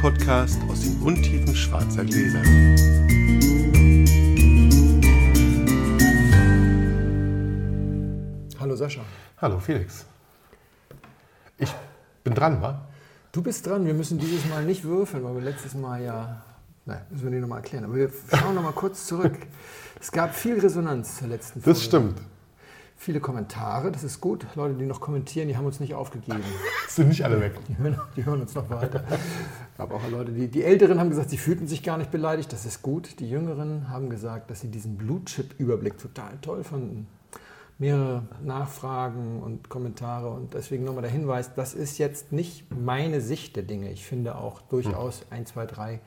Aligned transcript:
Podcast 0.00 0.58
aus 0.66 0.80
den 0.80 0.98
Untiefen 1.02 1.54
schwarzer 1.54 2.02
Gläser. 2.06 2.40
Hallo 8.58 8.76
Sascha. 8.76 9.02
Hallo 9.36 9.58
Felix. 9.58 10.06
Ich 11.58 11.70
bin 12.24 12.32
dran, 12.32 12.62
wa? 12.62 12.80
Du 13.30 13.42
bist 13.42 13.66
dran. 13.66 13.84
Wir 13.84 13.92
müssen 13.92 14.18
dieses 14.18 14.48
Mal 14.48 14.64
nicht 14.64 14.84
würfeln, 14.84 15.22
weil 15.22 15.34
wir 15.34 15.42
letztes 15.42 15.74
Mal 15.74 16.02
ja. 16.02 16.40
Naja, 16.86 17.02
müssen 17.10 17.24
wir 17.24 17.30
nicht 17.32 17.42
nochmal 17.42 17.58
erklären. 17.58 17.84
Aber 17.84 17.96
wir 17.96 18.10
schauen 18.34 18.54
nochmal 18.54 18.72
kurz 18.72 19.06
zurück. 19.06 19.36
Es 20.00 20.10
gab 20.10 20.34
viel 20.34 20.58
Resonanz 20.58 21.18
zur 21.18 21.28
letzten 21.28 21.60
Folge. 21.60 21.78
Das 21.78 21.84
stimmt. 21.84 22.18
Viele 22.96 23.20
Kommentare, 23.20 23.92
das 23.92 24.02
ist 24.02 24.18
gut. 24.18 24.46
Leute, 24.54 24.74
die 24.76 24.86
noch 24.86 25.02
kommentieren, 25.02 25.48
die 25.48 25.58
haben 25.58 25.66
uns 25.66 25.78
nicht 25.78 25.92
aufgegeben. 25.92 26.42
Sind 26.88 27.08
nicht 27.08 27.22
alle 27.22 27.38
weg. 27.38 27.52
Die 27.68 27.76
hören, 27.76 28.00
die 28.16 28.24
hören 28.24 28.40
uns 28.40 28.54
noch 28.54 28.70
weiter. 28.70 29.04
Gab 29.80 29.94
auch 29.94 30.10
Leute, 30.10 30.32
die, 30.32 30.48
die 30.48 30.62
Älteren 30.62 31.00
haben 31.00 31.08
gesagt, 31.08 31.30
sie 31.30 31.38
fühlten 31.38 31.66
sich 31.66 31.82
gar 31.82 31.96
nicht 31.96 32.10
beleidigt. 32.10 32.52
Das 32.52 32.66
ist 32.66 32.82
gut. 32.82 33.18
Die 33.18 33.30
Jüngeren 33.30 33.88
haben 33.88 34.10
gesagt, 34.10 34.50
dass 34.50 34.60
sie 34.60 34.68
diesen 34.68 34.98
Blutchip-Überblick 34.98 35.96
total 35.96 36.36
toll 36.42 36.64
fanden. 36.64 37.06
Mehrere 37.78 38.24
Nachfragen 38.44 39.40
und 39.42 39.70
Kommentare 39.70 40.28
und 40.28 40.52
deswegen 40.52 40.84
nochmal 40.84 41.00
der 41.00 41.10
Hinweis, 41.10 41.54
das 41.54 41.72
ist 41.72 41.96
jetzt 41.96 42.30
nicht 42.30 42.66
meine 42.78 43.22
Sicht 43.22 43.56
der 43.56 43.62
Dinge. 43.62 43.90
Ich 43.90 44.04
finde 44.04 44.36
auch 44.36 44.60
durchaus 44.60 45.24
1, 45.30 45.48
2, 45.54 45.64
3 45.64 46.00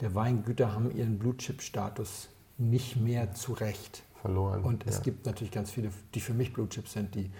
der 0.00 0.14
Weingüter 0.14 0.72
haben 0.72 0.90
ihren 0.96 1.18
Blutchip-Status 1.18 2.30
nicht 2.56 2.96
mehr 2.96 3.34
zurecht. 3.34 4.04
Verloren. 4.22 4.62
Und 4.62 4.86
es 4.86 4.96
ja. 4.96 5.02
gibt 5.02 5.26
natürlich 5.26 5.52
ganz 5.52 5.70
viele, 5.70 5.90
die 6.14 6.20
für 6.20 6.32
mich 6.32 6.54
Blue 6.54 6.66
Chips 6.70 6.94
sind, 6.94 7.14
die 7.14 7.30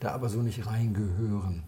da 0.00 0.10
aber 0.10 0.28
so 0.28 0.42
nicht 0.42 0.66
reingehören. 0.66 1.62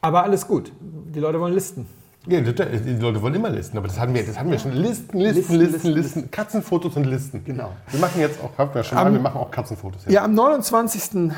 Aber 0.00 0.22
alles 0.22 0.46
gut. 0.46 0.72
Die 0.80 1.20
Leute 1.20 1.38
wollen 1.38 1.52
Listen. 1.52 1.86
Ja, 2.28 2.40
die, 2.42 2.96
Leute 2.96 3.22
wollen 3.22 3.34
immer 3.34 3.48
Listen, 3.48 3.78
aber 3.78 3.88
das 3.88 3.98
hatten 3.98 4.12
wir, 4.12 4.24
das 4.24 4.38
hatten 4.38 4.50
wir 4.50 4.58
schon. 4.58 4.72
Listen, 4.72 5.18
Listen, 5.18 5.54
Listen, 5.54 5.88
Listen, 5.92 6.30
Katzenfotos 6.30 6.94
und 6.96 7.04
Listen. 7.04 7.42
Genau. 7.42 7.72
Wir 7.90 8.00
machen 8.00 8.20
jetzt 8.20 8.38
auch, 8.42 8.56
haben 8.58 8.74
wir 8.74 8.84
schon 8.84 8.98
mal, 8.98 9.12
wir 9.12 9.20
machen 9.20 9.40
auch 9.40 9.50
Katzenfotos. 9.50 10.04
jetzt. 10.04 10.12
Ja, 10.12 10.24
am 10.24 10.34
29. 10.34 11.32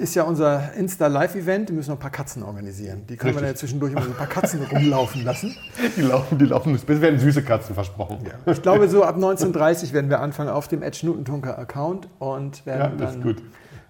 ist 0.00 0.14
ja 0.14 0.22
unser 0.22 0.72
Insta-Live-Event. 0.74 1.68
Wir 1.68 1.76
müssen 1.76 1.90
noch 1.90 1.98
ein 1.98 2.00
paar 2.00 2.10
Katzen 2.10 2.42
organisieren. 2.42 3.02
Die 3.08 3.16
können 3.16 3.34
wir 3.34 3.42
dann 3.42 3.50
ja 3.50 3.54
zwischendurch 3.54 3.92
immer 3.92 4.02
so 4.02 4.08
ein 4.08 4.16
paar 4.16 4.26
Katzen 4.26 4.62
rumlaufen 4.72 5.22
lassen. 5.22 5.54
Die 5.96 6.00
laufen, 6.00 6.38
die 6.38 6.46
laufen. 6.46 6.74
Es 6.74 6.88
werden 6.88 7.20
süße 7.20 7.42
Katzen 7.42 7.74
versprochen. 7.74 8.18
Ich 8.46 8.62
glaube, 8.62 8.88
so 8.88 9.04
ab 9.04 9.18
19.30 9.18 9.92
werden 9.92 10.08
wir 10.08 10.20
anfangen 10.20 10.48
auf 10.48 10.66
dem 10.66 10.82
Ed 10.82 10.96
Schnutentunker-Account 10.96 12.08
und 12.18 12.64
werden, 12.64 12.96
dann, 12.96 13.36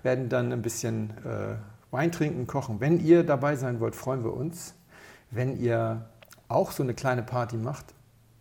werden 0.02 0.28
dann 0.28 0.52
ein 0.52 0.62
bisschen 0.62 1.10
äh, 1.24 1.54
Wein 1.92 2.10
trinken, 2.10 2.46
kochen. 2.48 2.80
Wenn 2.80 2.98
ihr 2.98 3.22
dabei 3.22 3.54
sein 3.54 3.78
wollt, 3.78 3.94
freuen 3.94 4.24
wir 4.24 4.34
uns. 4.34 4.74
Wenn 5.30 5.60
ihr 5.60 6.06
auch 6.54 6.70
so 6.72 6.82
eine 6.82 6.94
kleine 6.94 7.22
Party 7.22 7.56
macht, 7.56 7.86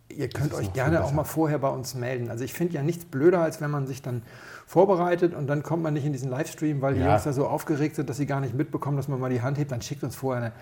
ihr 0.08 0.28
könnt 0.28 0.52
euch 0.52 0.72
gerne 0.74 1.02
auch 1.04 1.12
mal 1.12 1.24
vorher 1.24 1.58
bei 1.58 1.68
uns 1.70 1.94
melden. 1.94 2.30
Also 2.30 2.44
ich 2.44 2.52
finde 2.52 2.74
ja 2.74 2.82
nichts 2.82 3.04
blöder, 3.06 3.40
als 3.40 3.60
wenn 3.62 3.70
man 3.70 3.86
sich 3.86 4.02
dann 4.02 4.22
vorbereitet 4.66 5.34
und 5.34 5.46
dann 5.48 5.62
kommt 5.62 5.82
man 5.82 5.94
nicht 5.94 6.04
in 6.04 6.12
diesen 6.12 6.30
Livestream, 6.30 6.80
weil 6.82 6.94
die 6.94 7.00
Ja. 7.00 7.10
Jungs 7.10 7.24
da 7.24 7.32
so 7.32 7.46
aufgeregt 7.46 7.96
sind, 7.96 8.08
dass 8.10 8.16
sie 8.18 8.26
gar 8.26 8.40
nicht 8.40 8.54
mitbekommen, 8.54 8.96
dass 8.96 9.08
man 9.08 9.18
mal 9.20 9.30
die 9.30 9.42
Hand 9.42 9.58
hebt. 9.58 9.72
Dann 9.72 9.82
schickt 9.82 10.02
uns 10.04 10.14
vorher 10.14 10.42
eine, 10.42 10.52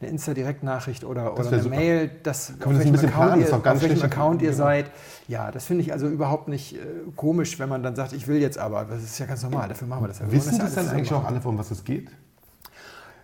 eine 0.00 0.10
Insta-Direktnachricht 0.10 1.04
oder, 1.04 1.34
oder 1.34 1.48
eine 1.48 1.62
super. 1.62 1.76
Mail, 1.76 2.10
das, 2.22 2.52
Kann 2.58 2.72
man 2.72 2.82
das 2.82 2.90
bisschen 2.90 3.08
Account, 3.10 3.26
planen? 3.32 3.42
Ihr, 3.42 3.54
auf 3.54 3.64
welchem 3.64 3.96
schlecht. 3.98 4.04
Account 4.04 4.42
ihr 4.42 4.50
Genau. 4.50 4.62
seid. 4.62 4.90
Ja, 5.28 5.50
das 5.50 5.64
finde 5.66 5.82
ich 5.82 5.92
also 5.92 6.06
überhaupt 6.08 6.48
nicht 6.48 6.76
äh, 6.76 6.78
komisch, 7.16 7.58
wenn 7.58 7.68
man 7.68 7.82
dann 7.82 7.94
sagt, 7.96 8.12
ich 8.12 8.26
will 8.28 8.40
jetzt 8.40 8.58
aber. 8.58 8.84
Das 8.84 9.02
ist 9.02 9.18
ja 9.18 9.26
ganz 9.26 9.42
normal, 9.42 9.68
dafür 9.68 9.86
machen 9.88 10.04
wir 10.04 10.08
das 10.08 10.20
ja. 10.20 10.30
Wissen 10.32 10.56
ja 10.56 10.64
das 10.64 10.74
dann 10.74 10.88
eigentlich 10.88 11.12
auch 11.12 11.24
alle, 11.24 11.42
worum 11.44 11.58
was 11.58 11.70
es 11.70 11.84
geht? 11.84 12.08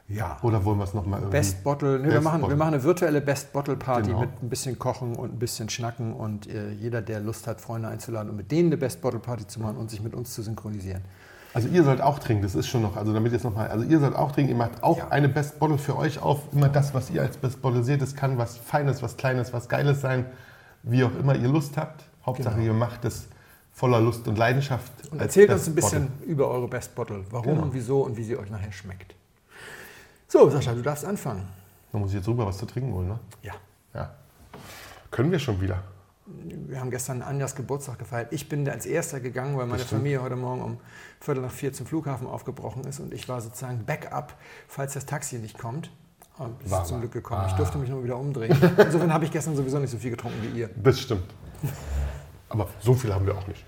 Ja. 0.08 0.38
Oder 0.42 0.64
wollen 0.64 0.78
wir 0.78 0.84
es 0.84 0.94
nochmal 0.94 1.20
irgendwie? 1.20 1.36
Best 1.38 1.64
Bottle, 1.64 1.98
nee, 1.98 2.04
wir, 2.04 2.10
Best 2.12 2.22
machen, 2.24 2.40
Bottle. 2.42 2.54
wir 2.56 2.58
machen 2.58 2.74
eine 2.74 2.82
virtuelle 2.84 3.20
Best 3.20 3.52
Bottle 3.52 3.76
Party 3.76 4.08
Genau. 4.10 4.20
mit 4.20 4.42
ein 4.42 4.48
bisschen 4.48 4.78
Kochen 4.78 5.16
und 5.16 5.32
ein 5.34 5.38
bisschen 5.38 5.68
Schnacken 5.68 6.12
und 6.12 6.46
äh, 6.48 6.70
jeder, 6.70 7.02
der 7.02 7.18
Lust 7.20 7.46
hat, 7.48 7.60
Freunde 7.60 7.88
einzuladen 7.88 8.30
und 8.30 8.36
mit 8.36 8.52
denen 8.52 8.68
eine 8.68 8.76
Best 8.76 9.00
Bottle 9.00 9.18
Party 9.18 9.46
zu 9.48 9.60
machen 9.60 9.76
und 9.76 9.90
sich 9.90 10.00
mit 10.02 10.14
uns 10.14 10.32
zu 10.32 10.42
synchronisieren. 10.42 11.02
Also 11.54 11.68
ihr 11.68 11.82
sollt 11.84 12.02
auch 12.02 12.18
trinken, 12.18 12.42
das 12.42 12.54
ist 12.54 12.68
schon 12.68 12.82
noch, 12.82 12.96
also 12.96 13.12
damit 13.14 13.32
jetzt 13.32 13.42
nochmal, 13.44 13.68
also 13.68 13.84
ihr 13.84 13.98
sollt 13.98 14.14
auch 14.14 14.30
trinken, 14.30 14.50
ihr 14.52 14.56
macht 14.58 14.82
auch 14.82 14.98
Ja. 14.98 15.08
eine 15.08 15.28
Best 15.28 15.58
Bottle 15.58 15.78
für 15.78 15.96
euch 15.96 16.20
auf, 16.22 16.40
immer 16.52 16.68
das, 16.68 16.92
was 16.94 17.10
ihr 17.10 17.22
als 17.22 17.36
Best 17.38 17.60
Bottle 17.62 17.82
seht, 17.82 18.00
das 18.02 18.14
kann 18.14 18.36
was 18.38 18.58
Feines, 18.58 19.02
was 19.02 19.16
Kleines, 19.16 19.52
was 19.54 19.68
Geiles 19.68 20.00
sein, 20.02 20.26
wie 20.82 21.02
auch 21.02 21.14
immer 21.18 21.34
ihr 21.34 21.48
Lust 21.48 21.76
habt. 21.78 22.04
Hauptsache 22.24 22.56
Genau. 22.56 22.66
ihr 22.66 22.72
macht 22.74 23.04
es 23.06 23.26
voller 23.72 24.00
Lust 24.00 24.28
und 24.28 24.36
Leidenschaft. 24.38 24.92
Und 25.10 25.20
erzählt 25.20 25.50
uns 25.50 25.66
ein 25.66 25.74
bisschen 25.74 26.08
Bottle. 26.08 26.26
über 26.32 26.48
eure 26.48 26.68
Best 26.68 26.94
Bottle. 26.94 27.24
Warum 27.30 27.46
Genau. 27.54 27.62
und 27.62 27.74
wieso 27.74 28.02
und 28.02 28.16
wie 28.16 28.22
sie 28.24 28.36
euch 28.36 28.50
nachher 28.50 28.72
schmeckt. 28.72 29.14
So, 30.28 30.50
Sascha, 30.50 30.72
du 30.74 30.82
darfst 30.82 31.04
anfangen. 31.04 31.48
Da 31.92 31.98
muss 31.98 32.10
ich 32.10 32.16
jetzt 32.16 32.28
rüber 32.28 32.46
was 32.46 32.58
zu 32.58 32.66
trinken 32.66 32.92
holen, 32.92 33.08
ne? 33.08 33.18
Ja. 33.42 33.52
Ja. 33.94 34.10
Können 35.10 35.30
wir 35.30 35.38
schon 35.38 35.60
wieder. 35.60 35.82
Wir 36.26 36.80
haben 36.80 36.90
gestern 36.90 37.22
Anjas 37.22 37.54
Geburtstag 37.54 38.00
gefeiert. 38.00 38.32
Ich 38.32 38.48
bin 38.48 38.68
als 38.68 38.84
erster 38.84 39.20
gegangen, 39.20 39.56
weil 39.56 39.66
meine 39.66 39.82
stimmt. 39.84 40.00
Familie 40.00 40.20
heute 40.22 40.34
Morgen 40.34 40.60
um 40.62 40.78
Viertel 41.20 41.42
nach 41.42 41.52
vier 41.52 41.72
zum 41.72 41.86
Flughafen 41.86 42.26
aufgebrochen 42.26 42.82
ist 42.84 42.98
und 42.98 43.14
ich 43.14 43.28
war 43.28 43.40
sozusagen 43.40 43.84
Backup, 43.86 44.34
falls 44.66 44.94
das 44.94 45.06
Taxi 45.06 45.38
nicht 45.38 45.56
kommt. 45.56 45.90
Und 46.38 46.56
es 46.64 46.70
War 46.70 46.82
ist 46.82 46.88
zum. 46.88 47.00
Glück 47.00 47.12
gekommen. 47.12 47.44
Ich 47.46 47.52
Ah. 47.52 47.56
durfte 47.56 47.78
mich 47.78 47.88
nur 47.88 48.02
wieder 48.02 48.18
umdrehen. 48.18 48.54
Insofern 48.76 49.12
habe 49.12 49.24
ich 49.24 49.30
gestern 49.30 49.54
sowieso 49.56 49.78
nicht 49.78 49.90
so 49.90 49.98
viel 49.98 50.10
getrunken 50.10 50.36
wie 50.42 50.58
ihr. 50.58 50.70
Das 50.82 51.00
stimmt. 51.00 51.32
Aber 52.48 52.66
so 52.80 52.92
viel 52.94 53.14
haben 53.14 53.24
wir 53.24 53.36
auch 53.38 53.46
nicht. 53.46 53.64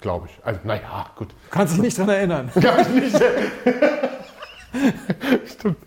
Glaube 0.00 0.26
ich. 0.28 0.44
Also, 0.44 0.60
naja, 0.64 1.06
gut. 1.16 1.34
Kannst 1.50 1.74
dich 1.74 1.82
nicht 1.82 1.96
dran 1.98 2.08
erinnern. 2.08 2.50
Gar 2.60 2.88
nicht. 2.88 3.14
Stimmt, 5.46 5.78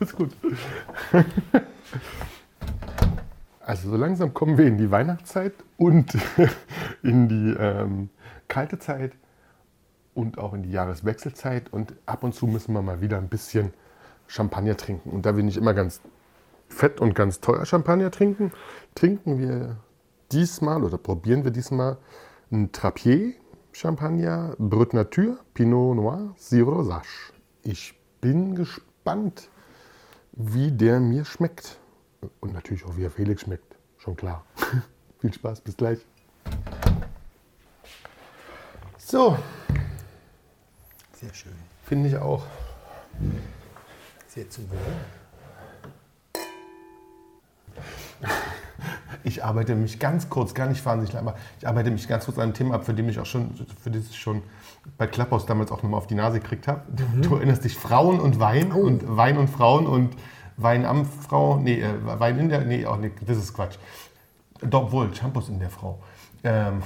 ist 0.00 0.16
gut. 0.16 0.30
Also 3.60 3.90
so 3.90 3.96
langsam 3.96 4.32
kommen 4.32 4.58
wir 4.58 4.66
in 4.66 4.78
die 4.78 4.90
Weihnachtszeit 4.90 5.52
und 5.76 6.16
in 7.02 7.28
die 7.28 7.56
ähm, 7.58 8.10
kalte 8.48 8.78
Zeit 8.78 9.12
und 10.14 10.38
auch 10.38 10.54
in 10.54 10.62
die 10.62 10.70
Jahreswechselzeit 10.70 11.72
und 11.72 11.94
ab 12.06 12.22
und 12.22 12.34
zu 12.34 12.46
müssen 12.46 12.72
wir 12.72 12.82
mal 12.82 13.00
wieder 13.00 13.18
ein 13.18 13.28
bisschen 13.28 13.72
Champagner 14.28 14.76
trinken. 14.76 15.10
Und 15.10 15.26
da 15.26 15.36
wir 15.36 15.42
nicht 15.42 15.56
immer 15.56 15.74
ganz 15.74 16.00
fett 16.68 17.00
und 17.00 17.14
ganz 17.14 17.40
teuer 17.40 17.66
Champagner 17.66 18.10
trinken, 18.10 18.52
trinken 18.94 19.38
wir 19.38 19.76
diesmal 20.30 20.84
oder 20.84 20.98
probieren 20.98 21.44
wir 21.44 21.50
diesmal 21.50 21.98
ein 22.50 22.70
Trapier 22.72 23.34
Champagner 23.72 24.54
Brut 24.58 24.94
Nature 24.94 25.38
Pinot 25.54 25.96
Noir 25.96 26.34
Sirop 26.36 26.76
Rosage. 26.76 27.32
Ich 27.62 27.95
bin 28.26 28.56
gespannt, 28.56 29.50
wie 30.32 30.72
der 30.72 30.98
mir 30.98 31.24
schmeckt. 31.24 31.78
Und 32.40 32.52
natürlich 32.54 32.84
auch, 32.84 32.96
wie 32.96 33.04
er 33.04 33.10
Felix 33.12 33.42
schmeckt. 33.42 33.76
Schon 33.98 34.16
klar. 34.16 34.44
Viel 35.20 35.32
Spaß, 35.32 35.60
bis 35.60 35.76
gleich. 35.76 36.04
So, 38.98 39.38
Sehr 41.12 41.32
schön. 41.32 41.52
finde 41.84 42.08
ich 42.08 42.16
auch. 42.16 42.44
Sehr 44.26 44.50
zum 44.50 44.68
Wohl. 44.70 44.78
Ich 49.26 49.44
arbeite 49.44 49.74
mich 49.74 49.98
ganz 49.98 50.30
kurz, 50.30 50.54
gar 50.54 50.68
nicht 50.68 50.86
wahnsinnig 50.86 51.12
lang, 51.12 51.26
aber 51.26 51.36
ich 51.58 51.66
arbeite 51.66 51.90
mich 51.90 52.06
ganz 52.06 52.26
kurz 52.26 52.38
an 52.38 52.44
einem 52.44 52.54
Thema 52.54 52.76
ab, 52.76 52.86
für 52.86 52.94
dem 52.94 53.08
ich 53.08 53.18
auch 53.18 53.26
schon, 53.26 53.50
für 53.82 53.90
das 53.90 54.10
ich 54.10 54.16
schon 54.16 54.40
bei 54.98 55.08
Klapphaus 55.08 55.46
damals 55.46 55.72
auch 55.72 55.82
nochmal 55.82 55.98
auf 55.98 56.06
die 56.06 56.14
Nase 56.14 56.38
gekriegt 56.38 56.68
habe. 56.68 56.82
Du 57.22 57.34
erinnerst 57.34 57.64
dich, 57.64 57.76
Frauen 57.76 58.20
und 58.20 58.38
Wein 58.38 58.70
und 58.70 59.16
Wein 59.16 59.36
und 59.36 59.50
Frauen 59.50 59.88
und 59.88 60.14
Wein 60.56 60.86
am 60.86 61.04
Frau, 61.04 61.56
nee, 61.58 61.80
äh, 61.80 61.88
Wein 62.04 62.38
in 62.38 62.50
der, 62.50 62.60
nee, 62.60 62.86
auch 62.86 62.98
nee, 62.98 63.10
das 63.26 63.38
ist 63.38 63.52
Quatsch. 63.52 63.78
Doch 64.60 64.92
wohl, 64.92 65.12
Shampoos 65.12 65.48
in 65.48 65.58
der 65.58 65.70
Frau. 65.70 65.98
Ähm, 66.44 66.84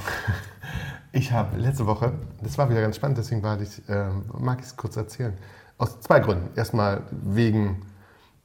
ich 1.12 1.32
habe 1.32 1.58
letzte 1.58 1.84
Woche, 1.84 2.14
das 2.42 2.56
war 2.56 2.70
wieder 2.70 2.80
ganz 2.80 2.96
spannend, 2.96 3.18
deswegen 3.18 3.42
war 3.42 3.60
ich, 3.60 3.82
ähm, 3.90 4.24
mag 4.38 4.60
ich 4.60 4.66
es 4.66 4.76
kurz 4.78 4.96
erzählen. 4.96 5.34
Aus 5.76 6.00
zwei 6.00 6.20
Gründen. 6.20 6.48
Erstmal 6.56 7.02
wegen 7.10 7.82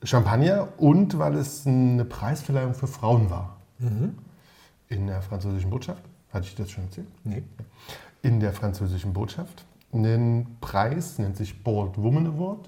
Champagner 0.03 0.67
und 0.75 1.17
weil 1.17 1.35
es 1.35 1.65
eine 1.65 2.03
Preisverleihung 2.03 2.73
für 2.73 2.87
Frauen 2.87 3.29
war. 3.29 3.55
In 4.89 5.07
der 5.07 5.21
französischen 5.21 5.69
Botschaft. 5.69 6.03
Hatte 6.31 6.47
ich 6.47 6.55
das 6.55 6.71
schon 6.71 6.85
erzählt? 6.85 7.07
Nee. 7.23 7.43
In 8.21 8.39
der 8.39 8.53
französischen 8.53 9.13
Botschaft. 9.13 9.65
Einen 9.93 10.57
Preis, 10.59 11.19
nennt 11.19 11.37
sich 11.37 11.63
Bold 11.63 11.97
Woman 11.97 12.27
Award, 12.27 12.67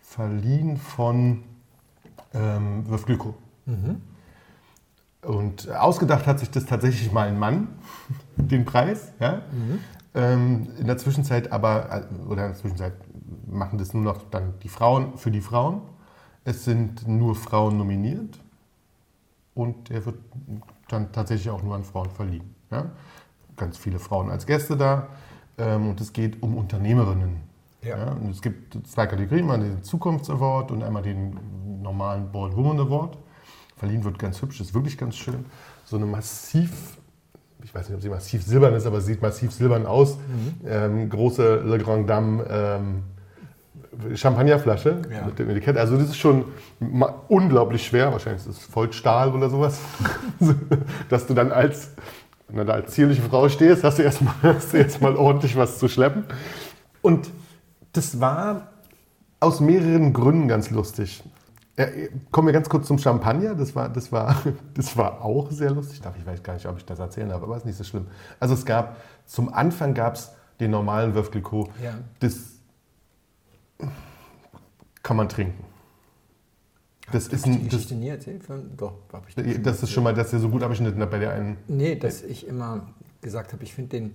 verliehen 0.00 0.76
von 0.76 1.42
ähm, 2.32 2.84
Veuve 2.88 3.04
Clicquot. 3.04 3.34
Und 5.22 5.70
ausgedacht 5.70 6.26
hat 6.26 6.38
sich 6.38 6.50
das 6.50 6.66
tatsächlich 6.66 7.12
mal 7.12 7.28
ein 7.28 7.38
Mann, 7.38 7.68
den 8.36 8.64
Preis. 8.64 9.12
Ja? 9.20 9.42
Ähm, 10.14 10.68
in 10.78 10.86
der 10.86 10.98
Zwischenzeit 10.98 11.50
aber, 11.52 12.08
äh, 12.10 12.24
oder 12.26 12.46
in 12.46 12.52
der 12.52 12.54
Zwischenzeit 12.54 12.94
machen 13.46 13.78
das 13.78 13.94
nur 13.94 14.02
noch 14.02 14.22
dann 14.30 14.54
die 14.62 14.68
Frauen 14.68 15.18
für 15.18 15.30
die 15.30 15.40
Frauen. 15.40 15.82
Es 16.44 16.64
sind 16.64 17.08
nur 17.08 17.34
Frauen 17.34 17.78
nominiert 17.78 18.38
und 19.54 19.90
er 19.90 20.04
wird 20.04 20.16
dann 20.88 21.12
tatsächlich 21.12 21.50
auch 21.50 21.62
nur 21.62 21.74
an 21.74 21.84
Frauen 21.84 22.10
verliehen. 22.10 22.54
Ja? 22.70 22.86
Ganz 23.56 23.76
viele 23.76 23.98
Frauen 23.98 24.30
als 24.30 24.46
Gäste 24.46 24.76
da 24.76 25.08
ähm, 25.58 25.90
und 25.90 26.00
es 26.00 26.12
geht 26.12 26.42
um 26.42 26.56
Unternehmerinnen. 26.56 27.54
Ja. 27.82 28.12
und 28.12 28.30
es 28.30 28.40
gibt 28.40 28.78
zwei 28.88 29.06
Kategorien, 29.06 29.42
einmal 29.42 29.60
den 29.60 29.82
Zukunfts-Award 29.82 30.70
und 30.70 30.82
einmal 30.82 31.02
den 31.02 31.82
normalen 31.82 32.32
Bold 32.32 32.56
Woman 32.56 32.80
Award. 32.80 33.18
verliehen 33.76 34.02
wird, 34.04 34.18
ganz 34.18 34.40
hübsch, 34.40 34.60
ist 34.60 34.72
wirklich 34.72 34.96
ganz 34.96 35.16
schön. 35.16 35.44
So 35.84 35.96
eine 35.96 36.06
massiv, 36.06 36.96
ich 37.62 37.74
weiß 37.74 37.88
nicht, 37.88 37.96
ob 37.96 38.02
sie 38.02 38.08
massiv 38.08 38.42
silbern 38.42 38.72
ist, 38.72 38.86
aber 38.86 39.02
sie 39.02 39.12
sieht 39.12 39.20
massiv 39.22 39.52
silbern 39.52 39.84
aus. 39.84 40.16
Ähm, 40.66 41.10
große 41.10 41.56
Le 41.56 41.78
Grand 41.78 42.08
Dame 42.08 42.46
ähm, 42.48 43.02
Champagnerflasche 44.14 45.02
Ja. 45.10 45.26
mit 45.26 45.38
dem 45.38 45.50
Etikett. 45.50 45.76
Also 45.76 45.96
das 45.96 46.08
ist 46.08 46.16
schon 46.18 46.44
unglaublich 47.28 47.86
schwer, 47.86 48.12
wahrscheinlich 48.12 48.46
ist 48.46 48.58
es 48.58 48.64
voll 48.64 48.92
Stahl 48.92 49.32
oder 49.34 49.48
sowas, 49.50 49.78
dass 51.08 51.26
du 51.26 51.34
dann 51.34 51.52
als, 51.52 51.90
da 52.48 52.72
als 52.72 52.92
zierliche 52.92 53.22
Frau 53.22 53.48
stehst, 53.48 53.84
hast 53.84 53.98
du 53.98 54.02
erstmal 54.02 54.34
hast 54.42 54.72
du 54.72 54.76
erstmal 54.78 55.16
ordentlich 55.16 55.56
was 55.56 55.78
zu 55.78 55.88
schleppen. 55.88 56.24
Und 57.02 57.30
das 57.92 58.20
war 58.20 58.68
aus 59.40 59.60
mehreren 59.60 60.12
Gründen 60.12 60.48
ganz 60.48 60.70
lustig. 60.70 61.22
Äh, 61.76 62.08
kommen 62.30 62.48
wir 62.48 62.52
ganz 62.52 62.68
kurz 62.68 62.86
zum 62.86 62.98
Champagner. 62.98 63.54
Das 63.54 63.74
war, 63.74 63.88
das, 63.88 64.12
war, 64.12 64.36
das 64.74 64.96
war 64.96 65.24
auch 65.24 65.50
sehr 65.50 65.70
lustig. 65.70 66.00
Darf 66.00 66.14
Ich 66.16 66.24
weiß 66.26 66.42
gar 66.42 66.54
nicht, 66.54 66.66
ob 66.66 66.78
ich 66.78 66.84
das 66.84 66.98
erzählen 66.98 67.28
darf, 67.28 67.42
aber 67.42 67.56
ist 67.56 67.66
nicht 67.66 67.76
so 67.76 67.84
schlimm. 67.84 68.06
Also 68.40 68.54
es 68.54 68.64
gab, 68.64 68.96
zum 69.26 69.52
Anfang 69.52 69.92
gab 69.94 70.14
es 70.14 70.32
den 70.60 70.70
normalen 70.70 71.12
Clicquot. 71.12 71.68
Ja. 71.82 71.94
Das 72.20 72.53
kann 75.02 75.16
man 75.16 75.28
trinken. 75.28 75.64
Das 77.12 77.28
ist, 77.28 77.44
ein, 77.46 77.68
das, 77.68 77.90
nie 77.90 78.08
erzählt? 78.08 78.42
Doch, 78.76 78.94
habe 79.12 79.26
ich 79.28 79.34
dir 79.34 79.58
das 79.58 79.82
ist 79.82 79.90
schon 79.90 80.04
mal, 80.04 80.14
dass 80.14 80.32
er 80.32 80.38
so 80.38 80.48
gut 80.48 80.62
abgeschnitten 80.62 81.00
hat 81.02 81.10
bei 81.10 81.18
der 81.18 81.32
einen. 81.32 81.58
Nee, 81.68 81.96
dass 81.96 82.22
ich 82.22 82.46
immer 82.46 82.86
gesagt 83.20 83.52
habe, 83.52 83.62
ich 83.62 83.74
finde 83.74 83.98
den 83.98 84.14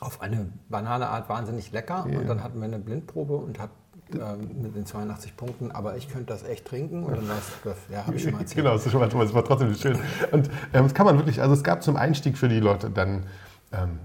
auf 0.00 0.22
eine 0.22 0.50
banale 0.68 1.08
Art 1.08 1.28
wahnsinnig 1.28 1.70
lecker. 1.72 2.06
Ja. 2.10 2.18
Und 2.18 2.26
dann 2.26 2.42
hatten 2.42 2.58
wir 2.58 2.64
eine 2.64 2.78
Blindprobe 2.78 3.36
und 3.36 3.58
habe 3.58 3.72
ähm, 4.14 4.62
mit 4.62 4.74
den 4.74 4.86
82 4.86 5.36
Punkten, 5.36 5.70
aber 5.70 5.96
ich 5.96 6.08
könnte 6.08 6.32
das 6.32 6.44
echt 6.44 6.66
trinken. 6.66 7.04
Und 7.04 7.16
dann 7.16 7.28
war 7.28 7.36
es, 7.38 7.50
Böff. 7.62 7.76
ja, 7.90 8.06
habe 8.06 8.16
ich 8.16 8.22
schon 8.22 8.32
mal 8.32 8.38
erzählt. 8.40 8.64
Genau, 8.64 8.72
das 8.72 8.86
ist 8.86 8.92
schon 8.92 9.00
mal, 9.00 9.08
das 9.08 9.34
war 9.34 9.44
trotzdem 9.44 9.74
schön. 9.74 9.98
Und 10.30 10.48
ähm, 10.72 10.84
das 10.84 10.94
kann 10.94 11.04
man 11.04 11.16
wirklich, 11.18 11.42
also 11.42 11.52
es 11.52 11.62
gab 11.62 11.82
zum 11.82 11.96
Einstieg 11.96 12.38
für 12.38 12.48
die 12.48 12.60
Leute 12.60 12.90
dann 12.90 13.24
ähm, 13.72 13.98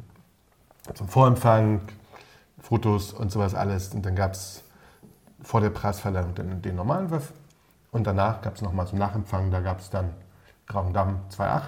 zum 0.94 1.08
Vorempfang 1.08 1.82
Fotos 2.60 3.14
und 3.14 3.32
sowas 3.32 3.56
alles. 3.56 3.94
Und 3.94 4.06
dann 4.06 4.16
gab 4.16 4.34
es 4.34 4.63
vor 5.44 5.62
der 5.62 5.70
Preisverleihung 5.70 6.36
den, 6.36 6.62
den 6.62 6.76
normalen 6.76 7.10
Wurf. 7.12 7.34
Und 7.92 8.08
danach 8.08 8.42
gab 8.42 8.56
es 8.56 8.62
nochmal 8.62 8.88
zum 8.88 8.98
Nachempfang, 8.98 9.52
da 9.52 9.60
gab 9.60 9.80
es 9.80 9.90
dann 9.90 10.10
Grand 10.68 10.96
Dame 10.96 11.20
2.8, 11.30 11.64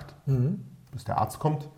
bis 0.91 1.03
der 1.03 1.17
Arzt 1.17 1.39
kommt. 1.39 1.69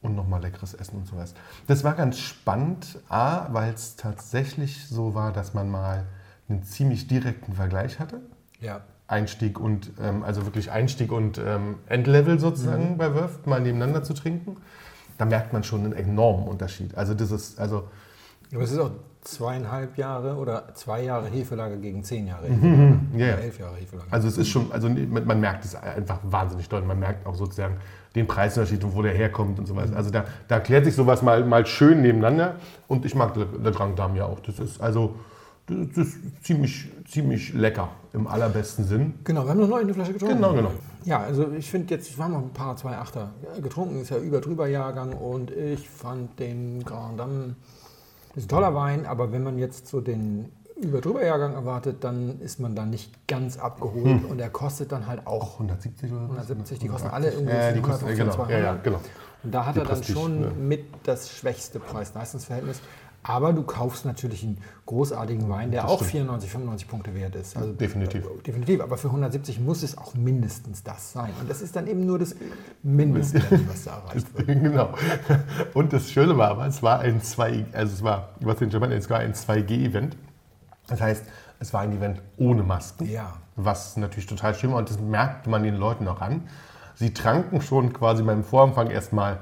Und 0.00 0.16
nochmal 0.16 0.42
leckeres 0.42 0.74
Essen 0.74 0.96
und 0.96 1.06
sowas. 1.06 1.32
Das 1.68 1.84
war 1.84 1.94
ganz 1.94 2.18
spannend, 2.18 2.98
A, 3.08 3.46
weil 3.52 3.72
es 3.72 3.94
tatsächlich 3.94 4.88
so 4.88 5.14
war, 5.14 5.32
dass 5.32 5.54
man 5.54 5.70
mal 5.70 6.06
einen 6.48 6.64
ziemlich 6.64 7.06
direkten 7.06 7.52
Vergleich 7.52 8.00
hatte. 8.00 8.20
Ja. 8.58 8.80
Einstieg 9.06 9.60
und, 9.60 9.92
ähm, 10.00 10.24
also 10.24 10.44
wirklich 10.44 10.72
Einstieg 10.72 11.12
und 11.12 11.38
ähm, 11.38 11.76
Endlevel 11.86 12.40
sozusagen 12.40 12.96
bei 12.98 13.14
Wurf 13.14 13.46
mal 13.46 13.60
nebeneinander 13.60 14.02
zu 14.02 14.14
trinken, 14.14 14.56
da 15.18 15.24
merkt 15.24 15.52
man 15.52 15.62
schon 15.62 15.84
einen 15.84 15.92
enormen 15.92 16.48
Unterschied. 16.48 16.96
Also 16.96 17.14
das 17.14 17.30
ist, 17.30 17.60
also 17.60 17.88
Aber 18.52 18.62
es 18.62 18.72
ist 18.72 18.78
auch 18.78 18.90
zweieinhalb 19.22 19.96
Jahre 19.96 20.36
oder 20.36 20.74
zwei 20.74 21.04
Jahre 21.04 21.28
Hefelage 21.28 21.78
gegen 21.78 22.02
zehn 22.02 22.26
Jahre 22.26 22.48
Hefelage. 22.48 22.98
ja, 23.16 23.26
ja. 23.26 23.34
Oder 23.34 23.42
elf 23.44 23.58
Jahre 23.58 23.76
Hefelage. 23.76 24.06
Also 24.10 24.28
es 24.28 24.36
ist 24.36 24.48
schon, 24.48 24.72
also 24.72 24.88
man 24.88 25.40
merkt 25.40 25.64
es 25.64 25.74
einfach 25.74 26.18
wahnsinnig 26.24 26.68
deutlich. 26.68 26.88
Man 26.88 26.98
merkt 26.98 27.26
auch 27.26 27.34
sozusagen 27.34 27.76
den 28.14 28.26
Preisunterschied 28.26 28.82
und 28.84 28.94
wo 28.94 29.02
der 29.02 29.12
herkommt 29.12 29.58
und 29.58 29.66
sowas. 29.66 29.92
Also 29.92 30.10
da, 30.10 30.24
da 30.48 30.56
erklärt 30.56 30.84
sich 30.84 30.94
sowas 30.94 31.22
mal, 31.22 31.44
mal 31.44 31.64
schön 31.66 32.02
nebeneinander. 32.02 32.56
Und 32.88 33.04
ich 33.04 33.14
mag 33.14 33.36
Le 33.36 33.72
Grand 33.72 33.98
Dame 33.98 34.18
ja 34.18 34.26
auch. 34.26 34.40
Das 34.40 34.58
ist 34.58 34.80
also 34.80 35.14
das 35.66 36.06
ist 36.06 36.44
ziemlich, 36.44 36.90
ziemlich 37.06 37.54
lecker 37.54 37.88
im 38.12 38.26
allerbesten 38.26 38.84
Sinn. 38.84 39.14
Genau, 39.24 39.44
wir 39.44 39.50
haben 39.50 39.60
noch 39.60 39.68
neu 39.68 39.80
eine 39.80 39.94
Flasche 39.94 40.12
getrunken. 40.12 40.36
Genau, 40.36 40.54
genau. 40.54 40.72
Ja, 41.04 41.20
also 41.20 41.52
ich 41.52 41.70
finde 41.70 41.94
jetzt, 41.94 42.16
wir 42.16 42.24
haben 42.24 42.32
noch 42.32 42.42
ein 42.42 42.52
paar 42.52 42.76
zwei 42.76 42.96
Achter 42.96 43.30
getrunken, 43.62 44.00
ist 44.00 44.10
ja 44.10 44.18
über 44.18 44.40
drüber 44.40 44.66
Jahrgang 44.66 45.12
und 45.12 45.50
ich 45.50 45.88
fand 45.88 46.38
den 46.38 46.84
Grand 46.84 47.18
Dame 47.20 47.54
ist 48.34 48.44
ein 48.46 48.48
toller 48.48 48.74
Wein, 48.74 49.06
aber 49.06 49.32
wenn 49.32 49.42
man 49.42 49.58
jetzt 49.58 49.88
so 49.88 50.00
den 50.00 50.50
über 50.80 51.00
drüber 51.00 51.24
Jahrgang 51.24 51.54
erwartet, 51.54 52.02
dann 52.02 52.40
ist 52.40 52.58
man 52.58 52.74
da 52.74 52.84
nicht 52.84 53.28
ganz 53.28 53.56
abgeholt 53.58 54.22
Hm. 54.22 54.24
und 54.26 54.40
er 54.40 54.50
kostet 54.50 54.90
dann 54.90 55.06
halt 55.06 55.26
auch 55.26 55.54
170 55.54 56.10
oder 56.10 56.20
so? 56.22 56.32
170, 56.32 56.78
die 56.80 56.88
kosten 56.88 57.08
alle 57.08 57.30
irgendwie 57.30 57.52
Ja, 57.52 57.72
die 57.72 57.78
150, 57.78 57.84
kosten, 58.08 58.16
genau. 58.16 58.32
200. 58.34 58.50
Ja, 58.50 58.58
ja, 58.58 58.74
genau. 58.82 59.00
Und 59.44 59.54
da 59.54 59.66
hat 59.66 59.74
Die 59.74 59.80
er 59.80 59.84
dann 59.84 59.94
Prestige, 59.96 60.18
schon 60.18 60.42
ja. 60.42 60.50
mit 60.58 60.84
das 61.04 61.30
schwächste 61.30 61.78
Preis-Leistungs-Verhältnis. 61.80 62.80
Aber 63.24 63.52
du 63.52 63.62
kaufst 63.62 64.04
natürlich 64.04 64.42
einen 64.42 64.58
großartigen 64.86 65.48
Wein, 65.48 65.70
der 65.70 65.82
Das 65.82 65.90
auch 65.90 65.96
stimmt. 65.98 66.10
94, 66.10 66.50
95 66.50 66.88
Punkte 66.88 67.14
wert 67.14 67.36
ist. 67.36 67.56
Also, 67.56 67.72
Definitiv. 67.72 68.24
äh, 68.24 68.42
Definitiv, 68.44 68.80
aber 68.80 68.96
für 68.98 69.08
170 69.08 69.60
muss 69.60 69.82
es 69.84 69.96
auch 69.96 70.14
mindestens 70.14 70.82
das 70.82 71.12
sein. 71.12 71.30
Und 71.40 71.48
das 71.48 71.62
ist 71.62 71.76
dann 71.76 71.86
eben 71.86 72.04
nur 72.04 72.18
das 72.18 72.34
Mindeste, 72.82 73.40
was 73.68 73.84
da 73.84 73.98
erreicht 73.98 74.26
wird. 74.36 74.46
genau. 74.48 74.88
Und 75.74 75.92
das 75.92 76.10
Schöne 76.10 76.36
war 76.36 76.48
aber, 76.50 76.66
es 76.66 76.82
war 76.82 76.98
ein 77.00 77.22
2, 77.22 77.66
also 77.72 77.92
es 77.92 78.02
war, 78.02 78.30
was 78.40 78.56
den 78.56 78.70
Japan, 78.70 78.90
es 78.90 79.08
war 79.08 79.20
ein 79.20 79.34
2G-Event. 79.34 80.16
Das 80.88 81.00
heißt, 81.00 81.24
es 81.60 81.72
war 81.72 81.82
ein 81.82 81.92
Event 81.96 82.20
ohne 82.38 82.64
Masken. 82.64 83.08
Ja. 83.08 83.34
Was 83.54 83.96
natürlich 83.96 84.26
total 84.26 84.54
schön 84.56 84.72
war 84.72 84.78
und 84.78 84.90
das 84.90 84.98
merkte 84.98 85.48
man 85.48 85.62
den 85.62 85.76
Leuten 85.76 86.08
auch 86.08 86.20
an. 86.20 86.42
Sie 86.96 87.14
tranken 87.14 87.60
schon 87.60 87.92
quasi 87.92 88.22
beim 88.24 88.42
Vorempfang 88.42 88.90
erstmal 88.90 89.38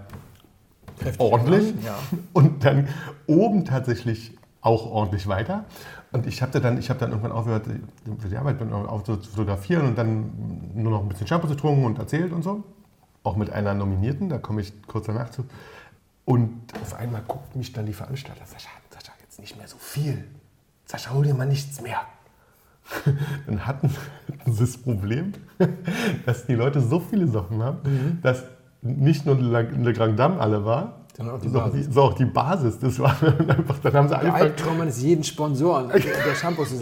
Kräftig 1.01 1.21
ordentlich 1.21 1.75
Ja. 1.85 1.99
und 2.33 2.65
dann 2.65 2.89
oben 3.27 3.65
tatsächlich 3.65 4.37
auch 4.61 4.87
ordentlich 4.87 5.27
weiter. 5.27 5.65
Und 6.13 6.27
ich 6.27 6.43
habe 6.43 6.61
dann, 6.61 6.79
ich 6.79 6.91
habe 6.91 6.99
dann 7.01 7.11
irgendwann 7.11 7.33
aufgehört, 7.33 7.67
für 8.19 8.29
die 8.29 8.37
Arbeit 8.37 8.59
bin 8.59 8.73
auf 8.73 9.05
zu 9.05 9.17
fotografieren 9.17 9.87
und 9.87 9.97
dann 9.99 10.31
nur 10.75 10.91
noch 10.93 11.03
ein 11.03 11.09
bisschen 11.09 11.27
Shampoo 11.27 11.47
getrunken 11.49 11.85
und 11.85 11.99
erzählt 11.99 12.33
und 12.33 12.43
so. 12.43 12.65
Auch 13.23 13.37
mit 13.37 13.51
einer 13.51 13.75
Nominierten, 13.75 14.29
da 14.29 14.39
komme 14.39 14.61
ich 14.61 14.73
kurz 14.87 15.07
danach 15.07 15.31
zu. 15.31 15.45
Und 16.25 16.61
auf 16.83 16.95
einmal 16.95 17.23
guckt 17.27 17.55
mich 17.57 17.73
dann 17.73 17.87
die 17.87 17.93
Veranstalter, 17.93 18.45
Sascha, 18.45 18.71
Sascha, 18.91 19.13
jetzt 19.23 19.41
nicht 19.41 19.57
mehr 19.57 19.69
so 19.69 19.77
viel. 19.79 20.25
Sascha, 20.85 21.13
hol 21.13 21.25
dir 21.25 21.35
mal 21.35 21.47
nichts 21.47 21.81
mehr. 21.81 22.01
Dann 23.47 23.67
hatten 23.67 23.91
hatten 24.29 24.53
sie 24.53 24.61
das 24.65 24.77
Problem, 24.79 25.33
dass 26.27 26.47
die 26.47 26.55
Leute 26.55 26.81
so 26.81 26.99
viele 26.99 27.29
Sachen 27.29 27.63
haben, 27.63 28.19
dass 28.23 28.43
nicht 28.83 29.27
nur 29.27 29.37
Le 29.37 29.93
Grand 29.93 30.19
Dame 30.19 30.41
alle 30.41 30.65
war, 30.65 31.01
Sondern 31.17 31.37
auch 31.37 31.41
die 31.41 31.49
Basis. 31.49 31.87
so 31.95 32.03
auch 32.03 32.15
die 32.15 32.25
Basis. 32.25 32.79
Das 32.79 32.99
war 32.99 33.15
dann 33.21 33.51
einfach, 33.59 33.79
dann 33.81 33.93
haben 33.93 34.09
sie 34.09 34.15
Der 34.15 34.21
angefangen, 34.21 34.43
Albtraum 34.43 34.81
eines 34.81 35.03
jeden 35.03 35.25
Sponsoren, 35.25 35.89
der 35.93 36.35
Shampoos 36.35 36.71
zu 36.71 36.79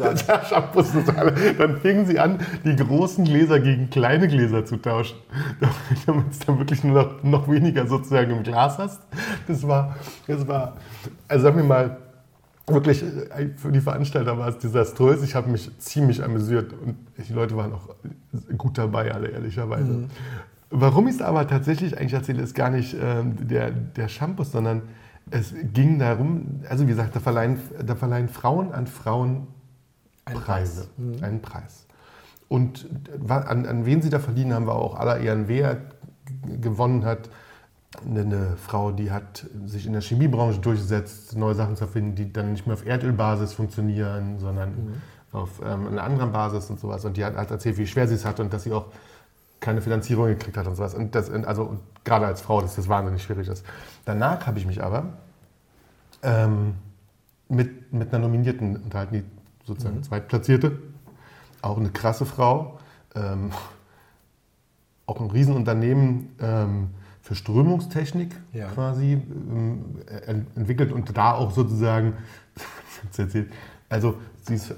Shampoos 0.49 0.95
und 0.95 1.19
alle. 1.19 1.33
Dann 1.55 1.76
fingen 1.78 2.07
sie 2.07 2.19
an, 2.19 2.38
die 2.64 2.76
großen 2.76 3.25
Gläser 3.25 3.59
gegen 3.61 3.90
kleine 3.90 4.28
Gläser 4.28 4.64
zu 4.64 4.76
tauschen, 4.76 5.17
damit 6.07 6.26
du 6.40 6.47
dann 6.47 6.59
wirklich 6.59 6.85
nur 6.85 7.02
noch, 7.02 7.23
noch 7.23 7.49
weniger 7.49 7.87
sozusagen 7.87 8.31
im 8.31 8.43
Glas 8.43 8.78
hast. 8.78 9.00
Das 9.49 9.67
war, 9.67 9.97
das 10.26 10.47
war, 10.47 10.76
also 11.26 11.43
sagen 11.43 11.57
wir 11.57 11.64
mal, 11.64 11.97
wirklich 12.69 13.02
äh, 13.02 13.50
für 13.57 13.73
die 13.73 13.81
Veranstalter 13.81 14.38
war 14.38 14.49
es 14.49 14.59
desaströs. 14.59 15.23
Ich 15.23 15.35
habe 15.35 15.50
mich 15.50 15.71
ziemlich 15.78 16.23
amüsiert 16.23 16.73
und 16.73 16.97
die 17.17 17.33
Leute 17.33 17.57
waren 17.57 17.73
auch 17.73 17.88
gut 18.57 18.78
dabei, 18.78 19.12
alle 19.12 19.28
ehrlicherweise. 19.28 20.09
Warum 20.70 21.08
ich 21.08 21.14
es 21.16 21.22
aber 21.22 21.46
tatsächlich 21.46 21.96
eigentlich 21.98 22.12
erzähle, 22.12 22.42
ist 22.42 22.54
gar 22.54 22.70
nicht 22.70 22.94
ähm, 23.00 23.48
der, 23.48 23.70
der 23.70 24.08
Shampoo, 24.08 24.44
sondern 24.44 24.82
es 25.30 25.54
ging 25.72 25.98
darum, 25.98 26.62
also 26.68 26.84
wie 26.84 26.88
gesagt, 26.88 27.16
da 27.16 27.20
verleihen, 27.20 27.58
da 27.84 27.94
verleihen 27.94 28.28
Frauen 28.28 28.72
an 28.72 28.87
Frauen 28.87 29.46
Preise, 30.25 30.88
Preis. 30.96 31.22
einen 31.22 31.40
Preis. 31.40 31.87
Und 32.48 32.88
an, 33.28 33.66
an 33.66 33.87
wen 33.87 34.02
sie 34.02 34.10
da 34.10 34.18
verliehen, 34.18 34.52
haben 34.52 34.66
wir 34.66 34.75
auch 34.75 34.94
aller 34.94 35.20
Ehren, 35.20 35.48
wer 35.48 35.75
g- 35.75 36.56
gewonnen 36.60 37.04
hat. 37.04 37.30
Eine, 38.06 38.20
eine 38.20 38.56
Frau, 38.56 38.90
die 38.90 39.10
hat 39.10 39.46
sich 39.64 39.87
in 39.87 39.92
der 39.92 40.02
Chemiebranche 40.02 40.60
durchgesetzt, 40.60 41.37
neue 41.37 41.54
Sachen 41.54 41.76
zu 41.76 41.84
erfinden, 41.84 42.14
die 42.14 42.30
dann 42.32 42.52
nicht 42.52 42.66
mehr 42.66 42.75
auf 42.75 42.87
Erdölbasis 42.87 43.54
funktionieren, 43.54 44.38
sondern 44.38 45.00
auf 45.32 45.60
ähm, 45.64 45.88
einer 45.88 46.02
anderen 46.02 46.32
Basis 46.32 46.68
und 46.70 46.78
sowas. 46.78 47.04
Und 47.04 47.16
die 47.16 47.25
hat, 47.25 47.37
hat 47.37 47.50
erzählt, 47.50 47.78
wie 47.78 47.87
schwer 47.87 48.06
sie 48.06 48.14
es 48.14 48.25
hatte 48.25 48.42
und 48.42 48.52
dass 48.52 48.64
sie 48.64 48.72
auch 48.72 48.87
keine 49.61 49.81
Finanzierung 49.81 50.27
gekriegt 50.27 50.57
hat 50.57 50.67
und 50.67 50.77
sowas. 50.77 50.95
Und 50.95 51.15
das, 51.15 51.31
also 51.31 51.65
und 51.65 51.81
gerade 52.05 52.27
als 52.27 52.41
Frau, 52.41 52.61
dass 52.61 52.77
das 52.77 52.88
wahnsinnig 52.88 53.23
schwierig 53.23 53.49
ist. 53.49 53.65
Danach 54.05 54.47
habe 54.47 54.59
ich 54.59 54.67
mich 54.67 54.83
aber 54.83 55.15
ähm, 56.23 56.75
mit, 57.49 57.93
mit 57.93 58.09
einer 58.12 58.21
Nominierten 58.27 58.77
unterhalten, 58.77 59.15
die 59.15 59.67
sozusagen 59.67 60.03
Zweitplatzierte. 60.03 60.79
Auch 61.62 61.79
eine 61.79 61.91
krasse 61.91 62.25
Frau. 62.27 62.79
Ähm, 63.15 63.50
auch 65.07 65.21
ein 65.21 65.31
Riesenunternehmen 65.31 66.35
ähm, 66.41 66.91
für 67.23 67.35
Strömungstechnik 67.35 68.35
Ja. 68.53 68.69
quasi 68.69 69.12
ähm, 69.15 69.97
ent- 70.27 70.57
entwickelt 70.57 70.93
und 70.93 71.17
da 71.17 71.33
auch 71.35 71.50
sozusagen, 71.50 72.15
also 73.88 74.16
sie 74.42 74.54
ist, 74.54 74.75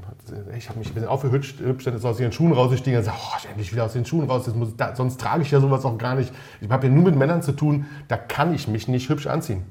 ich 0.56 0.68
habe 0.68 0.78
mich 0.78 0.88
ein 0.88 0.94
bisschen 0.94 1.08
aufgehübscht, 1.08 1.60
hübsch, 1.60 1.84
dann 1.84 1.94
ist 1.94 2.02
sie 2.02 2.08
aus 2.08 2.20
ihren 2.20 2.32
Schuhen 2.32 2.52
rausgestiegen 2.52 2.98
und 2.98 3.04
sagt, 3.04 3.18
oh, 3.20 3.36
ich 3.38 3.48
endlich 3.48 3.72
wieder 3.72 3.84
aus 3.84 3.92
den 3.92 4.04
Schuhen 4.04 4.28
raus, 4.28 4.46
muss, 4.54 4.76
da, 4.76 4.94
sonst 4.96 5.20
trage 5.20 5.42
ich 5.42 5.50
ja 5.50 5.60
sowas 5.60 5.84
auch 5.84 5.96
gar 5.98 6.14
nicht. 6.14 6.32
Ich 6.60 6.68
habe 6.68 6.86
ja 6.86 6.92
nur 6.92 7.04
mit 7.04 7.16
Männern 7.16 7.42
zu 7.42 7.52
tun, 7.52 7.86
da 8.08 8.16
kann 8.16 8.54
ich 8.54 8.68
mich 8.68 8.88
nicht 8.88 9.08
hübsch 9.08 9.26
anziehen. 9.26 9.62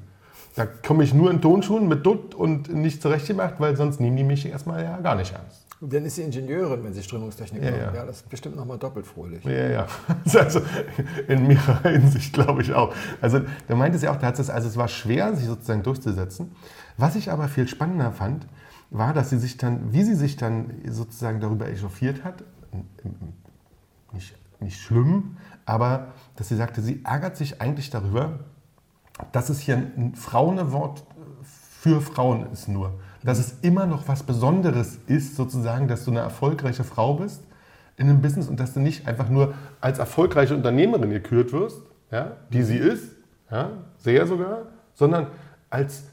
Da 0.56 0.66
komme 0.66 1.04
ich 1.04 1.14
nur 1.14 1.30
in 1.30 1.40
Tonschuhen 1.40 1.86
mit 1.86 2.04
Dutt 2.04 2.34
und 2.34 2.74
nicht 2.74 3.00
zurechtgemacht, 3.00 3.54
weil 3.60 3.76
sonst 3.76 4.00
nehmen 4.00 4.16
die 4.16 4.24
mich 4.24 4.44
erstmal 4.46 4.82
ja 4.82 4.96
gar 4.98 5.14
nicht 5.14 5.32
ernst. 5.32 5.64
Dann 5.80 6.04
ist 6.04 6.16
sie 6.16 6.22
Ingenieurin, 6.22 6.82
wenn 6.82 6.92
sie 6.92 7.04
Strömungstechnik 7.04 7.62
Ja, 7.62 7.70
macht. 7.70 7.80
ja. 7.80 7.94
Ja. 7.94 8.04
das 8.06 8.16
ist 8.16 8.28
bestimmt 8.28 8.56
nochmal 8.56 8.78
doppelt 8.78 9.06
fröhlich. 9.06 9.44
Ja, 9.44 9.68
ja. 9.68 9.86
Also 10.40 10.60
in 11.28 11.46
mehrerer 11.46 11.90
Hinsicht 11.90 12.32
glaube 12.32 12.62
ich 12.62 12.74
auch. 12.74 12.92
Also 13.20 13.40
der 13.68 13.76
meinte 13.76 13.96
ja 13.98 14.10
auch, 14.10 14.16
der 14.16 14.26
hat 14.30 14.38
es, 14.40 14.50
also 14.50 14.66
es 14.66 14.76
war 14.76 14.88
schwer, 14.88 15.36
sich 15.36 15.46
sozusagen 15.46 15.84
durchzusetzen. 15.84 16.50
Was 16.96 17.14
ich 17.14 17.30
aber 17.30 17.46
viel 17.46 17.68
spannender 17.68 18.10
fand, 18.10 18.44
war, 18.90 19.12
dass 19.12 19.30
sie 19.30 19.38
sich 19.38 19.56
dann, 19.56 19.92
wie 19.92 20.02
sie 20.02 20.14
sich 20.14 20.36
dann 20.36 20.70
sozusagen 20.88 21.40
darüber 21.40 21.68
echauffiert 21.68 22.24
hat, 22.24 22.44
nicht, 24.12 24.34
nicht 24.60 24.80
schlimm, 24.80 25.36
aber 25.66 26.14
dass 26.36 26.48
sie 26.48 26.56
sagte, 26.56 26.80
sie 26.80 27.04
ärgert 27.04 27.36
sich 27.36 27.60
eigentlich 27.60 27.90
darüber, 27.90 28.40
dass 29.32 29.50
es 29.50 29.60
hier 29.60 29.76
ein 29.76 30.14
Frauenwort 30.14 31.04
für 31.42 32.00
Frauen 32.00 32.50
ist 32.52 32.68
nur. 32.68 32.98
Dass 33.22 33.38
es 33.38 33.58
immer 33.62 33.86
noch 33.86 34.08
was 34.08 34.22
Besonderes 34.22 34.98
ist, 35.06 35.36
sozusagen, 35.36 35.88
dass 35.88 36.04
du 36.04 36.10
eine 36.10 36.20
erfolgreiche 36.20 36.84
Frau 36.84 37.14
bist 37.14 37.42
in 37.96 38.08
einem 38.08 38.22
Business 38.22 38.48
und 38.48 38.58
dass 38.60 38.74
du 38.74 38.80
nicht 38.80 39.06
einfach 39.06 39.28
nur 39.28 39.54
als 39.80 39.98
erfolgreiche 39.98 40.54
Unternehmerin 40.54 41.10
gekürt 41.10 41.52
wirst, 41.52 41.82
ja, 42.10 42.36
die 42.52 42.62
sie 42.62 42.76
ist, 42.76 43.12
ja, 43.50 43.70
sehr 43.98 44.26
sogar, 44.26 44.62
sondern 44.94 45.28
als 45.68 46.04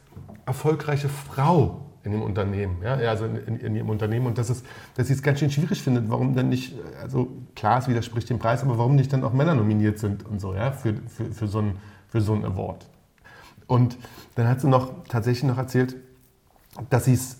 erfolgreiche 0.46 1.10
Frau 1.10 1.85
in 2.05 2.12
dem 2.12 2.21
Unternehmen, 2.21 2.77
ja, 2.83 2.93
also 2.93 3.25
in, 3.25 3.59
in, 3.59 3.75
ihrem 3.75 3.89
Unternehmen 3.89 4.27
und 4.27 4.38
dass, 4.38 4.50
es, 4.50 4.63
dass 4.93 5.07
sie 5.07 5.13
es 5.13 5.24
ganz 5.24 5.39
schön 5.39 5.50
schwierig 5.50 5.81
findet, 5.81 6.07
warum 6.09 6.35
dann 6.35 6.50
nicht, 6.50 6.75
also 7.01 7.29
klar, 7.55 7.79
es 7.79 7.88
widerspricht 7.88 8.29
dem 8.29 8.38
Preis, 8.38 8.62
aber 8.62 8.77
warum 8.77 8.95
nicht 8.95 9.12
dann 9.12 9.24
auch 9.24 9.33
Männer 9.33 9.55
nominiert 9.55 9.97
sind 9.97 10.24
und 10.24 10.39
so, 10.39 10.53
ja, 10.53 10.71
für, 10.71 10.93
für, 11.07 11.25
für, 11.33 11.47
so, 11.47 11.59
einen, 11.59 11.79
für 12.07 12.21
so 12.21 12.33
einen 12.33 12.45
Award. 12.45 12.85
Und 13.65 13.97
dann 14.35 14.47
hat 14.47 14.62
sie 14.62 14.67
noch 14.67 15.03
tatsächlich 15.09 15.43
noch 15.43 15.57
erzählt, 15.57 15.95
dass 16.91 17.05
sie 17.05 17.13
es 17.13 17.38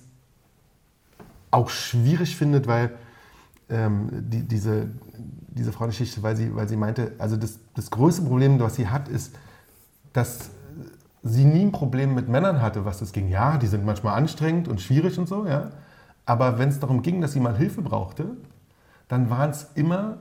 auch 1.52 1.70
schwierig 1.70 2.36
findet, 2.36 2.66
weil 2.66 2.92
ähm, 3.70 4.10
die, 4.12 4.48
diese, 4.48 4.90
diese 5.50 5.72
Frauengeschichte, 5.72 6.24
weil 6.24 6.36
sie, 6.36 6.56
weil 6.56 6.68
sie 6.68 6.76
meinte, 6.76 7.14
also 7.20 7.38
das, 7.38 7.60
das 7.76 7.92
größte 7.92 8.24
Problem, 8.24 8.60
was 8.60 8.76
sie 8.76 8.88
hat, 8.88 9.10
ist, 9.10 9.36
dass 10.12 10.50
sie 11.26 11.44
nie 11.44 11.64
ein 11.64 11.72
Problem 11.72 12.14
mit 12.14 12.30
Männern 12.30 12.62
hatte, 12.62 12.86
was 12.86 13.00
das 13.00 13.12
ging. 13.12 13.28
Ja, 13.28 13.58
die 13.58 13.66
sind 13.66 13.84
manchmal 13.84 14.16
anstrengend 14.16 14.68
und 14.68 14.80
schwierig 14.80 15.18
und 15.18 15.28
so, 15.28 15.46
ja. 15.46 15.72
Aber 16.26 16.60
wenn 16.60 16.70
es 16.70 16.80
darum 16.80 17.02
ging, 17.02 17.20
dass 17.20 17.34
sie 17.34 17.40
mal 17.40 17.58
Hilfe 17.58 17.82
brauchte, 17.82 18.38
dann 19.08 19.30
waren 19.30 19.50
es 19.50 19.72
immer 19.74 20.20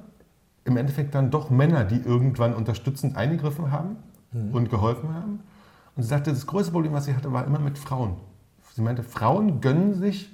im 0.64 0.78
Endeffekt 0.78 1.14
dann 1.14 1.30
doch 1.30 1.50
Männer, 1.50 1.84
die 1.84 2.00
irgendwann 2.00 2.54
unterstützend 2.54 3.16
eingegriffen 3.16 3.70
haben 3.70 3.96
und 4.52 4.70
geholfen 4.70 5.14
haben. 5.14 5.40
Und 5.94 6.02
sie 6.02 6.08
sagte, 6.08 6.30
das 6.30 6.46
größte 6.46 6.73
Problem, 6.73 6.94
was 6.94 7.04
sie 7.04 7.14
hatte, 7.14 7.32
war 7.32 7.46
immer 7.46 7.58
mit 7.58 7.78
Frauen. 7.78 8.16
Sie 8.73 8.82
meinte, 8.82 9.02
Frauen 9.02 9.61
gönnen 9.61 9.94
sich, 9.94 10.32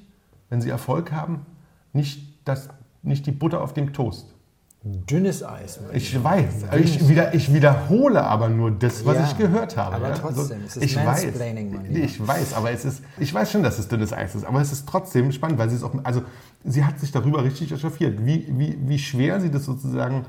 wenn 0.48 0.60
sie 0.60 0.70
Erfolg 0.70 1.10
haben, 1.12 1.44
nicht, 1.92 2.46
das, 2.46 2.68
nicht 3.02 3.26
die 3.26 3.32
Butter 3.32 3.60
auf 3.60 3.74
dem 3.74 3.92
Toast. 3.92 4.34
Dünnes 4.82 5.44
Eis. 5.44 5.78
Ich 5.92 6.24
weiß, 6.24 6.64
ich, 6.80 7.06
wieder, 7.06 7.34
ich 7.34 7.52
wiederhole 7.52 8.24
aber 8.24 8.48
nur 8.48 8.70
das, 8.70 9.04
was 9.04 9.16
Ja, 9.16 9.24
ich 9.26 9.36
gehört 9.36 9.76
habe. 9.76 9.96
aber 9.96 10.08
ja. 10.08 10.14
trotzdem, 10.14 10.62
es 10.66 10.76
ist 10.78 10.82
ich 10.82 10.96
weiß, 10.96 11.04
Mansplaining, 11.24 11.70
mein 11.74 11.84
Lieber. 11.92 12.04
ich 12.06 12.26
weiß, 12.26 12.54
aber 12.54 12.70
es 12.70 12.86
ist, 12.86 13.02
ich 13.18 13.34
weiß 13.34 13.52
schon, 13.52 13.62
dass 13.62 13.78
es 13.78 13.88
dünnes 13.88 14.14
Eis 14.14 14.34
ist, 14.34 14.44
aber 14.44 14.58
es 14.62 14.72
ist 14.72 14.88
trotzdem 14.88 15.32
spannend, 15.32 15.58
weil 15.58 15.68
sie 15.68 15.76
es 15.76 15.82
auch, 15.82 15.92
also 16.02 16.22
sie 16.64 16.82
hat 16.82 16.98
sich 16.98 17.12
darüber 17.12 17.44
richtig 17.44 17.70
echauffiert, 17.72 18.24
wie, 18.24 18.46
wie, 18.56 18.78
wie 18.80 18.98
schwer 18.98 19.38
sie 19.42 19.50
das 19.50 19.66
sozusagen, 19.66 20.24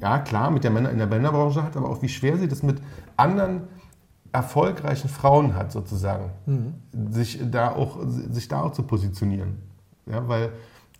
ja 0.00 0.18
klar, 0.20 0.50
mit 0.50 0.64
der 0.64 0.70
Männer 0.70 0.90
in 0.90 0.96
der 0.96 1.06
Männerbranche 1.06 1.62
hat, 1.62 1.76
aber 1.76 1.90
auch 1.90 2.00
wie 2.00 2.08
schwer 2.08 2.38
sie 2.38 2.48
das 2.48 2.62
mit 2.62 2.80
anderen 3.18 3.64
erfolgreichen 4.32 5.10
Frauen 5.10 5.54
hat 5.56 5.72
sozusagen, 5.72 6.30
Mhm. 6.46 6.74
sich 7.12 7.38
da 7.50 7.72
auch, 7.72 7.98
sich 8.30 8.48
da 8.48 8.62
auch 8.62 8.72
zu 8.72 8.82
positionieren, 8.84 9.58
ja, 10.06 10.26
weil 10.26 10.52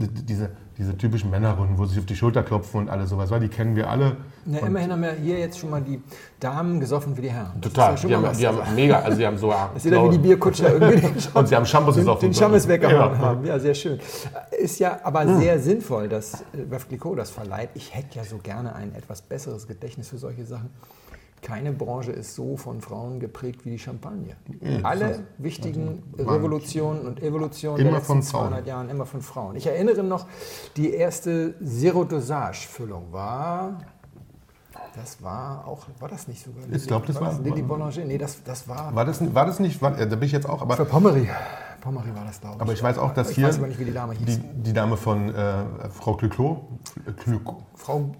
diese, 0.07 0.51
diese 0.79 0.97
typischen 0.97 1.31
Männerrunden, 1.31 1.77
wo 1.79 1.85
sie 1.85 1.91
sich 1.91 1.99
auf 2.01 2.07
die 2.07 2.17
Schulter 2.17 2.43
klopfen 2.43 2.81
und 2.81 2.89
alles 2.89 3.11
sowas, 3.11 3.31
die 3.41 3.49
kennen 3.49 3.77
wir 3.77 3.91
alle. 3.91 4.17
Na, 4.47 4.59
immerhin 4.61 4.91
haben 4.93 5.03
wir 5.03 5.13
hier 5.13 5.39
jetzt 5.39 5.59
schon 5.59 5.71
mal 5.71 5.83
die 5.83 6.03
Damen 6.39 6.81
gesoffen 6.81 7.17
wie 7.17 7.23
die 7.23 7.31
Herren. 7.31 7.61
Total. 7.61 7.95
Die 7.97 8.15
haben, 8.15 8.37
die 8.37 8.47
haben 8.47 8.75
mega, 8.75 9.01
also 9.01 9.19
die 9.19 9.27
haben 9.27 9.37
so. 9.37 9.53
Das 9.75 9.85
ist 9.85 9.93
ja 9.93 10.05
wie 10.05 10.11
die 10.11 10.19
Bierkutscher 10.19 10.73
irgendwie 10.73 11.07
Und 11.35 11.49
sie 11.49 11.55
haben 11.57 11.67
Shampoos 11.67 11.97
gesoffen. 11.97 12.31
den 12.31 12.35
Schammes 12.35 12.67
weggehauen 12.67 13.13
Ja. 13.13 13.19
haben. 13.19 13.45
Ja, 13.45 13.59
sehr 13.59 13.75
schön. 13.75 14.01
Ist 14.59 14.79
ja 14.79 15.01
aber 15.05 15.39
sehr 15.39 15.61
sinnvoll, 15.61 16.09
dass 16.09 16.35
äh, 16.35 16.71
Veuve 16.71 16.87
Clicquot 16.89 17.17
das 17.17 17.31
verleiht. 17.31 17.71
Ich 17.75 17.95
hätte 17.95 18.17
ja 18.19 18.25
so 18.25 18.39
gerne 18.39 18.75
ein 18.75 18.95
etwas 18.95 19.21
besseres 19.23 19.67
Gedächtnis 19.67 20.09
für 20.09 20.19
solche 20.19 20.47
Sachen. 20.47 20.71
Keine 21.43 21.73
Branche 21.73 22.13
ist 22.13 22.35
so 22.35 22.57
von 22.59 22.81
Frauen 22.83 23.19
geprägt 23.19 23.65
wie 23.65 23.71
die 23.71 23.79
Champagne. 23.79 24.37
Ja, 24.61 24.81
Alle 24.83 25.07
krass. 25.07 25.21
wichtigen 25.39 26.03
waren 26.17 26.29
Revolutionen 26.29 27.07
und 27.07 27.23
Evolutionen 27.23 27.83
der 27.83 27.93
letzten 27.93 28.07
von 28.07 28.23
Frauen. 28.23 28.49
200 28.51 28.67
Jahren 28.67 28.89
immer 28.91 29.07
von 29.07 29.23
Frauen. 29.23 29.57
Ich 29.57 29.67
erinnere 29.67 30.03
noch, 30.03 30.27
die 30.77 30.93
erste 30.93 31.55
Zero-Dosage-Füllung 31.65 33.13
war... 33.13 33.79
Das 34.97 35.23
war 35.23 35.67
auch, 35.69 35.87
war 36.01 36.09
das 36.09 36.27
nicht 36.27 36.43
sogar? 36.45 36.65
Ich 36.73 36.85
glaub, 36.87 37.07
das 37.07 37.21
war- 37.21 37.39
Lilly 37.41 37.63
Boulanger. 37.63 38.05
Nee, 38.05 38.19
das, 38.19 38.43
das 38.43 38.69
war 38.69 38.93
War 38.95 39.05
das, 39.05 39.23
war 39.35 39.47
das 39.47 39.61
nicht, 39.61 39.81
war, 39.81 39.93
da 39.93 40.05
bin 40.05 40.23
ich 40.25 40.33
jetzt 40.33 40.49
auch, 40.49 40.63
aber, 40.63 40.75
für 40.77 40.85
Pommery. 40.85 41.29
Pommery 41.81 42.13
war 42.15 42.25
das, 42.25 42.41
glaube 42.41 42.57
ich. 42.57 42.61
aber 42.63 42.73
ich 42.73 42.83
weiß 42.83 42.99
auch, 42.99 43.15
dass 43.15 43.31
ich 43.31 43.37
hier 43.37 43.47
weiß 43.47 43.59
aber 43.59 43.69
nicht, 43.69 43.79
wie 43.79 43.85
die 43.85 43.93
Dame 43.95 44.15
hieß. 44.15 44.27
die, 44.27 44.63
die 44.63 44.73
Dame 44.73 44.97
von 44.97 45.33
äh, 45.33 45.63
Frau 45.91 46.15
Clicquot, 46.15 46.67
Frau 47.77 48.11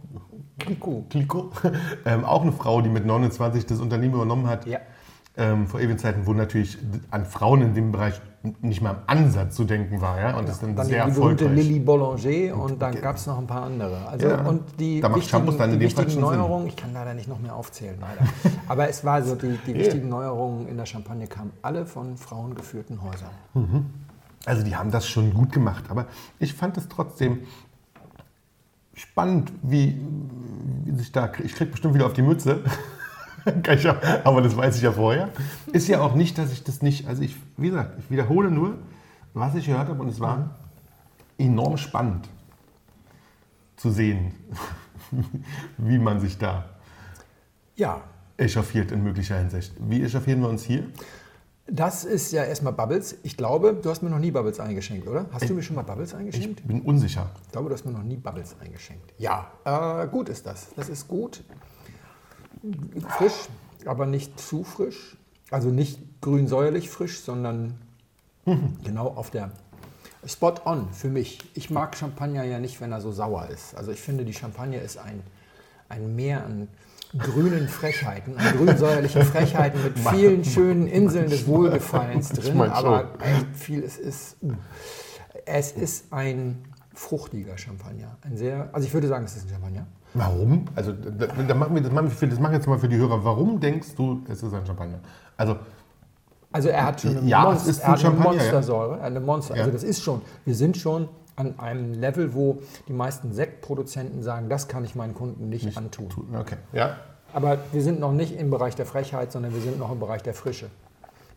Clicquot. 0.61 1.07
Clicquot 1.11 1.51
ähm, 2.05 2.25
auch 2.25 2.43
eine 2.43 2.53
Frau, 2.53 2.81
die 2.81 2.89
mit 2.89 3.05
29 3.07 3.67
das 3.67 3.81
Unternehmen 3.81 4.15
übernommen 4.15 4.47
hat. 4.47 4.67
Ja. 4.67 4.79
Ähm, 5.37 5.67
vor 5.69 5.81
ewigen 5.81 5.99
Zeiten, 5.99 6.27
wo 6.27 6.33
natürlich 6.33 6.77
an 7.11 7.25
Frauen 7.25 7.63
in 7.63 7.75
dem 7.75 7.93
Bereich 7.93 8.21
nicht 8.63 8.81
mal 8.81 8.91
im 8.93 8.99
Ansatz 9.07 9.55
zu 9.55 9.65
denken 9.65 10.01
war. 10.01 10.19
Ja? 10.19 10.37
Und 10.37 10.49
das 10.49 10.57
ist 10.57 10.63
dann 10.63 10.75
Dann 10.75 10.87
sehr 10.87 11.07
die 11.07 11.13
berühmte 11.13 11.45
erfolgreich. 11.45 11.67
Lilly 11.67 11.81
Boulanger 11.81 12.57
und 12.57 12.81
dann 12.81 13.01
gab 13.01 13.17
es 13.17 13.27
noch 13.27 13.39
ein 13.39 13.47
paar 13.47 13.63
andere. 13.65 14.09
Also, 14.09 14.29
Ja. 14.29 14.43
Und 14.43 14.63
die 14.79 15.01
Da 15.01 15.09
macht 15.09 15.19
wichtigen, 15.19 15.31
Shampoos 15.31 15.57
dann 15.57 15.73
in 15.73 15.79
die 15.79 15.87
wichtigen. 15.87 16.21
Neuerungen, 16.21 16.67
ich 16.67 16.77
kann 16.77 16.93
leider 16.93 17.15
nicht 17.15 17.29
noch 17.29 17.39
mehr 17.39 17.55
aufzählen, 17.55 17.97
leider. 18.01 18.31
aber 18.69 18.89
es 18.89 19.05
war 19.05 19.23
so, 19.23 19.35
die, 19.35 19.59
die 19.67 19.75
wichtigen 19.75 20.09
Neuerungen 20.09 20.69
in 20.69 20.77
der 20.77 20.87
Champagne 20.87 21.27
kamen 21.27 21.53
alle 21.63 21.87
von 21.87 22.17
frauengeführten 22.17 23.03
Häusern. 23.03 23.91
Also 24.47 24.63
die 24.65 24.75
haben 24.75 24.91
das 24.91 25.07
schon 25.07 25.35
gut 25.35 25.53
gemacht, 25.53 25.85
aber 25.91 26.07
ich 26.39 26.55
fand 26.55 26.77
es 26.79 26.89
trotzdem 26.89 27.41
spannend, 29.01 29.53
wie, 29.63 30.01
wie 30.85 30.97
sich 30.97 31.13
da, 31.13 31.33
ich 31.43 31.55
krieg 31.55 31.71
bestimmt 31.71 31.95
wieder 31.95 32.07
auf 32.07 32.13
die 32.13 32.23
Mütze, 32.23 32.63
aber 34.25 34.43
das 34.43 34.57
weiß 34.57 34.77
ich 34.77 34.83
ja 34.83 34.93
vorher. 34.93 35.31
Ist 35.73 35.89
ja 35.89 36.01
auch 36.01 36.15
nicht, 36.15 36.37
dass 36.39 36.53
ich 36.53 36.63
das 36.63 36.83
nicht, 36.83 37.09
also 37.09 37.23
ich, 37.23 37.37
wie 37.57 37.71
gesagt, 37.71 37.99
ich 37.99 38.11
wiederhole 38.11 38.51
nur, 38.51 38.79
was 39.33 39.55
ich 39.55 39.67
gehört 39.67 39.89
habe 39.89 40.03
und 40.03 40.09
es 40.09 40.21
war 40.21 40.57
enorm 41.39 41.77
spannend 41.79 42.29
zu 43.77 43.91
sehen, 43.91 44.35
wie 45.79 45.99
man 45.99 46.21
sich 46.21 46.37
da 46.37 46.67
Ja, 47.77 48.03
echauffiert 48.37 48.93
in 48.93 49.03
möglicher 49.03 49.39
Hinsicht. 49.39 49.73
Wie 49.79 50.03
echauffieren 50.03 50.41
wir 50.41 50.49
uns 50.49 50.65
hier? 50.65 50.85
Das 51.73 52.05
ist 52.05 52.33
ja 52.33 52.45
erstmal 52.45 52.73
Bubbles. 52.73 53.17
Ich 53.23 53.37
glaube, 53.37 53.75
du 53.75 53.91
hast 53.91 54.03
mir 54.03 54.11
noch 54.11 54.19
nie 54.19 54.31
Bubbles 54.31 54.61
eingeschenkt, 54.61 55.07
oder? 55.07 55.27
Hast 55.33 55.49
du 55.49 55.55
mir 55.55 55.63
schon 55.63 55.77
mal 55.77 55.83
Bubbles 55.83 56.15
eingeschenkt? 56.15 56.61
Ich 56.61 56.67
bin 56.67 56.83
unsicher. 56.83 57.31
Ich 57.47 57.53
glaube, 57.53 57.69
du 57.69 57.75
hast 57.75 57.85
mir 57.85 57.93
noch 57.93 58.03
nie 58.03 58.17
Bubbles 58.17 58.57
eingeschenkt. 58.61 59.13
Ja, 59.19 59.51
äh, 59.65 60.09
gut 60.09 60.29
ist 60.29 60.47
das. 60.47 60.69
Das 60.77 60.89
ist 60.89 61.09
gut. 61.09 61.43
Frisch, 63.09 63.49
aber 63.87 64.07
nicht 64.07 64.39
zu 64.39 64.65
frisch. 64.65 65.17
Also 65.51 65.71
nicht 65.71 65.99
grün-säuerlich 66.21 66.91
frisch, 66.91 67.21
sondern 67.21 67.75
genau 68.85 69.09
auf 69.09 69.31
der 69.31 69.51
Spot 70.27 70.55
on 70.65 70.93
für 70.93 71.09
mich. 71.09 71.39
Ich 71.55 71.71
mag 71.71 71.97
Champagner 71.97 72.45
ja 72.45 72.59
nicht, 72.59 72.81
wenn 72.81 72.93
er 72.93 73.01
so 73.01 73.11
sauer 73.13 73.49
ist. 73.49 73.75
Also 73.75 73.91
ich 73.91 74.01
finde, 74.01 74.25
die 74.25 74.35
Champagne 74.35 74.79
ist 74.79 74.99
ein, 74.99 75.23
ein 75.89 76.15
Meer 76.15 76.45
an 76.45 76.69
grünen 77.19 77.69
Frechheiten, 77.69 78.37
an 78.37 78.57
grün-säuerlichen 78.57 79.23
Frechheiten 79.25 79.83
mit 79.83 79.99
vielen 79.99 80.45
schönen 80.45 80.87
Inseln 80.87 81.29
des 81.29 81.47
Wohlgefallens 81.47 82.29
drin. 82.31 82.57
mein 82.57 82.71
Aber 82.71 83.11
echt 83.21 83.47
viel, 83.55 83.83
es 83.83 83.99
ist, 83.99 84.37
es 85.47 85.73
ist 85.73 86.13
ein 86.13 86.59
fruchtiger 86.95 87.57
Champagner. 87.59 88.17
Ein 88.23 88.37
sehr, 88.37 88.69
also 88.73 88.87
ich 88.87 88.95
würde 88.95 89.09
sagen, 89.09 89.25
es 89.25 89.37
ist 89.37 89.47
ein 89.47 89.51
Champagner. 89.55 89.87
Warum? 90.15 90.65
Also, 90.75 90.93
da, 90.93 91.27
da 91.27 91.55
machen 91.55 91.75
wir, 91.75 91.83
das, 91.83 91.93
machen 91.93 92.07
wir 92.07 92.11
für, 92.11 92.27
das 92.27 92.39
machen 92.41 92.53
wir 92.53 92.59
jetzt 92.59 92.67
mal 92.67 92.79
für 92.79 92.89
die 92.89 92.97
Hörer. 92.97 93.25
Warum 93.25 93.61
denkst 93.61 93.95
du, 93.97 94.23
es 94.29 94.43
ist 94.43 94.53
ein 94.53 94.67
Champagner? 94.67 94.99
Also, 95.37 95.57
Also 96.53 96.69
er 96.69 96.85
hat 96.85 97.01
schon 97.01 97.17
eine, 97.17 97.29
Ja, 97.29 97.45
Monst- 97.45 97.67
er 97.69 97.75
ein 97.75 97.77
hat 97.83 97.89
eine 97.89 97.99
Champagner, 97.99 98.33
ja. 98.33 98.39
Monstersäure, 98.39 99.01
eine 99.01 99.21
Monster. 99.21 99.55
Also 99.55 99.67
Ja. 99.67 99.73
das 99.73 99.85
ist 99.85 100.03
schon, 100.03 100.21
wir 100.45 100.55
sind 100.55 100.77
schon 100.77 101.09
an 101.41 101.59
einem 101.59 101.95
Level, 101.95 102.35
wo 102.35 102.61
die 102.89 102.93
meisten 102.93 103.33
Sektproduzenten 103.33 104.23
sagen, 104.23 104.49
das 104.49 104.69
kann 104.69 104.85
ich 104.85 104.95
meinen 104.95 105.15
Kunden 105.15 105.49
nicht, 105.49 105.77
antun. 105.77 106.09
okay. 106.39 106.57
Ja. 106.73 106.97
Aber 107.33 107.59
wir 107.73 107.83
sind 107.83 108.01
noch 108.01 108.13
nicht 108.13 108.37
im 108.39 108.51
Bereich 108.51 108.75
der 108.77 108.87
Frechheit, 108.87 109.33
sondern 109.33 109.55
wir 109.55 109.61
sind 109.61 109.79
noch 109.79 109.91
im 109.93 110.01
Bereich 110.01 110.23
der 110.23 110.35
Frische. 110.35 110.67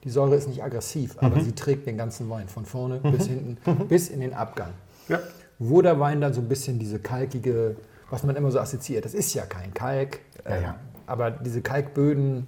Die 0.03 0.09
Säure 0.09 0.35
ist 0.35 0.47
nicht 0.49 0.61
aggressiv, 0.63 1.15
aber 1.19 1.37
Mhm. 1.37 1.41
sie 1.45 1.51
trägt 1.53 1.87
den 1.87 1.97
ganzen 1.97 2.29
Wein 2.29 2.47
von 2.49 2.65
vorne 2.65 2.99
bis 2.99 3.27
hinten, 3.27 3.57
bis 3.87 4.09
in 4.09 4.19
den 4.19 4.33
Abgang. 4.33 4.71
ja. 5.07 5.19
Wo 5.59 5.81
der 5.81 5.97
Wein 5.99 6.19
dann 6.19 6.33
so 6.33 6.41
ein 6.41 6.49
bisschen 6.49 6.79
diese 6.79 6.99
kalkige, 6.99 7.77
was 8.09 8.23
man 8.23 8.35
immer 8.35 8.51
so 8.51 8.59
assoziiert, 8.59 9.05
das 9.05 9.13
ist 9.13 9.33
ja 9.33 9.45
kein 9.45 9.73
Kalk, 9.73 10.19
Ja, 10.49 10.55
ja. 10.59 10.75
aber 11.05 11.31
diese 11.31 11.61
Kalkböden. 11.61 12.47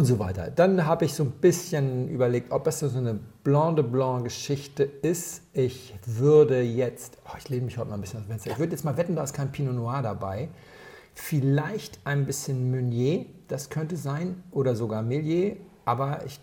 Und 0.00 0.06
so 0.06 0.18
weiter. 0.18 0.50
Dann 0.50 0.86
habe 0.86 1.04
ich 1.04 1.12
so 1.12 1.24
ein 1.24 1.30
bisschen 1.30 2.08
überlegt, 2.08 2.52
ob 2.52 2.66
es 2.66 2.78
so 2.78 2.88
eine 2.96 3.20
Blanc 3.44 3.76
de 3.76 3.84
Blanc 3.84 4.24
Geschichte 4.24 4.82
ist. 4.82 5.42
Ich 5.52 5.94
würde 6.06 6.62
jetzt, 6.62 7.18
oh, 7.26 7.36
ich 7.36 7.50
lehne 7.50 7.66
mich 7.66 7.76
heute 7.76 7.90
mal 7.90 7.96
ein 7.96 8.00
bisschen 8.00 8.20
aus 8.20 8.26
Fenster, 8.26 8.50
ich 8.50 8.58
würde 8.58 8.72
jetzt 8.72 8.82
mal 8.82 8.96
wetten, 8.96 9.14
da 9.14 9.22
ist 9.22 9.34
kein 9.34 9.52
Pinot 9.52 9.74
Noir 9.74 10.00
dabei. 10.00 10.48
Vielleicht 11.12 12.00
ein 12.04 12.24
bisschen 12.24 12.70
Meunier, 12.70 13.26
das 13.48 13.68
könnte 13.68 13.98
sein, 13.98 14.42
oder 14.52 14.74
sogar 14.74 15.02
Meillier, 15.02 15.58
aber 15.84 16.24
ich 16.24 16.40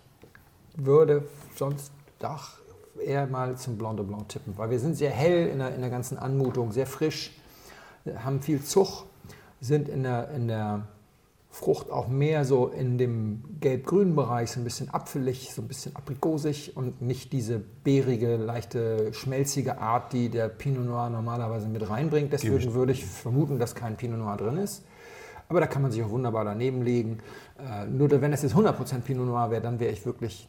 würde 0.76 1.24
sonst 1.56 1.90
doch 2.20 2.58
eher 3.04 3.26
mal 3.26 3.56
zum 3.56 3.76
Blanc 3.76 3.96
de 3.96 4.06
Blanc 4.06 4.28
tippen, 4.28 4.56
weil 4.56 4.70
wir 4.70 4.78
sind 4.78 4.94
sehr 4.94 5.10
hell 5.10 5.48
in 5.48 5.58
der, 5.58 5.74
in 5.74 5.80
der 5.80 5.90
ganzen 5.90 6.16
Anmutung, 6.16 6.70
sehr 6.70 6.86
frisch, 6.86 7.36
haben 8.22 8.40
viel 8.40 8.62
Zug, 8.62 9.06
sind 9.60 9.88
in 9.88 10.04
der, 10.04 10.30
in 10.30 10.46
der 10.46 10.86
Frucht 11.58 11.90
auch 11.90 12.06
mehr 12.06 12.44
so 12.44 12.68
in 12.68 12.98
dem 12.98 13.42
gelb-grünen 13.60 14.14
Bereich, 14.14 14.52
so 14.52 14.60
ein 14.60 14.64
bisschen 14.64 14.90
apfelig, 14.90 15.52
so 15.52 15.60
ein 15.60 15.66
bisschen 15.66 15.96
aprikosig 15.96 16.76
und 16.76 17.02
nicht 17.02 17.32
diese 17.32 17.58
beerige, 17.58 18.36
leichte, 18.36 19.12
schmelzige 19.12 19.78
Art, 19.78 20.12
die 20.12 20.28
der 20.28 20.48
Pinot 20.48 20.86
Noir 20.86 21.10
normalerweise 21.10 21.66
mit 21.66 21.90
reinbringt. 21.90 22.32
Deswegen 22.32 22.74
würde 22.74 22.92
ich 22.92 23.04
vermuten, 23.04 23.58
dass 23.58 23.74
kein 23.74 23.96
Pinot 23.96 24.20
Noir 24.20 24.36
drin 24.36 24.56
ist. 24.56 24.84
Aber 25.48 25.58
da 25.58 25.66
kann 25.66 25.82
man 25.82 25.90
sich 25.90 26.00
auch 26.04 26.10
wunderbar 26.10 26.44
daneben 26.44 26.82
legen. 26.82 27.18
Äh, 27.58 27.86
nur 27.86 28.08
wenn 28.08 28.32
es 28.32 28.42
jetzt 28.42 28.54
100% 28.54 29.00
Pinot 29.00 29.26
Noir 29.26 29.50
wäre, 29.50 29.60
dann 29.60 29.80
wäre 29.80 29.90
ich 29.90 30.06
wirklich 30.06 30.48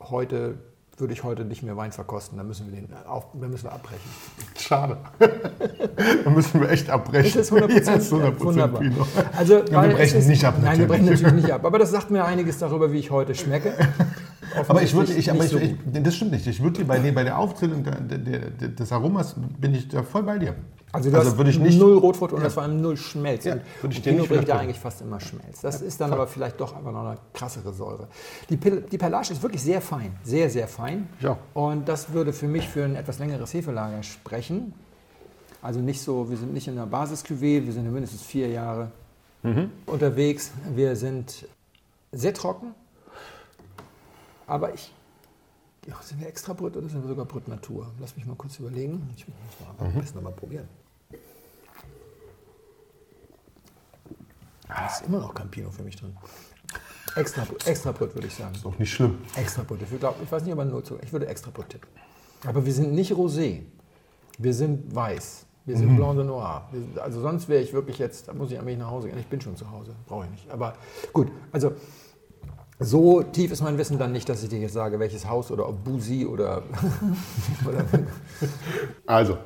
heute 0.00 0.54
würde 1.02 1.12
ich 1.12 1.24
heute 1.24 1.44
nicht 1.44 1.62
mehr 1.62 1.76
Wein 1.76 1.92
verkosten. 1.92 2.38
Dann 2.38 2.46
müssen 2.46 2.72
wir 2.72 2.80
den 2.80 2.88
auf, 3.06 3.26
dann 3.34 3.50
müssen 3.50 3.64
wir 3.64 3.72
abbrechen. 3.72 4.08
Schade. 4.56 4.96
dann 6.24 6.32
müssen 6.32 6.60
wir 6.60 6.70
echt 6.70 6.88
abbrechen. 6.88 7.32
Das 7.38 7.50
ist 7.50 7.52
100%, 7.52 7.70
Jetzt 7.72 7.88
100 7.88 8.40
wunderbar. 8.40 8.80
Pinot. 8.80 9.08
Also, 9.36 9.54
Ja, 9.70 9.82
wir 9.82 9.94
brechen 9.94 10.18
es 10.18 10.24
ist, 10.24 10.28
nicht 10.28 10.44
ab, 10.44 10.54
Nein, 10.62 10.78
wir 10.78 10.86
brechen 10.86 11.04
natürlich. 11.04 11.22
natürlich 11.22 11.44
nicht 11.44 11.52
ab. 11.56 11.66
Aber 11.66 11.78
das 11.78 11.90
sagt 11.90 12.10
mir 12.10 12.24
einiges 12.24 12.58
darüber, 12.58 12.92
wie 12.92 12.98
ich 12.98 13.10
heute 13.10 13.34
schmecke. 13.34 13.74
Aber 14.68 14.82
ich 14.82 14.94
würde, 14.94 15.12
ich, 15.14 15.30
aber 15.30 15.44
ich, 15.44 15.50
so 15.50 15.56
ich, 15.56 15.76
das 15.90 16.14
stimmt 16.14 16.32
nicht. 16.32 16.46
Ich 16.46 16.62
würde 16.62 16.80
dir 16.80 16.84
bei, 16.84 16.98
bei 17.10 17.24
der 17.24 17.38
Aufzählung 17.38 17.84
der, 17.84 17.94
der, 18.00 18.18
der, 18.18 18.68
des 18.68 18.92
Aromas 18.92 19.34
bin 19.58 19.74
ich 19.74 19.88
da 19.88 20.02
voll 20.02 20.24
bei 20.24 20.36
dir. 20.38 20.54
Also 20.94 21.10
du 21.10 21.16
hast 21.16 21.38
würde 21.38 21.48
ich 21.50 21.58
nicht. 21.58 21.78
null 21.78 21.96
Rotfrucht 21.96 22.32
und 22.32 22.40
Ja. 22.40 22.44
das 22.44 22.56
war 22.56 22.68
null 22.68 22.98
Schmelz. 22.98 23.44
Ja, 23.44 23.56
würde 23.80 23.94
ich 23.96 24.02
dir 24.02 24.10
Pinot 24.12 24.28
bringt 24.28 24.30
ja 24.30 24.42
widersprechen. 24.42 24.60
eigentlich 24.60 24.78
fast 24.78 25.00
immer 25.00 25.20
Schmelz. 25.20 25.60
Das 25.62 25.80
ist 25.80 25.98
dann 26.00 26.12
aber 26.12 26.26
vielleicht 26.26 26.60
doch 26.60 26.76
einfach 26.76 26.92
noch 26.92 27.06
eine 27.06 27.16
krassere 27.32 27.72
Säure. 27.72 28.08
Die, 28.50 28.56
Pil- 28.58 28.82
die 28.90 28.98
Perlage 28.98 29.32
ist 29.32 29.42
wirklich 29.42 29.62
sehr 29.62 29.80
fein, 29.80 30.14
sehr, 30.22 30.50
sehr 30.50 30.68
fein. 30.68 31.08
Auch. 31.26 31.38
Und 31.54 31.88
das 31.88 32.12
würde 32.12 32.32
für 32.34 32.46
mich 32.46 32.68
für 32.68 32.84
ein 32.84 32.94
etwas 32.96 33.18
längeres 33.18 33.54
Hefelager 33.54 34.02
sprechen. 34.02 34.74
Also 35.62 35.80
nicht 35.80 36.02
so, 36.02 36.28
wir 36.28 36.36
sind 36.36 36.52
nicht 36.52 36.68
in 36.68 36.76
der 36.76 36.86
basis 36.86 37.24
wir 37.64 37.72
sind 37.72 37.90
mindestens 37.90 38.20
vier 38.22 38.48
Jahre 38.48 38.90
Mhm. 39.42 39.70
unterwegs. 39.86 40.50
Wir 40.74 40.94
sind 40.96 41.46
sehr 42.12 42.34
trocken, 42.34 42.74
aber 44.46 44.74
ich. 44.74 44.92
Ja, 45.88 45.96
sind 46.02 46.20
wir 46.20 46.28
extra 46.28 46.52
Brüt 46.52 46.76
oder 46.76 46.88
sind 46.88 47.02
wir 47.02 47.08
sogar 47.08 47.24
Brüt 47.24 47.48
Natur? 47.48 47.90
Lass 47.98 48.14
mich 48.16 48.24
mal 48.24 48.36
kurz 48.36 48.58
überlegen. 48.60 49.08
Ich 49.16 49.26
muss 49.26 49.36
mal 49.78 49.86
am 49.88 49.94
besten 49.94 50.18
noch 50.18 50.22
mal 50.24 50.32
probieren. 50.32 50.68
Da 54.74 54.86
ist 54.86 55.06
immer 55.06 55.20
noch 55.20 55.34
kein 55.34 55.50
Pinot 55.50 55.74
für 55.74 55.82
mich 55.82 55.96
drin. 55.96 56.16
Extra, 57.14 57.46
extra 57.66 57.92
Brüt 57.92 58.14
würde 58.14 58.26
ich 58.26 58.34
sagen. 58.34 58.54
Ist 58.54 58.64
auch 58.64 58.78
nicht 58.78 58.92
schlimm. 58.92 59.18
Extra 59.36 59.62
Brüt. 59.62 59.82
Ich, 59.82 59.98
glaub, 59.98 60.16
ich 60.22 60.32
weiß 60.32 60.44
nicht, 60.44 60.52
ob 60.52 60.58
er 60.60 60.64
null 60.64 60.82
zu. 60.82 60.98
Ich 61.02 61.12
würde 61.12 61.26
extra 61.26 61.50
Brüt 61.50 61.68
tippen. 61.68 61.88
Aber 62.46 62.64
wir 62.64 62.72
sind 62.72 62.92
nicht 62.92 63.12
Rosé. 63.12 63.62
Wir 64.38 64.54
sind 64.54 64.94
weiß. 64.94 65.46
Wir 65.64 65.76
sind 65.76 65.94
Blanc 65.94 66.16
de 66.16 66.24
Noir. 66.24 66.68
Wir 66.72 67.02
also 67.02 67.20
sonst 67.20 67.48
wäre 67.48 67.62
ich 67.62 67.72
wirklich 67.72 67.98
jetzt, 67.98 68.26
da 68.26 68.32
muss 68.32 68.50
ich 68.50 68.58
eigentlich 68.58 68.78
nach 68.78 68.90
Hause 68.90 69.08
gehen. 69.08 69.18
Ich 69.18 69.26
bin 69.26 69.40
schon 69.40 69.56
zu 69.56 69.70
Hause, 69.70 69.94
brauche 70.06 70.24
ich 70.24 70.30
nicht. 70.32 70.50
Aber 70.50 70.74
gut, 71.12 71.30
also 71.52 71.72
so 72.80 73.22
tief 73.22 73.52
ist 73.52 73.62
mein 73.62 73.78
Wissen 73.78 73.96
dann 73.96 74.10
nicht, 74.10 74.28
dass 74.28 74.42
ich 74.42 74.48
dir 74.48 74.58
jetzt 74.58 74.72
sage, 74.72 74.98
welches 74.98 75.28
Haus 75.28 75.52
oder 75.52 75.68
ob 75.68 75.84
Busi 75.84 76.26
oder, 76.26 76.62
oder 77.68 77.84
Also, 79.06 79.38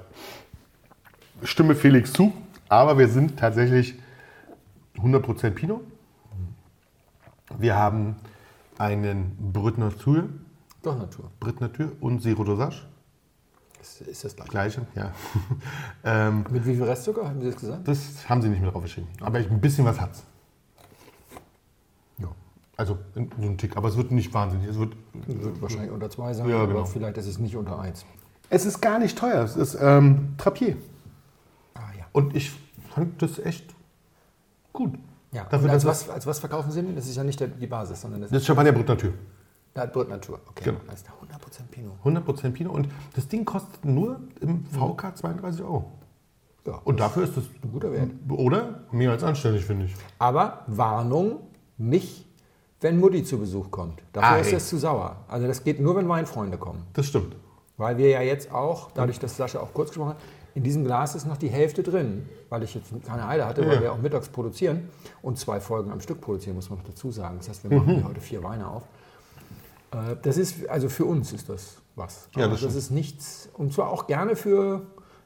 stimme 1.42 1.74
Felix 1.74 2.14
zu, 2.14 2.32
aber 2.68 2.96
wir 2.96 3.08
sind 3.08 3.38
tatsächlich 3.38 3.96
100% 4.96 5.50
Pinot. 5.50 5.80
Wir 7.58 7.76
haben 7.76 8.16
einen 8.78 9.36
Brut 9.52 9.78
Natur, 9.78 10.28
doch 10.82 10.98
Natur. 10.98 11.30
Brut 11.40 11.60
Natur 11.60 11.92
und 12.00 12.20
Zero 12.22 12.44
Dosage. 12.44 12.82
Ist, 13.80 14.00
ist 14.00 14.24
das 14.24 14.34
gleich. 14.34 14.48
Gleiche, 14.48 14.86
ja. 14.96 15.12
ähm, 16.04 16.44
Mit 16.50 16.66
wie 16.66 16.74
viel 16.74 16.82
Restzucker, 16.82 17.28
haben 17.28 17.40
Sie 17.40 17.46
das 17.46 17.56
gesagt? 17.60 17.86
das 17.86 18.28
haben 18.28 18.42
sie 18.42 18.48
nicht 18.48 18.60
mehr 18.60 18.70
draufgeschrieben. 18.72 19.08
Aber 19.20 19.38
ein 19.38 19.60
bisschen 19.60 19.84
was 19.84 20.00
hat's. 20.00 20.24
Ja. 22.18 22.28
Also 22.76 22.98
so 23.14 23.20
ein 23.20 23.56
Tick, 23.58 23.76
aber 23.76 23.88
es 23.88 23.96
wird 23.96 24.10
nicht 24.10 24.34
wahnsinnig. 24.34 24.68
Es, 24.68 24.78
wird, 24.78 24.96
Wird 25.12 25.62
wahrscheinlich 25.62 25.92
unter 25.92 26.10
zwei 26.10 26.32
sein, 26.34 26.48
Ja, 26.48 26.56
aber 26.56 26.66
genau. 26.72 26.84
vielleicht 26.84 27.16
ist 27.16 27.26
es 27.26 27.38
nicht 27.38 27.56
unter 27.56 27.78
eins. 27.78 28.04
es 28.50 28.66
ist 28.66 28.80
gar 28.80 28.98
nicht 28.98 29.16
teuer. 29.16 29.44
Es 29.44 29.54
ist 29.56 29.76
ähm, 29.80 30.34
Trapier. 30.36 30.76
Ah 31.74 31.80
ja. 31.96 32.06
Und 32.12 32.34
ich 32.34 32.50
fand 32.92 33.22
das 33.22 33.38
echt 33.38 33.75
gut. 34.76 34.94
ja. 35.32 35.44
Dafür, 35.50 35.70
als, 35.70 35.84
was, 35.84 36.08
als 36.08 36.26
was 36.26 36.38
verkaufen 36.38 36.70
Sie? 36.70 36.82
Das 36.94 37.06
ist 37.06 37.16
ja 37.16 37.24
nicht 37.24 37.40
der, 37.40 37.48
die 37.48 37.66
Basis, 37.66 38.00
sondern 38.00 38.20
das 38.22 38.30
Das 38.30 38.40
ist 38.42 38.46
Champagner 38.46 38.72
Brut 38.72 38.88
Natur. 38.88 39.12
Ja, 39.76 39.84
Brut 39.86 40.08
Natur. 40.08 40.40
Okay. 40.48 40.64
Genau. 40.64 40.78
Das 40.86 40.96
ist 41.00 41.06
der 41.06 41.14
100% 41.14 41.66
Pinot. 41.70 41.92
100% 42.04 42.50
Pinot. 42.52 42.72
Und 42.74 42.88
das 43.14 43.28
Ding 43.28 43.44
kostet 43.44 43.84
nur 43.84 44.20
im 44.40 44.64
VK 44.66 45.16
32 45.16 45.62
Euro. 45.62 45.92
Ja. 46.66 46.80
Und 46.84 46.98
dafür 46.98 47.24
ist 47.24 47.36
das, 47.36 47.44
ein 47.62 47.70
guter 47.72 47.92
Wert. 47.92 48.10
oder? 48.28 48.80
Mehr 48.90 49.10
als 49.10 49.22
anständig, 49.22 49.64
finde 49.64 49.84
ich. 49.86 49.94
Aber 50.18 50.64
Warnung, 50.66 51.40
nicht, 51.78 52.26
wenn 52.80 52.98
Mutti 52.98 53.22
zu 53.22 53.38
Besuch 53.38 53.70
kommt. 53.70 54.02
Dafür 54.12 54.30
Ah, 54.30 54.36
ist 54.38 54.46
ey. 54.48 54.54
das 54.54 54.68
zu 54.68 54.78
sauer. 54.78 55.16
Also 55.28 55.46
das 55.46 55.62
geht 55.62 55.78
nur, 55.80 55.94
wenn 55.96 56.08
Weinfreunde 56.08 56.56
kommen. 56.58 56.82
Das 56.94 57.06
stimmt. 57.06 57.36
Weil 57.76 57.98
wir 57.98 58.08
ja 58.08 58.22
jetzt 58.22 58.50
auch, 58.50 58.90
dadurch, 58.92 59.18
dass 59.18 59.36
Sascha 59.36 59.60
auch 59.60 59.74
kurz 59.74 59.90
gesprochen 59.90 60.10
hat, 60.10 60.16
in 60.56 60.62
diesem 60.64 60.84
Glas 60.84 61.14
ist 61.14 61.26
noch 61.26 61.36
die 61.36 61.48
Hälfte 61.48 61.82
drin, 61.82 62.28
weil 62.48 62.62
ich 62.64 62.74
jetzt 62.74 62.88
keine 63.06 63.26
Eile 63.28 63.46
hatte, 63.46 63.60
weil 63.66 63.74
Ja. 63.76 63.80
wir 63.82 63.92
auch 63.92 63.98
mittags 63.98 64.28
produzieren 64.28 64.88
und 65.22 65.38
zwei 65.38 65.60
Folgen 65.60 65.92
am 65.92 66.00
Stück 66.00 66.20
produzieren, 66.20 66.56
muss 66.56 66.70
man 66.70 66.78
noch 66.78 66.86
dazu 66.86 67.10
sagen. 67.12 67.36
Das 67.38 67.48
heißt, 67.48 67.62
wir 67.68 67.76
machen 67.78 67.92
Mhm. 67.92 67.96
hier 67.98 68.08
heute 68.08 68.20
vier 68.20 68.42
Weine 68.42 68.66
auf. 68.66 68.82
Äh, 69.92 70.16
Das 70.22 70.36
ist, 70.36 70.68
also 70.68 70.88
für 70.88 71.04
uns 71.04 71.32
ist 71.32 71.48
das 71.48 71.76
was. 71.94 72.28
Ja, 72.34 72.42
das 72.42 72.50
das 72.52 72.58
stimmt. 72.60 72.74
ist 72.76 72.90
nichts, 72.90 73.48
und 73.54 73.72
zwar 73.72 73.90
auch 73.90 74.06
gerne 74.06 74.34
für 74.36 74.82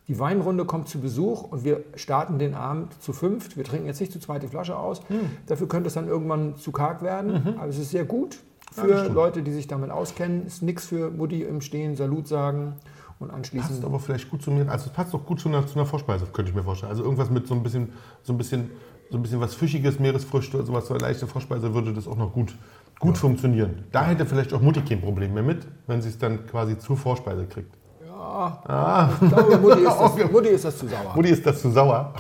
die 0.09 0.19
Weinrunde 0.19 0.64
kommt 0.64 0.88
zu 0.88 0.99
Besuch 1.01 1.43
und 1.45 1.62
wir 1.64 1.85
starten 1.95 2.38
den 2.40 2.55
Abend 2.55 3.01
zu 3.01 3.12
fünft. 3.12 3.57
Wir 3.57 3.62
trinken 3.64 3.87
jetzt 3.87 4.01
nicht 4.01 4.12
zu 4.12 4.19
zweit 4.19 4.43
die 4.43 4.49
Flasche 4.49 4.77
aus. 4.77 5.01
Hm. 5.09 5.21
Dafür 5.47 5.69
könnte 5.69 5.87
es 5.87 5.95
dann 5.95 6.09
irgendwann 6.09 6.57
zu 6.57 6.73
karg 6.73 7.03
werden. 7.03 7.55
Aber 7.57 7.69
es 7.69 7.79
ist 7.79 7.90
sehr 7.90 8.05
gut 8.05 8.38
Mhm. 8.40 8.77
Ja, 8.77 8.83
für 8.83 8.88
das 8.88 9.01
stimmt. 9.01 9.14
Leute, 9.16 9.43
die 9.43 9.53
sich 9.53 9.66
damit 9.69 9.90
auskennen. 9.90 10.47
Ist 10.47 10.62
nichts 10.62 10.87
für 10.87 11.11
Mutti 11.11 11.43
im 11.43 11.61
Stehen, 11.61 11.95
Salut 11.97 12.27
sagen 12.29 12.75
und 13.21 13.31
anschließend. 13.31 13.71
Passt 13.71 13.85
aber 13.85 14.01
vielleicht 14.01 14.31
gut 14.31 14.43
zu 14.43 14.51
mir. 14.51 14.69
Also 14.69 14.87
es 14.87 14.93
passt 14.93 15.15
auch 15.15 15.25
gut 15.25 15.41
zu 15.41 15.49
einer, 15.49 15.67
zu 15.67 15.79
einer 15.79 15.87
Vorspeise, 15.87 16.27
könnte 16.33 16.51
ich 16.51 16.57
mir 16.57 16.65
vorstellen. 16.65 16.91
Also 16.91 17.05
irgendwas 17.05 17.31
mit 17.31 17.47
so 17.47 17.55
ein 17.55 17.63
bisschen, 17.63 17.93
so 18.23 18.33
ein 18.33 18.39
bisschen, 18.39 18.71
so 19.11 19.19
ein 19.19 19.23
bisschen 19.23 19.41
was 19.41 19.55
Fischiges, 19.55 20.01
Meeresfrüchte 20.01 20.57
oder 20.57 20.67
sowas, 20.67 20.87
so 20.87 20.95
eine 20.95 21.03
leichte 21.03 21.27
Vorspeise 21.27 21.73
würde 21.75 21.93
das 21.93 22.09
auch 22.09 22.17
noch 22.17 22.33
gut, 22.33 22.57
gut 22.99 23.19
funktionieren. 23.19 23.85
Da 23.93 24.07
hätte 24.07 24.25
vielleicht 24.25 24.53
auch 24.55 24.61
Mutti 24.61 24.81
kein 24.81 25.01
Problem 25.03 25.35
mehr 25.35 25.43
mit, 25.43 25.67
wenn 25.87 26.01
sie 26.01 26.09
es 26.09 26.19
dann 26.19 26.47
quasi 26.47 26.79
zur 26.79 26.97
Vorspeise 26.97 27.47
kriegt. 27.47 27.77
Ja, 28.03 29.11
ich 29.21 29.29
glaube, 29.29 29.59
Mutti 29.59 29.81
ist, 29.83 30.01
das, 30.01 30.31
Mutti 30.33 30.49
ist 30.49 30.65
das 30.65 30.79
zu 30.79 30.89
sauer. 30.89 31.13
Mutti 31.15 31.29
ist 31.29 31.47
das 31.47 31.61
zu 31.61 31.71
sauer. 31.71 32.15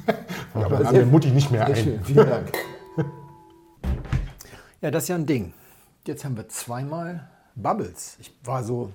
Aber 0.54 0.84
haben 0.84 0.92
wir 0.92 1.06
Mutti 1.06 1.30
nicht 1.30 1.50
mehr 1.50 1.66
ein. 1.66 1.76
schön, 1.76 2.00
vielen 2.04 2.28
Dank. 2.28 2.52
Ja, 4.82 4.90
das 4.90 5.04
ist 5.04 5.10
ja 5.10 5.14
ein 5.14 5.26
Ding. 5.26 5.52
Jetzt 6.08 6.24
haben 6.24 6.36
wir 6.36 6.48
zweimal 6.48 7.30
Bubbles. 7.54 8.16
Ich 8.20 8.34
war 8.42 8.64
so 8.64 8.90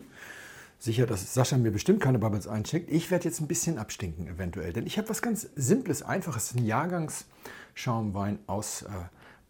sicher, 0.87 1.05
dass 1.05 1.33
Sascha 1.33 1.57
mir 1.57 1.71
bestimmt 1.71 2.01
keine 2.01 2.17
Bubbles 2.17 2.47
einschickt. 2.47 2.89
Ich 2.89 3.11
werde 3.11 3.25
jetzt 3.25 3.39
ein 3.39 3.47
bisschen 3.47 3.77
abstinken 3.77 4.27
eventuell, 4.27 4.73
denn 4.73 4.87
ich 4.87 4.97
habe 4.97 5.09
was 5.09 5.21
ganz 5.21 5.47
Simples, 5.55 6.01
Einfaches. 6.01 6.55
Ein 6.55 6.65
Jahrgangsschaumwein 6.65 8.39
aus 8.47 8.83
äh, 8.83 8.87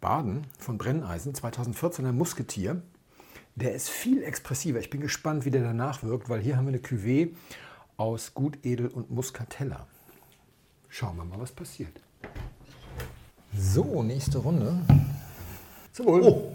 Baden 0.00 0.46
von 0.58 0.76
Brenneisen, 0.76 1.32
2014er 1.32 2.12
Musketier. 2.12 2.82
Der 3.54 3.72
ist 3.72 3.88
viel 3.88 4.22
expressiver. 4.22 4.80
Ich 4.80 4.90
bin 4.90 5.00
gespannt, 5.00 5.44
wie 5.44 5.50
der 5.50 5.62
danach 5.62 6.02
wirkt, 6.02 6.28
weil 6.28 6.40
hier 6.40 6.56
haben 6.56 6.66
wir 6.66 6.74
eine 6.74 6.82
Cuvée 6.82 7.30
aus 7.96 8.34
Gutedel 8.34 8.88
und 8.88 9.10
Muscatella. 9.10 9.86
Schauen 10.88 11.16
wir 11.16 11.24
mal, 11.24 11.40
was 11.40 11.52
passiert. 11.52 12.00
So, 13.56 14.02
nächste 14.02 14.38
Runde. 14.38 14.80
Zum 15.92 16.06
Wohl. 16.06 16.22
Oh, 16.22 16.52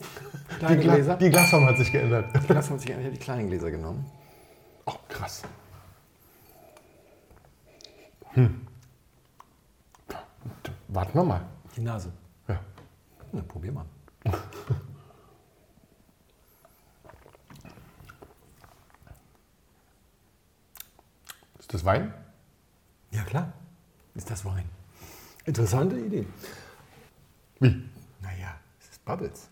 die, 0.62 0.76
Gla 0.78 0.96
Gläser. 0.96 1.15
die 1.15 1.30
Glasform 1.30 1.65
hat 1.65 1.78
sich 1.78 1.91
geändert. 1.91 2.26
Lass 2.50 2.69
uns 2.69 2.82
sich 2.82 2.93
eigentlich 2.93 3.13
die 3.13 3.19
kleinen 3.19 3.48
Gläser 3.48 3.72
genommen. 3.72 4.06
Krass. 5.13 5.43
Hm. 8.34 8.67
Warten 10.88 11.13
wir 11.13 11.23
mal. 11.23 11.45
Die 11.76 11.82
Nase. 11.82 12.12
Ja. 12.47 12.60
Na, 13.32 13.41
probier 13.43 13.71
mal. 13.71 13.86
Ist 21.60 21.71
das 21.73 21.86
Wein? 21.86 22.12
Ja, 23.12 23.23
klar. 23.23 23.54
Ist 24.15 24.32
das 24.32 24.43
Wein. 24.45 24.67
Interessante 25.45 25.99
Idee. 25.99 26.28
Wie? 27.60 27.89
Naja, 28.21 28.56
es 28.80 28.89
ist 28.89 29.06
Bubbles. 29.06 29.47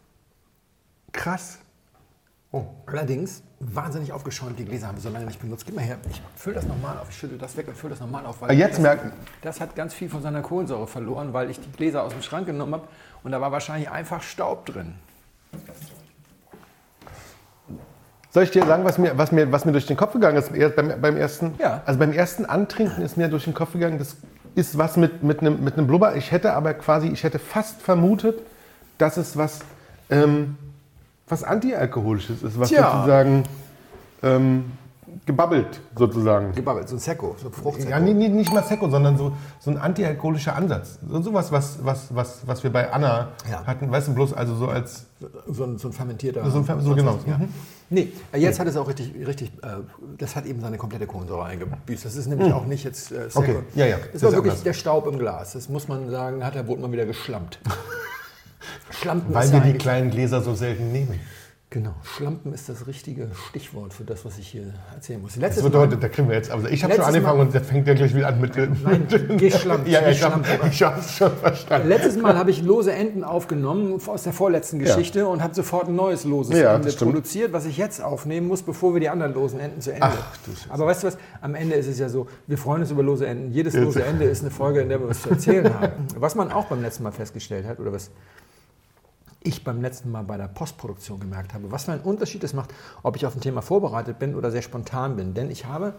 Krass. 1.11 1.59
Oh. 2.53 2.65
Allerdings 2.85 3.43
wahnsinnig 3.61 4.11
aufgeschäumt, 4.11 4.59
die 4.59 4.65
Gläser 4.65 4.87
haben 4.87 4.97
wir 4.97 5.01
so 5.01 5.09
lange 5.09 5.25
nicht 5.25 5.39
benutzt. 5.39 5.65
Gib 5.65 5.75
mal 5.75 5.83
her, 5.83 5.97
ich 6.09 6.21
fülle 6.35 6.55
das 6.55 6.65
nochmal 6.65 6.97
auf, 6.97 7.09
ich 7.09 7.15
schüttel 7.15 7.37
das 7.37 7.55
weg 7.55 7.67
und 7.69 7.77
fülle 7.77 7.91
das 7.91 8.01
nochmal 8.01 8.25
auf. 8.25 8.41
Weil 8.41 8.57
Jetzt 8.57 8.73
das, 8.73 8.79
merken. 8.79 9.13
Das 9.41 9.61
hat 9.61 9.75
ganz 9.75 9.93
viel 9.93 10.09
von 10.09 10.21
seiner 10.21 10.41
Kohlensäure 10.41 10.85
verloren, 10.85 11.31
weil 11.31 11.49
ich 11.49 11.59
die 11.59 11.71
Gläser 11.71 12.03
aus 12.03 12.11
dem 12.11 12.21
Schrank 12.21 12.47
genommen 12.47 12.73
habe 12.73 12.87
und 13.23 13.31
da 13.31 13.39
war 13.39 13.53
wahrscheinlich 13.53 13.89
einfach 13.89 14.21
Staub 14.21 14.65
drin. 14.65 14.95
Soll 18.31 18.43
ich 18.43 18.51
dir 18.51 18.65
sagen, 18.65 18.83
was 18.83 18.97
mir, 18.97 19.17
was 19.17 19.31
mir, 19.31 19.51
was 19.51 19.65
mir 19.65 19.71
durch 19.71 19.85
den 19.85 19.97
Kopf 19.97 20.13
gegangen 20.13 20.37
ist 20.37 20.51
beim, 20.75 21.01
beim 21.01 21.17
ersten? 21.17 21.53
Ja. 21.57 21.81
Also 21.85 21.99
beim 21.99 22.11
ersten 22.11 22.45
Antrinken 22.45 23.03
ist 23.03 23.17
mir 23.17 23.29
durch 23.29 23.45
den 23.45 23.53
Kopf 23.53 23.73
gegangen, 23.73 23.97
das 23.97 24.17
ist 24.55 24.77
was 24.77 24.97
mit, 24.97 25.23
mit, 25.23 25.39
einem, 25.39 25.63
mit 25.63 25.77
einem 25.77 25.87
Blubber. 25.87 26.15
Ich 26.15 26.31
hätte 26.31 26.53
aber 26.53 26.73
quasi, 26.73 27.07
ich 27.07 27.23
hätte 27.23 27.39
fast 27.39 27.81
vermutet, 27.81 28.39
dass 28.97 29.17
es 29.17 29.37
was, 29.37 29.59
ähm, 30.09 30.57
was 31.31 31.43
Antialkoholisches 31.43 32.43
ist, 32.43 32.59
was 32.59 32.69
Tja. 32.69 32.91
sozusagen 32.93 33.43
ähm, 34.23 34.65
gebabbelt 35.25 35.79
sozusagen. 35.95 36.53
Gebabbelt, 36.53 36.89
so 36.89 36.95
ein 36.95 36.99
Secco, 36.99 37.35
so 37.41 37.47
ein 37.47 37.53
Fruchtsekko. 37.53 37.89
Ja, 37.91 37.99
nee, 37.99 38.13
nee, 38.13 38.27
nicht 38.29 38.53
mal 38.53 38.63
Secco, 38.63 38.89
sondern 38.89 39.17
so, 39.17 39.33
so 39.59 39.71
ein 39.71 39.77
antialkoholischer 39.77 40.55
Ansatz. 40.55 40.99
So 41.07 41.21
sowas, 41.21 41.51
was, 41.51 41.79
was, 41.83 42.13
was, 42.15 42.47
was 42.47 42.63
wir 42.63 42.71
bei 42.71 42.91
Anna 42.91 43.29
Ja. 43.49 43.65
hatten, 43.65 43.91
weißt 43.91 44.09
du, 44.09 44.13
bloß 44.13 44.33
also 44.33 44.55
so 44.55 44.67
als, 44.67 45.05
So 45.47 45.63
ein, 45.65 45.77
so 45.77 45.89
ein 45.89 45.93
fermentierter. 45.93 46.49
so, 46.49 46.59
ein, 46.59 46.81
so 46.81 46.95
genau. 46.95 47.19
Ja. 47.27 47.37
Mhm. 47.37 47.49
Nee, 47.89 48.11
jetzt 48.37 48.59
hat 48.59 48.67
es 48.67 48.77
auch 48.77 48.87
richtig, 48.87 49.13
richtig 49.27 49.51
äh, 49.63 49.67
das 50.17 50.35
hat 50.35 50.45
eben 50.45 50.61
seine 50.61 50.77
komplette 50.77 51.05
Kohlensäure 51.07 51.43
eingebüßt. 51.45 52.05
Das 52.05 52.15
ist 52.15 52.27
nämlich 52.27 52.53
auch 52.53 52.65
nicht 52.65 52.83
jetzt 52.85 53.11
äh, 53.11 53.29
Secco. 53.29 53.39
Okay, 53.39 53.55
ja, 53.75 53.85
ja, 53.85 53.97
Das, 53.97 54.13
das 54.13 54.23
war 54.23 54.31
wirklich 54.31 54.51
anders. 54.53 54.63
der 54.63 54.73
Staub 54.73 55.07
im 55.07 55.19
Glas. 55.19 55.53
Das 55.53 55.67
muss 55.69 55.87
man 55.87 56.09
sagen, 56.09 56.43
hat 56.43 56.55
der 56.55 56.63
Boot 56.63 56.79
mal 56.79 56.91
wieder 56.91 57.05
geschlampt. 57.05 57.59
Schlampen 58.89 59.33
Weil 59.33 59.45
ist 59.45 59.53
wir 59.53 59.59
ja 59.59 59.65
die 59.65 59.77
kleinen 59.77 60.11
Gläser 60.11 60.41
so 60.41 60.53
selten 60.53 60.91
nehmen. 60.91 61.19
Genau, 61.73 61.93
Schlampen 62.03 62.53
ist 62.53 62.67
das 62.67 62.85
richtige 62.85 63.29
Stichwort 63.47 63.93
für 63.93 64.03
das, 64.03 64.25
was 64.25 64.37
ich 64.37 64.49
hier 64.49 64.73
erzählen 64.93 65.21
muss. 65.21 65.35
Das 65.35 65.41
Letztes 65.41 65.63
wird 65.63 65.73
Mal, 65.73 65.79
heute, 65.79 65.95
da 65.95 66.09
kriegen 66.09 66.27
wir 66.27 66.35
jetzt, 66.35 66.51
also 66.51 66.67
ich 66.67 66.83
habe 66.83 66.95
schon 66.95 67.05
angefangen 67.05 67.37
Mal- 67.37 67.45
und 67.45 67.53
der 67.53 67.61
fängt 67.61 67.87
ja 67.87 67.93
gleich 67.93 68.13
wieder 68.13 68.27
an 68.27 68.41
mit. 68.41 68.57
Nein, 68.57 69.07
geschlampt, 69.37 69.87
ja, 69.87 70.01
ja, 70.01 70.09
ich 70.09 70.21
habe 70.21 70.43
hab's 70.45 71.15
schon 71.15 71.31
verstanden. 71.37 71.87
letztes 71.87 72.17
Mal 72.17 72.37
habe 72.37 72.51
ich 72.51 72.61
lose 72.61 72.91
Enden 72.91 73.23
aufgenommen 73.23 74.01
aus 74.05 74.23
der 74.23 74.33
vorletzten 74.33 74.81
Ja. 74.81 74.87
Geschichte 74.93 75.25
und 75.25 75.41
habe 75.41 75.55
sofort 75.55 75.87
ein 75.87 75.95
neues 75.95 76.25
loses 76.25 76.59
Ja, 76.59 76.75
Ende 76.75 76.87
das 76.87 76.97
produziert, 76.97 77.53
was 77.53 77.65
ich 77.65 77.77
jetzt 77.77 78.03
aufnehmen 78.03 78.49
muss, 78.49 78.63
bevor 78.63 78.93
wir 78.93 78.99
die 78.99 79.07
anderen 79.07 79.33
losen 79.33 79.61
Enden 79.61 79.79
zu 79.79 79.91
Ende. 79.93 80.07
Ach, 80.07 80.37
du. 80.45 80.51
Aber 80.73 80.87
weißt 80.87 81.03
du 81.03 81.07
was? 81.07 81.17
Am 81.39 81.55
Ende 81.55 81.75
ist 81.75 81.87
es 81.87 81.99
ja 81.99 82.09
so, 82.09 82.27
wir 82.47 82.57
freuen 82.57 82.81
uns 82.81 82.91
über 82.91 83.01
lose 83.01 83.25
Enden. 83.25 83.49
Jedes 83.49 83.75
Jetzt. 83.75 83.83
lose 83.85 84.03
Ende 84.03 84.25
ist 84.25 84.41
eine 84.41 84.51
Folge, 84.51 84.81
in 84.81 84.89
der 84.89 84.99
wir 84.99 85.07
was 85.07 85.21
zu 85.21 85.29
erzählen 85.29 85.73
haben. 85.73 85.93
Was 86.17 86.35
man 86.35 86.51
auch 86.51 86.65
beim 86.65 86.81
letzten 86.81 87.03
Mal 87.03 87.13
festgestellt 87.13 87.65
hat, 87.65 87.79
oder 87.79 87.93
was 87.93 88.11
ich 89.43 89.63
beim 89.63 89.81
letzten 89.81 90.11
Mal 90.11 90.23
bei 90.23 90.37
der 90.37 90.47
Postproduktion 90.47 91.19
gemerkt 91.19 91.53
habe, 91.53 91.71
was 91.71 91.85
für 91.85 91.93
einen 91.93 92.01
Unterschied 92.01 92.43
es 92.43 92.53
macht, 92.53 92.73
ob 93.03 93.15
ich 93.15 93.25
auf 93.25 93.35
ein 93.35 93.41
Thema 93.41 93.61
vorbereitet 93.61 94.19
bin 94.19 94.35
oder 94.35 94.51
sehr 94.51 94.61
spontan 94.61 95.15
bin. 95.15 95.33
Denn 95.33 95.49
ich 95.49 95.65
habe 95.65 95.95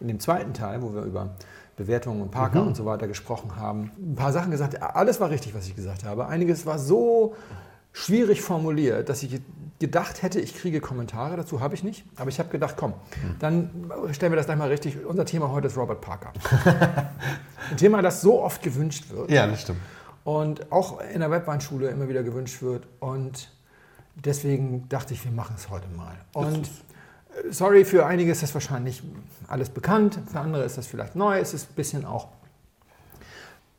in 0.00 0.08
dem 0.08 0.20
zweiten 0.20 0.52
Teil, 0.52 0.82
wo 0.82 0.94
wir 0.94 1.02
über 1.02 1.30
Bewertungen 1.76 2.20
und 2.20 2.30
Parker 2.30 2.62
und 2.62 2.76
so 2.76 2.84
weiter 2.84 3.08
gesprochen 3.08 3.56
haben, 3.56 3.90
ein 3.98 4.14
paar 4.14 4.32
Sachen 4.32 4.50
gesagt. 4.50 4.82
Alles 4.82 5.20
war 5.20 5.30
richtig, 5.30 5.54
was 5.54 5.66
ich 5.66 5.74
gesagt 5.74 6.04
habe. 6.04 6.26
Einiges 6.26 6.66
war 6.66 6.78
so 6.78 7.34
schwierig 7.92 8.42
formuliert, 8.42 9.08
dass 9.08 9.22
ich 9.22 9.40
gedacht 9.78 10.22
hätte, 10.22 10.40
ich 10.40 10.54
kriege 10.54 10.80
Kommentare 10.80 11.36
dazu, 11.36 11.60
habe 11.60 11.74
ich 11.74 11.82
nicht. 11.82 12.04
Aber 12.16 12.28
ich 12.28 12.38
habe 12.38 12.50
gedacht, 12.50 12.76
komm, 12.76 12.94
dann 13.38 13.70
stellen 14.12 14.32
wir 14.32 14.36
das 14.36 14.46
gleich 14.46 14.58
mal 14.58 14.68
richtig. 14.68 15.04
Unser 15.04 15.24
Thema 15.24 15.50
heute 15.50 15.66
ist 15.66 15.76
Robert 15.76 16.00
Parker. 16.00 16.32
Ein 17.70 17.76
Thema, 17.76 18.02
das 18.02 18.20
so 18.20 18.42
oft 18.42 18.62
gewünscht 18.62 19.10
wird 19.10 19.30
Ja, 19.30 19.46
das 19.46 19.62
stimmt. 19.62 19.80
Und 20.24 20.70
auch 20.70 21.00
in 21.00 21.20
der 21.20 21.30
Webweinschule 21.30 21.88
immer 21.88 22.08
wieder 22.08 22.22
gewünscht 22.22 22.62
wird. 22.62 22.86
Und 23.00 23.50
deswegen 24.14 24.88
dachte 24.88 25.14
ich, 25.14 25.24
wir 25.24 25.32
machen 25.32 25.54
es 25.56 25.70
heute 25.70 25.88
mal. 25.88 26.16
Und 26.32 26.68
sorry, 27.50 27.84
für 27.84 28.06
einige 28.06 28.30
ist 28.32 28.42
das 28.42 28.54
wahrscheinlich 28.54 29.02
alles 29.48 29.70
bekannt, 29.70 30.18
für 30.30 30.40
andere 30.40 30.64
ist 30.64 30.78
das 30.78 30.86
vielleicht 30.86 31.16
neu, 31.16 31.38
es 31.38 31.54
ist 31.54 31.70
ein 31.70 31.74
bisschen 31.74 32.04
auch. 32.04 32.28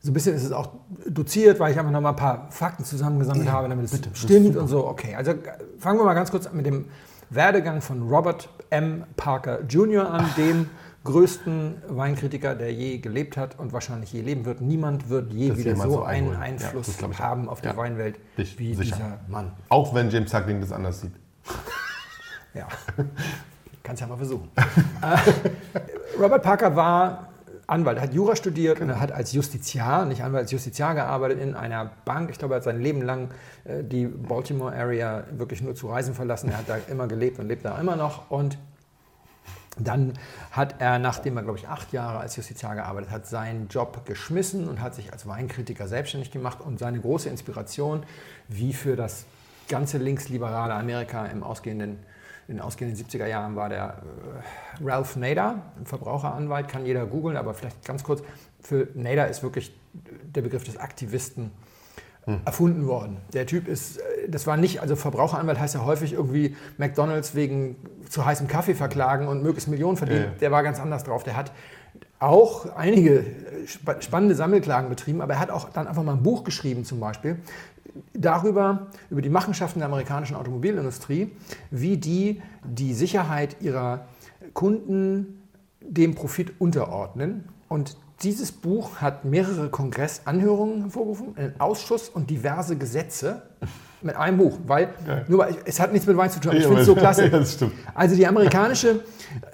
So 0.02 0.12
ein 0.12 0.14
bisschen 0.14 0.36
ist 0.36 0.44
es 0.44 0.52
auch 0.52 0.70
doziert, 1.08 1.60
weil 1.60 1.72
ich 1.72 1.80
einfach 1.80 1.92
noch 1.92 2.02
mal 2.02 2.10
ein 2.10 2.16
paar 2.18 2.52
Fakten 2.52 2.84
zusammengesammelt 2.84 3.50
habe, 3.50 3.70
damit 3.70 3.86
es 3.86 3.92
bitte, 3.92 4.10
stimmt 4.14 4.58
und 4.58 4.68
so. 4.68 4.86
Okay, 4.86 5.16
also 5.16 5.32
äh, 5.32 5.38
fangen 5.80 5.98
wir 5.98 6.04
mal 6.04 6.14
ganz 6.14 6.30
kurz 6.30 6.52
mit 6.52 6.66
dem 6.66 6.86
Werdegang 7.30 7.80
von 7.80 8.10
Robert 8.10 8.50
M. 8.70 9.06
Parker 9.16 9.62
Jr. 9.64 10.10
an, 10.10 10.26
dem 10.36 10.70
größten 11.04 11.82
Weinkritiker, 11.90 12.56
der 12.56 12.74
je 12.74 12.98
gelebt 13.00 13.36
hat 13.38 13.60
und 13.60 13.74
wahrscheinlich 13.74 14.14
je 14.14 14.22
leben 14.22 14.46
wird. 14.46 14.62
Niemand 14.62 15.10
wird 15.10 15.34
je 15.34 15.50
Das 15.50 15.58
wieder 15.58 15.76
so 15.76 15.90
so 15.90 16.04
einen. 16.04 16.32
Ja, 16.32 16.40
Einfluss 16.40 17.02
auch. 17.04 17.20
haben 17.20 17.50
auf 17.50 17.62
die 17.62 17.68
Ja. 17.68 17.78
Weinwelt 17.78 18.20
Ich- 18.38 18.58
wie 18.58 18.74
sicher. 18.74 18.96
dieser 18.96 19.20
Mann. 19.28 19.52
Auch 19.70 19.94
wenn 19.94 20.10
James 20.10 20.32
Suckling 20.32 20.62
das 20.62 20.72
anders 20.72 21.02
sieht. 21.02 21.14
Ja, 22.56 22.68
kannst 23.82 24.00
ja 24.02 24.08
mal 24.08 24.16
versuchen. 24.18 24.48
äh, 25.02 25.18
Robert 26.22 26.44
Parker 26.44 26.76
war 26.76 27.30
Anwalt, 27.66 28.00
hat 28.00 28.14
Jura 28.14 28.36
studiert 28.36 28.80
und 28.80 28.90
er 28.90 29.00
hat 29.00 29.12
als 29.12 29.32
Justiziar, 29.32 30.06
nicht 30.06 30.22
Anwalt, 30.24 30.44
als 30.44 30.52
Justiziar 30.52 30.94
gearbeitet 30.94 31.40
in 31.42 31.56
einer 31.56 31.90
Bank. 32.06 32.30
Ich 32.30 32.38
glaube, 32.38 32.54
er 32.54 32.58
hat 32.58 32.64
sein 32.64 32.80
Leben 32.80 33.02
lang 33.02 33.30
äh, 33.64 33.84
die 33.84 34.06
Baltimore 34.06 34.76
Area 34.76 35.24
wirklich 35.32 35.64
nur 35.64 35.74
zu 35.74 35.88
Reisen 35.88 36.14
verlassen. 36.14 36.50
Er 36.52 36.60
hat 36.60 36.70
da 36.70 36.78
immer 36.92 37.08
gelebt 37.08 37.40
und 37.40 37.48
lebt 37.48 37.66
da 37.66 37.80
immer 37.80 37.96
noch. 37.96 38.30
Und 38.30 38.60
dann 39.80 40.14
hat 40.52 40.76
er, 40.80 41.00
nachdem 41.00 41.38
er, 41.38 41.44
glaube 41.44 41.58
ich, 41.58 41.68
acht 41.68 41.94
Jahre 41.94 42.20
als 42.20 42.36
Justiziar 42.36 42.76
gearbeitet 42.76 43.10
hat, 43.10 43.26
seinen 43.26 43.68
Job 43.70 44.06
geschmissen 44.06 44.68
und 44.68 44.82
hat 44.82 44.94
sich 44.94 45.12
als 45.12 45.28
Weinkritiker 45.28 45.88
selbstständig 45.88 46.32
gemacht. 46.32 46.62
Und 46.62 46.80
seine 46.80 47.00
große 47.00 47.30
Inspiration, 47.30 48.04
wie 48.48 48.74
für 48.74 48.96
das 48.96 49.26
ganze 49.68 49.98
linksliberale 49.98 50.74
Amerika 50.74 51.26
im 51.26 51.44
ausgehenden, 51.44 51.98
in 52.48 52.56
den 52.56 52.62
ausgehenden 52.62 53.04
70er 53.04 53.26
Jahren, 53.26 53.56
war 53.56 53.70
der 53.70 54.04
äh, 54.82 54.84
Ralph 54.84 55.16
Nader, 55.16 55.62
ein 55.80 55.86
Verbraucheranwalt, 55.86 56.68
kann 56.68 56.86
jeder 56.86 57.06
googeln, 57.06 57.38
aber 57.38 57.54
vielleicht 57.54 57.84
ganz 57.84 58.04
kurz. 58.04 58.22
Für 58.62 58.88
Nader 58.94 59.28
ist 59.28 59.42
wirklich 59.42 59.74
der 59.94 60.42
Begriff 60.42 60.64
des 60.66 60.78
Aktivisten 60.78 61.52
erfunden 62.46 62.88
worden. 62.88 63.18
Der 63.34 63.46
Typ 63.46 63.68
ist, 63.68 63.98
äh, 63.98 64.30
das 64.30 64.48
war 64.48 64.56
nicht, 64.58 64.82
also 64.82 64.96
Verbraucheranwalt 64.96 65.60
heißt 65.60 65.76
ja 65.76 65.84
häufig 65.84 66.14
irgendwie 66.14 66.56
McDonalds 66.78 67.36
wegen 67.36 67.76
zu 68.10 68.26
heißem 68.26 68.48
Kaffee 68.48 68.76
verklagen 68.76 69.28
und 69.28 69.44
möglichst 69.44 69.68
Millionen 69.70 69.98
verdienen. 69.98 70.22
Ja, 70.22 70.28
ja. 70.28 70.38
Der 70.40 70.52
war 70.52 70.64
ganz 70.64 70.80
anders 70.80 71.04
drauf. 71.04 71.24
Der 71.24 71.36
hat 71.36 71.52
auch 72.20 72.76
einige 72.78 73.20
äh, 73.20 73.26
spa- 73.68 74.02
spannende 74.02 74.36
Sammelklagen 74.36 74.90
betrieben, 74.90 75.22
aber 75.22 75.34
er 75.34 75.40
hat 75.40 75.52
auch 75.52 75.70
dann 75.70 75.88
einfach 75.88 76.04
mal 76.04 76.14
ein 76.14 76.24
Buch 76.24 76.44
geschrieben 76.46 76.86
zum 76.86 77.00
Beispiel 77.00 77.38
darüber, 78.14 78.88
über 79.10 79.22
die 79.22 79.30
Machenschaften 79.30 79.80
der 79.80 79.88
amerikanischen 79.88 80.36
Automobilindustrie, 80.36 81.32
wie 81.70 81.98
die 81.98 82.42
die 82.64 82.94
Sicherheit 82.94 83.58
ihrer 83.60 84.08
Kunden 84.54 85.44
dem 85.82 86.16
Profit 86.16 86.54
unterordnen. 86.60 87.44
Und 87.68 87.98
dieses 88.24 88.52
Buch 88.52 88.98
hat 88.98 89.26
mehrere 89.26 89.70
Kongressanhörungen 89.70 90.82
hervorgerufen, 90.82 91.36
einen 91.38 91.60
Ausschuss 91.60 92.10
und 92.10 92.30
diverse 92.30 92.78
Gesetze 92.78 93.42
mit 94.02 94.16
einem 94.16 94.38
Buch, 94.38 94.58
weil 94.68 94.90
nur 95.28 95.40
weil, 95.40 95.56
es 95.66 95.80
hat 95.80 95.94
nichts 95.94 96.08
mit 96.08 96.18
Wein 96.18 96.30
zu 96.30 96.40
tun. 96.40 96.54
Ich 96.56 96.66
finde 96.66 96.82
es 96.82 96.86
so 96.86 96.96
klasse. 96.96 97.28
ja. 97.32 97.72
Also 97.94 98.16
die 98.16 98.28
amerikanische 98.28 99.00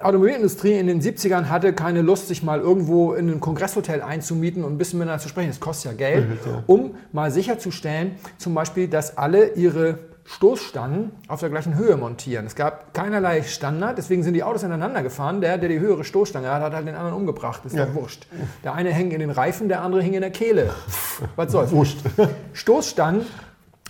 Automobilindustrie 0.01 0.73
in 0.73 0.87
den 0.87 1.01
70ern 1.01 1.49
hatte 1.49 1.73
keine 1.73 2.01
Lust, 2.01 2.27
sich 2.27 2.43
mal 2.43 2.59
irgendwo 2.59 3.13
in 3.13 3.29
ein 3.29 3.39
Kongresshotel 3.39 4.01
einzumieten 4.01 4.63
und 4.63 4.73
ein 4.73 4.77
bisschen 4.77 4.99
miteinander 4.99 5.21
zu 5.21 5.29
sprechen. 5.29 5.49
Das 5.49 5.59
kostet 5.59 5.91
ja 5.91 5.97
Geld, 5.97 6.25
um 6.67 6.95
mal 7.11 7.31
sicherzustellen, 7.31 8.13
zum 8.37 8.53
Beispiel, 8.55 8.87
dass 8.87 9.17
alle 9.17 9.53
ihre 9.53 9.99
Stoßstangen 10.31 11.11
auf 11.27 11.39
der 11.39 11.49
gleichen 11.49 11.75
Höhe 11.75 11.97
montieren. 11.97 12.45
Es 12.45 12.55
gab 12.55 12.93
keinerlei 12.93 13.41
Standard, 13.41 13.97
deswegen 13.97 14.21
sind 14.21 14.35
die 14.35 14.43
Autos 14.43 14.61
ineinander 14.61 15.01
gefahren. 15.01 15.41
Der, 15.41 15.57
der 15.57 15.69
die 15.69 15.79
höhere 15.79 16.03
Stoßstange 16.03 16.47
hat, 16.51 16.61
hat 16.61 16.73
halt 16.73 16.87
den 16.87 16.93
anderen 16.95 17.15
umgebracht. 17.17 17.65
Ist 17.65 17.75
ja 17.75 17.85
Ja. 17.87 17.93
wurscht. 17.95 18.27
Der 18.63 18.73
eine 18.75 18.91
hängt 18.93 19.11
in 19.11 19.19
den 19.21 19.31
Reifen, 19.31 19.69
der 19.69 19.81
andere 19.81 20.03
hing 20.03 20.13
in 20.13 20.21
der 20.21 20.29
Kehle. 20.29 20.69
Was 21.35 21.51
soll's? 21.51 21.71
Wurscht. 21.71 21.97
Stoßstangen 22.53 23.25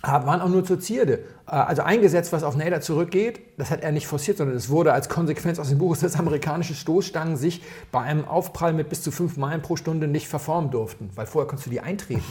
waren 0.02 0.40
auch 0.40 0.48
nur 0.48 0.64
zur 0.64 0.80
Zierde. 0.80 1.18
Äh, 1.46 1.50
Also 1.56 1.82
ein 1.82 2.00
Gesetz, 2.00 2.32
was 2.32 2.42
auf 2.42 2.56
Nader 2.56 2.80
zurückgeht, 2.80 3.40
das 3.58 3.70
hat 3.70 3.82
er 3.82 3.92
nicht 3.92 4.06
forciert, 4.06 4.38
sondern 4.38 4.56
es 4.56 4.70
wurde 4.70 4.94
als 4.94 5.10
Konsequenz 5.10 5.58
aus 5.58 5.68
dem 5.68 5.76
Buches, 5.76 6.00
dass 6.00 6.18
amerikanische 6.18 6.72
Stoßstangen 6.74 7.36
sich 7.36 7.62
bei 7.92 8.00
einem 8.00 8.24
Aufprall 8.26 8.72
mit 8.72 8.88
bis 8.88 9.02
zu 9.02 9.10
fünf 9.10 9.36
Meilen 9.36 9.60
pro 9.60 9.76
Stunde 9.76 10.08
nicht 10.08 10.26
verformen 10.26 10.70
durften, 10.70 11.10
weil 11.16 11.26
vorher 11.26 11.46
konntest 11.46 11.66
du 11.66 11.70
die 11.70 11.80
eintreten. 11.82 12.24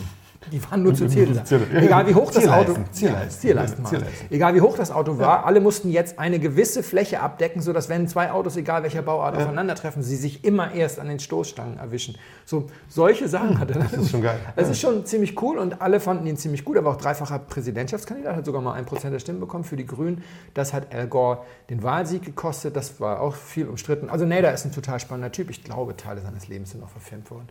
Die 0.51 0.63
waren 0.71 0.83
nur 0.83 0.93
zur. 0.95 1.09
Zierde. 1.09 1.43
Egal 1.73 2.07
wie 2.07 2.15
hoch 2.15 2.31
das 2.31 2.47
Auto, 2.47 2.75
Zierleisten, 2.91 3.41
Zierleisten. 3.41 3.85
Zierleisten. 3.85 4.27
Egal 4.31 4.55
wie 4.55 4.61
hoch 4.61 4.77
das 4.77 4.91
Auto 4.91 5.17
war, 5.17 5.45
alle 5.45 5.59
mussten 5.59 5.89
jetzt 5.89 6.17
eine 6.17 6.39
gewisse 6.39 6.81
Fläche 6.83 7.19
abdecken, 7.19 7.61
sodass 7.61 7.89
wenn 7.89 8.07
zwei 8.07 8.31
Autos, 8.31 8.55
egal 8.55 8.83
welcher 8.83 9.01
Bauart, 9.01 9.35
aufeinandertreffen, 9.35 10.01
sie 10.01 10.15
sich 10.15 10.45
immer 10.45 10.73
erst 10.73 10.99
an 10.99 11.07
den 11.07 11.19
Stoßstangen 11.19 11.77
erwischen. 11.77 12.15
So 12.45 12.67
solche 12.87 13.27
Sachen 13.27 13.59
hat 13.59 13.71
er. 13.71 13.79
Das 13.79 13.93
ist 13.93 14.11
schon 14.11 14.21
geil. 14.21 14.39
Das 14.55 14.69
ist 14.69 14.79
schon 14.79 15.05
ziemlich 15.05 15.41
cool 15.41 15.57
und 15.57 15.81
alle 15.81 15.99
fanden 15.99 16.25
ihn 16.27 16.37
ziemlich 16.37 16.63
gut. 16.63 16.77
Er 16.77 16.85
war 16.85 16.93
auch 16.93 17.01
dreifacher 17.01 17.39
Präsidentschaftskandidat, 17.39 18.35
hat 18.35 18.45
sogar 18.45 18.61
mal 18.61 18.73
ein 18.73 18.85
Prozent 18.85 19.13
der 19.13 19.19
Stimmen 19.19 19.39
bekommen 19.39 19.63
für 19.63 19.75
die 19.75 19.85
Grünen. 19.85 20.23
Das 20.53 20.73
hat 20.73 20.93
Al 20.93 21.07
Gore 21.07 21.39
den 21.69 21.83
Wahlsieg 21.83 22.23
gekostet. 22.23 22.75
Das 22.75 22.99
war 22.99 23.21
auch 23.21 23.35
viel 23.35 23.67
umstritten. 23.67 24.09
Also 24.09 24.25
Nader 24.25 24.53
ist 24.53 24.65
ein 24.65 24.71
total 24.71 24.99
spannender 24.99 25.31
Typ. 25.31 25.49
Ich 25.49 25.63
glaube, 25.63 25.95
Teile 25.97 26.21
seines 26.21 26.47
Lebens 26.47 26.71
sind 26.71 26.83
auch 26.83 26.89
verfilmt 26.89 27.29
worden. 27.31 27.47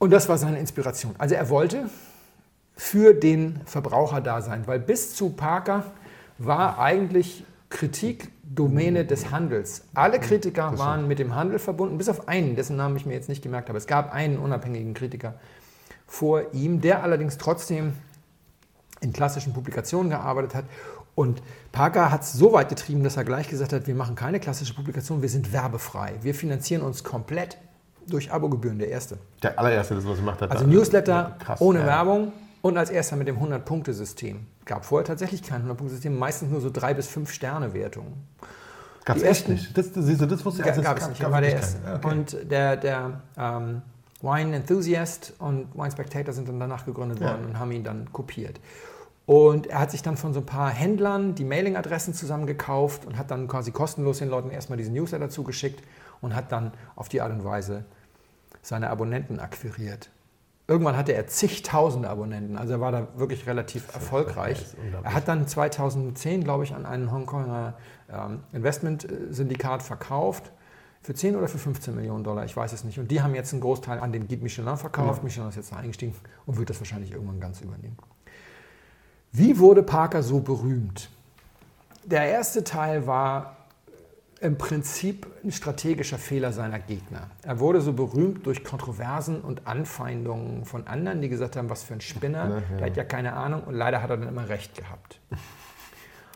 Und 0.00 0.10
das 0.10 0.30
war 0.30 0.38
seine 0.38 0.58
Inspiration. 0.58 1.14
Also 1.18 1.34
er 1.34 1.50
wollte 1.50 1.90
für 2.74 3.12
den 3.12 3.60
Verbraucher 3.66 4.22
da 4.22 4.40
sein, 4.40 4.66
weil 4.66 4.80
bis 4.80 5.14
zu 5.14 5.28
Parker 5.28 5.84
war 6.38 6.78
eigentlich 6.78 7.44
Kritik 7.68 8.30
Domäne 8.42 9.04
des 9.04 9.30
Handels. 9.30 9.84
Alle 9.92 10.18
Kritiker 10.18 10.78
waren 10.78 11.06
mit 11.06 11.18
dem 11.18 11.34
Handel 11.34 11.58
verbunden, 11.58 11.98
bis 11.98 12.08
auf 12.08 12.28
einen, 12.28 12.56
dessen 12.56 12.76
Namen 12.76 12.96
ich 12.96 13.04
mir 13.04 13.12
jetzt 13.12 13.28
nicht 13.28 13.42
gemerkt 13.42 13.68
habe. 13.68 13.76
Es 13.76 13.86
gab 13.86 14.14
einen 14.14 14.38
unabhängigen 14.38 14.94
Kritiker 14.94 15.34
vor 16.06 16.54
ihm, 16.54 16.80
der 16.80 17.02
allerdings 17.02 17.36
trotzdem 17.36 17.92
in 19.02 19.12
klassischen 19.12 19.52
Publikationen 19.52 20.08
gearbeitet 20.08 20.54
hat. 20.54 20.64
Und 21.14 21.42
Parker 21.72 22.10
hat 22.10 22.22
es 22.22 22.32
so 22.32 22.54
weit 22.54 22.70
getrieben, 22.70 23.04
dass 23.04 23.18
er 23.18 23.24
gleich 23.24 23.48
gesagt 23.48 23.74
hat, 23.74 23.86
wir 23.86 23.94
machen 23.94 24.14
keine 24.14 24.40
klassische 24.40 24.72
Publikation, 24.72 25.20
wir 25.20 25.28
sind 25.28 25.52
werbefrei. 25.52 26.14
Wir 26.22 26.34
finanzieren 26.34 26.80
uns 26.80 27.04
komplett 27.04 27.58
durch 28.06 28.32
Abogebühren, 28.32 28.78
der 28.78 28.88
erste. 28.88 29.18
Der 29.42 29.58
allererste, 29.58 29.94
das 29.94 30.06
was 30.06 30.16
gemacht 30.16 30.40
hat. 30.40 30.50
Also 30.50 30.66
Newsletter 30.66 31.36
Krass, 31.38 31.60
ohne 31.60 31.80
ja. 31.80 31.86
Werbung 31.86 32.32
und 32.62 32.76
als 32.76 32.90
erster 32.90 33.16
mit 33.16 33.28
dem 33.28 33.38
100-Punkte-System. 33.38 34.46
Gab 34.64 34.84
vorher 34.84 35.06
tatsächlich 35.06 35.42
kein 35.42 35.62
100-Punkte-System, 35.62 36.18
meistens 36.18 36.50
nur 36.50 36.60
so 36.60 36.70
drei 36.70 36.94
bis 36.94 37.08
fünf 37.08 37.32
Sterne-Wertungen. 37.32 38.12
Gab 39.04 39.16
es 39.16 39.22
echt 39.22 39.48
nicht? 39.48 39.76
Das, 39.76 39.92
das, 39.92 40.04
das 40.04 40.44
wusste 40.44 40.62
ich 40.62 40.68
also 40.68 40.82
Gab 40.82 40.98
es 40.98 41.08
nicht, 41.08 41.22
war 41.30 41.40
der 41.40 41.54
erste. 41.54 41.78
Okay. 41.94 42.08
Und 42.08 42.36
der, 42.50 42.76
der 42.76 43.20
ähm, 43.36 43.82
Wine 44.20 44.56
Enthusiast 44.56 45.32
und 45.38 45.74
Wine 45.74 45.90
Spectator 45.90 46.34
sind 46.34 46.48
dann 46.48 46.60
danach 46.60 46.84
gegründet 46.84 47.20
worden 47.20 47.42
ja. 47.42 47.48
und 47.48 47.58
haben 47.58 47.72
ihn 47.72 47.84
dann 47.84 48.12
kopiert. 48.12 48.60
Und 49.26 49.68
er 49.68 49.80
hat 49.80 49.90
sich 49.92 50.02
dann 50.02 50.16
von 50.16 50.34
so 50.34 50.40
ein 50.40 50.46
paar 50.46 50.70
Händlern 50.70 51.34
die 51.34 51.44
Mailingadressen 51.44 52.14
zusammengekauft 52.14 53.06
und 53.06 53.16
hat 53.16 53.30
dann 53.30 53.48
quasi 53.48 53.70
kostenlos 53.70 54.18
den 54.18 54.28
Leuten 54.28 54.50
erstmal 54.50 54.76
diesen 54.76 54.92
Newsletter 54.92 55.30
zugeschickt 55.30 55.82
und 56.20 56.34
hat 56.34 56.52
dann 56.52 56.72
auf 56.96 57.08
die 57.08 57.20
Art 57.20 57.32
und 57.32 57.44
Weise 57.44 57.84
seine 58.62 58.90
Abonnenten 58.90 59.40
akquiriert. 59.40 60.10
Irgendwann 60.68 60.96
hatte 60.96 61.12
er 61.12 61.26
zigtausende 61.26 62.08
Abonnenten, 62.08 62.56
also 62.56 62.74
er 62.74 62.80
war 62.80 62.92
da 62.92 63.08
wirklich 63.16 63.46
relativ 63.48 63.92
erfolgreich. 63.92 64.64
Er 65.02 65.14
hat 65.14 65.26
dann 65.26 65.48
2010, 65.48 66.44
glaube 66.44 66.62
ich, 66.62 66.74
an 66.74 66.86
einen 66.86 67.10
Hongkonger 67.10 67.74
ähm, 68.08 68.40
Investment-Syndikat 68.52 69.82
verkauft. 69.82 70.52
Für 71.02 71.14
10 71.14 71.34
oder 71.34 71.48
für 71.48 71.58
15 71.58 71.94
Millionen 71.96 72.22
Dollar, 72.22 72.44
ich 72.44 72.54
weiß 72.54 72.72
es 72.72 72.84
nicht. 72.84 73.00
Und 73.00 73.10
die 73.10 73.22
haben 73.22 73.34
jetzt 73.34 73.52
einen 73.52 73.62
Großteil 73.62 73.98
an 73.98 74.12
den 74.12 74.28
Guide 74.28 74.42
Michelin 74.42 74.76
verkauft. 74.76 75.18
Ja. 75.18 75.24
Michelin 75.24 75.48
ist 75.48 75.56
jetzt 75.56 75.72
eingestiegen 75.72 76.14
und 76.44 76.58
wird 76.58 76.68
das 76.68 76.78
wahrscheinlich 76.78 77.12
irgendwann 77.12 77.40
ganz 77.40 77.62
übernehmen. 77.62 77.96
Wie 79.32 79.58
wurde 79.58 79.82
Parker 79.82 80.22
so 80.22 80.40
berühmt? 80.40 81.08
Der 82.04 82.24
erste 82.28 82.64
Teil 82.64 83.06
war 83.06 83.56
im 84.40 84.56
Prinzip 84.56 85.26
ein 85.44 85.52
strategischer 85.52 86.16
Fehler 86.16 86.52
seiner 86.52 86.78
Gegner. 86.78 87.28
Er 87.42 87.60
wurde 87.60 87.82
so 87.82 87.92
berühmt 87.92 88.46
durch 88.46 88.64
Kontroversen 88.64 89.42
und 89.42 89.66
Anfeindungen 89.66 90.64
von 90.64 90.86
anderen, 90.86 91.20
die 91.20 91.28
gesagt 91.28 91.56
haben, 91.56 91.68
was 91.68 91.82
für 91.82 91.94
ein 91.94 92.00
Spinner, 92.00 92.48
ja, 92.48 92.56
ja. 92.56 92.76
der 92.78 92.86
hat 92.86 92.96
ja 92.96 93.04
keine 93.04 93.34
Ahnung 93.34 93.64
und 93.64 93.74
leider 93.74 94.02
hat 94.02 94.08
er 94.10 94.16
dann 94.16 94.28
immer 94.28 94.48
recht 94.48 94.74
gehabt. 94.74 95.20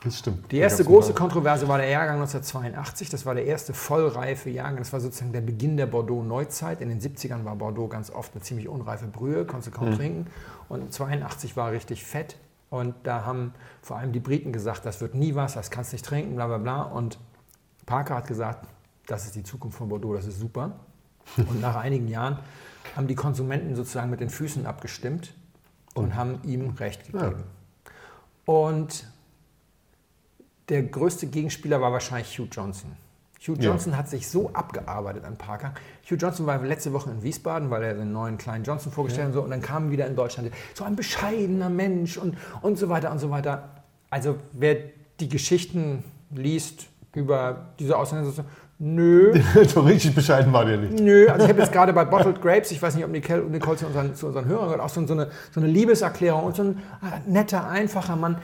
Das 0.05 0.19
stimmt. 0.19 0.53
Die 0.53 0.59
erste 0.59 0.85
große 0.85 1.15
Kontroverse 1.15 1.67
war 1.67 1.79
der 1.79 1.89
Jahrgang 1.89 2.17
1982. 2.17 3.09
Das 3.09 3.25
war 3.25 3.35
der 3.35 3.47
erste 3.47 3.73
vollreife 3.73 4.51
Jahrgang. 4.51 4.77
Das 4.77 4.93
war 4.93 5.01
sozusagen 5.01 5.33
der 5.33 5.41
Beginn 5.41 5.79
der 5.79 5.87
Bordeaux-Neuzeit. 5.87 6.83
In 6.83 6.91
den 6.91 7.01
70ern 7.01 7.47
war 7.47 7.57
Bordeaux 7.57 7.89
ganz 7.89 8.11
oft 8.11 8.35
eine 8.35 8.43
ziemlich 8.43 8.69
unreife 8.69 9.07
Brühe, 9.07 9.47
konntest 9.47 9.75
du 9.75 9.79
kaum 9.79 9.93
mhm. 9.93 9.97
trinken. 9.97 10.27
Und 10.69 10.93
82 10.93 11.57
war 11.57 11.73
richtig 11.73 12.05
fett. 12.05 12.37
Und 12.69 12.95
da 13.05 13.25
haben 13.25 13.55
vor 13.81 13.97
allem 13.97 14.13
die 14.13 14.21
Briten 14.21 14.53
gesagt, 14.53 14.85
das 14.85 15.01
wird 15.01 15.15
nie 15.15 15.35
was, 15.35 15.55
das 15.55 15.71
kannst 15.71 15.93
du 15.93 15.95
nicht 15.95 16.05
trinken, 16.05 16.35
bla 16.35 16.49
bla 16.49 16.59
bla. 16.59 16.83
Und 16.83 17.19
Parker 17.87 18.17
hat 18.17 18.27
gesagt, 18.27 18.69
das 19.07 19.27
ist 19.27 19.35
die 19.35 19.43
Zukunft 19.43 19.79
von 19.79 19.89
Bordeaux, 19.89 20.15
das 20.15 20.27
ist 20.27 20.41
super. 20.41 20.73
Und 21.37 21.61
nach 21.61 21.77
einigen 21.77 22.09
Jahren 22.09 22.39
haben 22.97 23.07
die 23.07 23.15
Konsumenten 23.15 23.75
sozusagen 23.75 24.11
mit 24.11 24.21
den 24.21 24.31
Füßen 24.31 24.67
abgestimmt 24.67 25.35
und 25.95 26.15
haben 26.15 26.41
ihm 26.45 26.71
recht 26.71 27.07
gegeben. 27.07 27.45
Ja. 28.47 28.53
Und 28.53 29.07
der 30.69 30.83
größte 30.83 31.27
Gegenspieler 31.27 31.81
war 31.81 31.93
wahrscheinlich 31.93 32.39
Hugh 32.39 32.49
Johnson. 32.51 32.93
Hugh 33.47 33.61
Johnson 33.61 33.93
ja. 33.93 33.99
hat 33.99 34.09
sich 34.09 34.29
so 34.29 34.51
abgearbeitet 34.55 35.25
an 35.25 35.37
Parker. 35.37 35.75
Hugh 36.09 36.17
Johnson 36.17 36.47
war 36.47 36.63
letzte 36.63 36.93
Woche 36.93 37.11
in 37.11 37.23
Wiesbaden, 37.23 37.71
weil 37.71 37.83
er 37.83 37.95
den 37.95 38.13
neuen 38.13 38.39
kleinen 38.39 38.65
Johnson 38.65 38.91
vorgestellt 38.91 39.29
hat 39.29 39.35
ja. 39.35 39.41
und, 39.41 39.43
so, 39.43 39.45
und 39.45 39.51
dann 39.51 39.61
kam 39.61 39.91
wieder 39.91 40.07
in 40.07 40.17
Deutschland 40.17 40.51
so 40.73 40.85
ein 40.85 40.97
bescheidener 40.97 41.69
Mensch 41.69 42.17
und, 42.17 42.37
und 42.63 42.77
so 42.77 42.89
weiter 42.89 43.11
und 43.11 43.19
so 43.19 43.31
weiter. 43.31 43.69
Also 44.09 44.39
wer 44.53 44.77
die 45.21 45.29
Geschichten 45.29 46.05
liest, 46.31 46.87
über 47.15 47.69
diese 47.79 47.97
Auseinandersetzung. 47.97 48.47
Nö. 48.79 49.41
so 49.69 49.81
richtig 49.81 50.15
bescheiden 50.15 50.53
war 50.53 50.65
der 50.65 50.79
nicht. 50.79 51.01
Nö, 51.01 51.29
also 51.29 51.45
ich 51.45 51.51
habe 51.51 51.61
jetzt 51.61 51.73
gerade 51.73 51.93
bei 51.93 52.05
Bottled 52.05 52.43
Grapes, 52.43 52.71
ich 52.71 52.83
weiß 52.83 52.97
nicht, 52.97 53.05
ob 53.05 53.11
Nicole, 53.11 53.43
Nicole 53.45 53.77
zu, 53.77 53.87
unseren, 53.87 54.15
zu 54.15 54.27
unseren 54.27 54.47
Hörern 54.47 54.67
gehört, 54.67 54.81
auch 54.81 54.89
so, 54.89 55.01
eine, 55.01 55.31
so 55.53 55.61
eine 55.61 55.69
Liebeserklärung 55.69 56.45
und 56.45 56.57
so 56.57 56.63
ein 56.65 56.83
ah, 57.01 57.21
netter, 57.27 57.69
einfacher 57.69 58.17
Mann. 58.17 58.39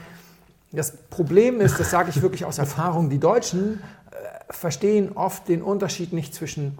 Das 0.71 0.95
Problem 1.09 1.59
ist, 1.59 1.79
das 1.79 1.91
sage 1.91 2.09
ich 2.09 2.21
wirklich 2.21 2.45
aus 2.45 2.57
Erfahrung, 2.57 3.09
die 3.09 3.19
Deutschen 3.19 3.81
äh, 4.11 4.53
verstehen 4.53 5.11
oft 5.15 5.49
den 5.49 5.61
Unterschied 5.61 6.13
nicht 6.13 6.33
zwischen 6.33 6.77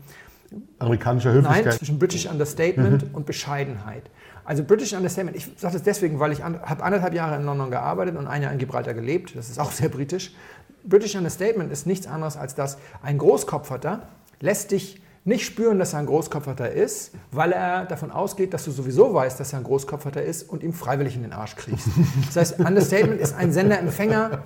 amerikanischer 0.79 1.31
Höflichkeit. 1.33 1.65
Nein, 1.65 1.77
zwischen 1.77 1.99
British 1.99 2.25
Understatement 2.25 3.09
mhm. 3.09 3.15
und 3.15 3.25
Bescheidenheit. 3.25 4.03
Also 4.43 4.63
British 4.63 4.93
Understatement, 4.93 5.37
ich 5.37 5.47
sage 5.57 5.73
das 5.73 5.83
deswegen, 5.83 6.19
weil 6.19 6.31
ich 6.31 6.43
an, 6.43 6.59
habe 6.61 6.83
anderthalb 6.83 7.13
Jahre 7.13 7.35
in 7.35 7.45
London 7.45 7.69
gearbeitet 7.69 8.17
und 8.17 8.27
ein 8.27 8.41
Jahr 8.41 8.51
in 8.51 8.57
Gibraltar 8.57 8.93
gelebt. 8.93 9.35
Das 9.35 9.49
ist 9.49 9.59
auch 9.59 9.71
sehr 9.71 9.89
britisch. 9.89 10.33
British 10.83 11.15
Understatement 11.15 11.71
ist 11.71 11.85
nichts 11.85 12.07
anderes 12.07 12.37
als 12.37 12.55
das, 12.55 12.77
ein 13.01 13.17
Großkopferter 13.17 14.07
lässt 14.39 14.71
dich 14.71 15.01
nicht 15.23 15.45
spüren, 15.45 15.77
dass 15.77 15.93
er 15.93 15.99
ein 15.99 16.07
Großkopferter 16.07 16.71
ist, 16.71 17.11
weil 17.31 17.51
er 17.51 17.85
davon 17.85 18.11
ausgeht, 18.11 18.53
dass 18.53 18.65
du 18.65 18.71
sowieso 18.71 19.13
weißt, 19.13 19.39
dass 19.39 19.53
er 19.53 19.59
ein 19.59 19.63
Großkopferter 19.63 20.23
ist 20.23 20.49
und 20.49 20.63
ihm 20.63 20.73
freiwillig 20.73 21.15
in 21.15 21.21
den 21.21 21.33
Arsch 21.33 21.55
kriegst. 21.55 21.87
Das 22.33 22.37
heißt, 22.37 22.59
Understatement 22.59 23.21
ist 23.21 23.35
ein 23.35 23.51
Sender-Empfänger. 23.51 24.43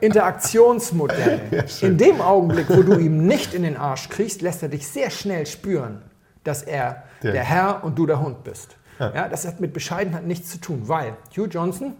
Interaktionsmodell. 0.00 1.40
Ja, 1.50 1.88
in 1.88 1.96
dem 1.96 2.20
Augenblick, 2.20 2.68
wo 2.68 2.82
du 2.82 2.98
ihm 2.98 3.26
nicht 3.26 3.54
in 3.54 3.62
den 3.62 3.76
Arsch 3.76 4.08
kriegst, 4.08 4.42
lässt 4.42 4.62
er 4.62 4.68
dich 4.68 4.86
sehr 4.86 5.10
schnell 5.10 5.46
spüren, 5.46 6.02
dass 6.44 6.62
er 6.62 7.04
der, 7.22 7.32
der 7.32 7.44
Herr 7.44 7.84
und 7.84 7.96
du 7.98 8.06
der 8.06 8.20
Hund 8.20 8.42
bist. 8.44 8.76
Ja. 8.98 9.14
ja. 9.14 9.28
das 9.28 9.46
hat 9.46 9.60
mit 9.60 9.72
Bescheidenheit 9.72 10.26
nichts 10.26 10.50
zu 10.50 10.58
tun, 10.58 10.82
weil 10.86 11.16
Hugh 11.36 11.48
Johnson 11.48 11.94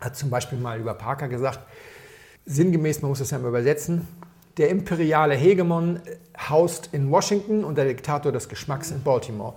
hat 0.00 0.16
zum 0.16 0.30
Beispiel 0.30 0.58
mal 0.58 0.78
über 0.78 0.94
Parker 0.94 1.28
gesagt, 1.28 1.60
sinngemäß, 2.46 3.02
man 3.02 3.10
muss 3.10 3.18
das 3.18 3.30
ja 3.30 3.38
mal 3.38 3.48
übersetzen, 3.48 4.06
der 4.56 4.68
imperiale 4.68 5.34
Hegemon 5.34 6.00
haust 6.48 6.90
in 6.92 7.10
Washington 7.10 7.64
und 7.64 7.78
der 7.78 7.86
Diktator 7.86 8.32
des 8.32 8.48
Geschmacks 8.48 8.90
in 8.90 9.02
Baltimore. 9.02 9.54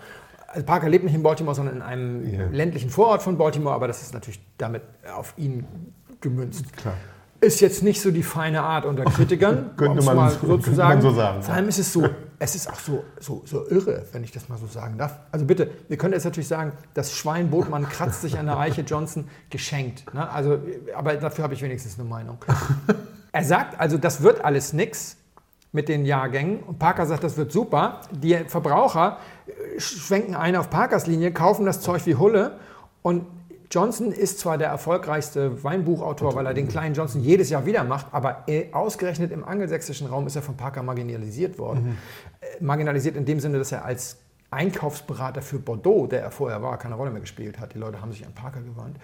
Also 0.47 0.65
Parker 0.65 0.87
lebt 0.87 1.03
nicht 1.03 1.15
in 1.15 1.23
Baltimore, 1.23 1.55
sondern 1.55 1.77
in 1.77 1.81
einem 1.81 2.25
yeah. 2.25 2.47
ländlichen 2.51 2.89
Vorort 2.89 3.23
von 3.23 3.37
Baltimore, 3.37 3.73
aber 3.73 3.87
das 3.87 4.01
ist 4.03 4.13
natürlich 4.13 4.39
damit 4.57 4.83
auf 5.15 5.33
ihn 5.37 5.65
gemünzt. 6.21 6.75
Klar. 6.77 6.93
Ist 7.41 7.59
jetzt 7.59 7.83
nicht 7.83 8.01
so 8.01 8.11
die 8.11 8.23
feine 8.23 8.61
Art 8.61 8.85
unter 8.85 9.03
Kritikern, 9.03 9.71
könnte 9.77 10.03
man 10.03 10.15
mal 10.15 10.29
sozusagen. 10.29 11.01
so 11.01 11.11
sagen. 11.11 11.41
Vor 11.41 11.53
allem 11.53 11.67
ist 11.67 11.79
es 11.79 11.91
so, 11.91 12.07
es 12.43 12.55
ist 12.55 12.69
auch 12.69 12.79
so, 12.79 13.05
so, 13.21 13.41
so 13.45 13.65
irre, 13.69 14.05
wenn 14.11 14.21
ich 14.21 14.33
das 14.33 14.49
mal 14.49 14.57
so 14.57 14.67
sagen 14.67 14.97
darf. 14.97 15.17
Also 15.31 15.45
bitte, 15.45 15.71
wir 15.87 15.95
können 15.95 16.13
jetzt 16.13 16.25
natürlich 16.25 16.49
sagen, 16.49 16.73
das 16.93 17.13
Schwein 17.13 17.49
Botmann 17.49 17.87
kratzt 17.87 18.21
sich 18.21 18.37
an 18.37 18.47
der 18.47 18.59
Eiche 18.59 18.81
Johnson 18.81 19.29
geschenkt. 19.49 20.13
Ne? 20.13 20.29
Also, 20.29 20.59
aber 20.93 21.15
dafür 21.15 21.45
habe 21.45 21.53
ich 21.53 21.61
wenigstens 21.61 21.97
eine 21.97 22.07
Meinung. 22.07 22.37
Er 23.35 23.43
sagt 23.43 23.79
also, 23.79 23.97
das 23.97 24.21
wird 24.21 24.43
alles 24.45 24.73
nix 24.73 25.15
mit 25.71 25.87
den 25.89 26.05
Jahrgängen. 26.05 26.59
Und 26.59 26.79
Parker 26.79 27.05
sagt, 27.05 27.23
das 27.23 27.37
wird 27.37 27.51
super. 27.51 28.01
Die 28.11 28.35
Verbraucher 28.47 29.17
äh, 29.47 29.79
schwenken 29.79 30.35
ein 30.35 30.55
auf 30.55 30.69
Parkers 30.69 31.07
Linie, 31.07 31.31
kaufen 31.31 31.65
das 31.65 31.79
Zeug 31.79 32.05
wie 32.05 32.15
Hulle 32.15 32.59
und 33.01 33.25
Johnson 33.73 34.11
ist 34.11 34.37
zwar 34.37 34.59
der 34.59 34.67
erfolgreichste 34.67 35.63
Weinbuchautor, 35.63 36.35
weil 36.35 36.45
er 36.45 36.53
den 36.53 36.67
kleinen 36.67 36.93
Johnson 36.93 37.21
jedes 37.23 37.49
Jahr 37.49 37.65
wieder 37.65 37.83
macht, 37.83 38.05
aber 38.11 38.45
ausgerechnet 38.71 39.31
im 39.31 39.43
angelsächsischen 39.43 40.05
Raum 40.05 40.27
ist 40.27 40.35
er 40.35 40.43
von 40.43 40.55
Parker 40.55 40.83
marginalisiert 40.83 41.57
worden. 41.57 41.83
Mhm. 41.83 41.97
Äh, 42.39 42.63
marginalisiert 42.63 43.15
in 43.15 43.25
dem 43.25 43.39
Sinne, 43.39 43.57
dass 43.57 43.71
er 43.71 43.83
als 43.83 44.17
Einkaufsberater 44.51 45.41
für 45.41 45.57
Bordeaux, 45.57 46.05
der 46.05 46.21
er 46.21 46.29
vorher 46.29 46.61
war, 46.61 46.77
keine 46.77 46.93
Rolle 46.93 47.09
mehr 47.09 47.21
gespielt 47.21 47.59
hat. 47.59 47.73
Die 47.73 47.79
Leute 47.79 47.99
haben 47.99 48.11
sich 48.11 48.23
an 48.23 48.33
Parker 48.33 48.61
gewandt. 48.61 48.97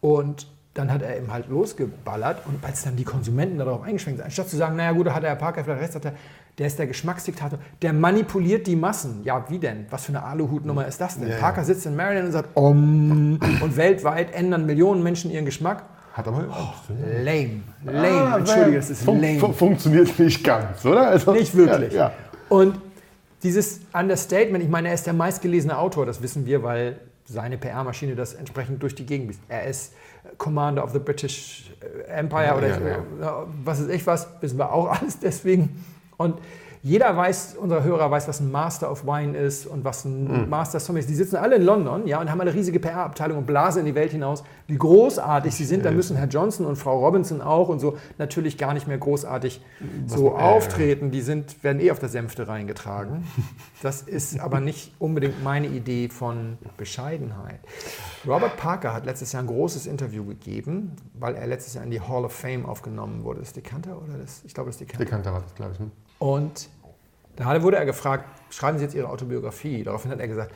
Und 0.00 0.46
dann 0.72 0.90
hat 0.90 1.02
er 1.02 1.14
eben 1.18 1.30
halt 1.30 1.48
losgeballert 1.48 2.46
und 2.46 2.64
als 2.64 2.84
dann 2.84 2.96
die 2.96 3.04
Konsumenten 3.04 3.58
darauf 3.58 3.82
eingeschränkt 3.82 4.18
sind, 4.18 4.24
anstatt 4.24 4.48
zu 4.48 4.56
sagen, 4.56 4.76
naja 4.76 4.92
gut, 4.92 5.06
da 5.06 5.14
hat 5.14 5.22
der 5.22 5.34
Parker 5.34 5.62
vielleicht 5.62 5.82
recht, 5.82 5.94
hat 5.94 6.04
er, 6.06 6.14
der 6.58 6.66
ist 6.66 6.78
der 6.78 6.86
Geschmacksdiktator, 6.86 7.58
der 7.82 7.92
manipuliert 7.92 8.66
die 8.66 8.76
Massen. 8.76 9.22
Ja, 9.24 9.44
wie 9.48 9.58
denn? 9.58 9.86
Was 9.90 10.06
für 10.06 10.12
eine 10.12 10.22
Aluhutnummer 10.22 10.86
ist 10.86 11.00
das 11.00 11.18
denn? 11.18 11.28
Ja, 11.28 11.36
Parker 11.36 11.64
sitzt 11.64 11.84
in 11.84 11.94
Maryland 11.96 12.26
und 12.26 12.32
sagt, 12.32 12.48
Om, 12.54 13.38
und 13.60 13.76
weltweit 13.76 14.34
ändern 14.34 14.64
Millionen 14.64 15.02
Menschen 15.02 15.30
ihren 15.30 15.44
Geschmack. 15.44 15.84
Hat 16.14 16.26
aber 16.28 16.46
oh, 16.48 16.92
lame, 17.22 17.60
lame. 17.84 18.08
Ah, 18.08 18.38
Entschuldige, 18.38 18.76
das 18.76 18.88
ist 18.88 19.02
fun 19.02 19.20
lame. 19.20 19.52
Funktioniert 19.52 20.18
nicht 20.18 20.42
ganz, 20.42 20.82
oder? 20.86 21.08
Also, 21.08 21.32
nicht 21.32 21.54
wirklich. 21.54 21.92
Ja, 21.92 22.08
ja. 22.08 22.12
Und 22.48 22.80
dieses 23.42 23.80
Understatement, 23.92 24.64
ich 24.64 24.70
meine, 24.70 24.88
er 24.88 24.94
ist 24.94 25.06
der 25.06 25.12
meistgelesene 25.12 25.76
Autor, 25.76 26.06
das 26.06 26.22
wissen 26.22 26.46
wir, 26.46 26.62
weil 26.62 26.96
seine 27.26 27.58
PR-Maschine 27.58 28.14
das 28.14 28.32
entsprechend 28.32 28.82
durch 28.82 28.94
die 28.94 29.04
Gegend 29.04 29.32
ist. 29.32 29.40
Er 29.48 29.66
ist 29.66 29.92
Commander 30.38 30.82
of 30.82 30.92
the 30.92 30.98
British 30.98 31.70
Empire 32.08 32.46
ja, 32.46 32.56
oder 32.56 32.68
ja, 32.68 32.98
ja. 33.20 33.46
was 33.64 33.80
ist 33.80 33.90
ich 33.90 34.06
was, 34.06 34.28
wissen 34.40 34.58
wir 34.58 34.72
auch 34.72 34.88
alles 35.00 35.18
deswegen. 35.18 35.84
Und 36.16 36.36
jeder 36.86 37.16
weiß, 37.16 37.56
unser 37.60 37.82
Hörer 37.82 38.12
weiß, 38.12 38.28
was 38.28 38.38
ein 38.38 38.52
Master 38.52 38.92
of 38.92 39.04
Wine 39.04 39.36
ist 39.36 39.66
und 39.66 39.84
was 39.84 40.04
ein 40.04 40.42
mhm. 40.44 40.48
Master 40.48 40.78
Sommelier 40.78 41.00
ist. 41.00 41.10
Die 41.10 41.16
sitzen 41.16 41.34
alle 41.34 41.56
in 41.56 41.62
London 41.62 42.06
ja, 42.06 42.20
und 42.20 42.30
haben 42.30 42.40
eine 42.40 42.54
riesige 42.54 42.78
PR-Abteilung 42.78 43.38
und 43.38 43.46
blasen 43.46 43.80
in 43.80 43.86
die 43.86 43.96
Welt 43.96 44.12
hinaus, 44.12 44.44
die 44.68 44.78
großartig 44.78 45.52
sie 45.52 45.64
sind, 45.64 45.84
dann 45.84 45.96
müssen 45.96 46.16
Herr 46.16 46.28
Johnson 46.28 46.64
und 46.64 46.76
Frau 46.76 47.04
Robinson 47.04 47.40
auch 47.40 47.68
und 47.70 47.80
so 47.80 47.98
natürlich 48.18 48.56
gar 48.56 48.72
nicht 48.72 48.86
mehr 48.86 48.98
großartig 48.98 49.60
so 50.06 50.28
äh, 50.28 50.34
auftreten. 50.34 51.10
Die 51.10 51.22
sind, 51.22 51.64
werden 51.64 51.80
eh 51.80 51.90
auf 51.90 51.98
der 51.98 52.08
Sänfte 52.08 52.46
reingetragen. 52.46 53.24
Das 53.82 54.02
ist 54.02 54.40
aber 54.40 54.60
nicht 54.60 54.94
unbedingt 54.98 55.44
meine 55.44 55.66
Idee 55.66 56.08
von 56.08 56.56
Bescheidenheit. 56.76 57.60
Robert 58.26 58.56
Parker 58.56 58.92
hat 58.92 59.06
letztes 59.06 59.32
Jahr 59.32 59.42
ein 59.42 59.46
großes 59.46 59.86
Interview 59.86 60.24
gegeben, 60.24 60.92
weil 61.14 61.34
er 61.34 61.46
letztes 61.46 61.74
Jahr 61.74 61.84
in 61.84 61.90
die 61.90 62.00
Hall 62.00 62.24
of 62.24 62.32
Fame 62.32 62.64
aufgenommen 62.64 63.22
wurde. 63.24 63.40
Das 63.40 63.52
Dekanter 63.52 64.00
oder 64.02 64.18
das? 64.18 64.42
Ich 64.44 64.54
glaube, 64.54 64.70
das 64.70 64.78
Dekanter. 64.78 65.04
Dekanter 65.04 65.32
war 65.32 65.42
das, 65.42 65.54
glaube 65.54 65.72
ich. 65.72 65.80
Ne? 65.80 65.90
Und 66.18 66.68
da 67.36 67.62
wurde 67.62 67.76
er 67.76 67.86
gefragt, 67.86 68.24
schreiben 68.50 68.78
Sie 68.78 68.84
jetzt 68.84 68.94
Ihre 68.94 69.08
Autobiografie? 69.08 69.82
Daraufhin 69.84 70.10
hat 70.10 70.20
er 70.20 70.28
gesagt, 70.28 70.52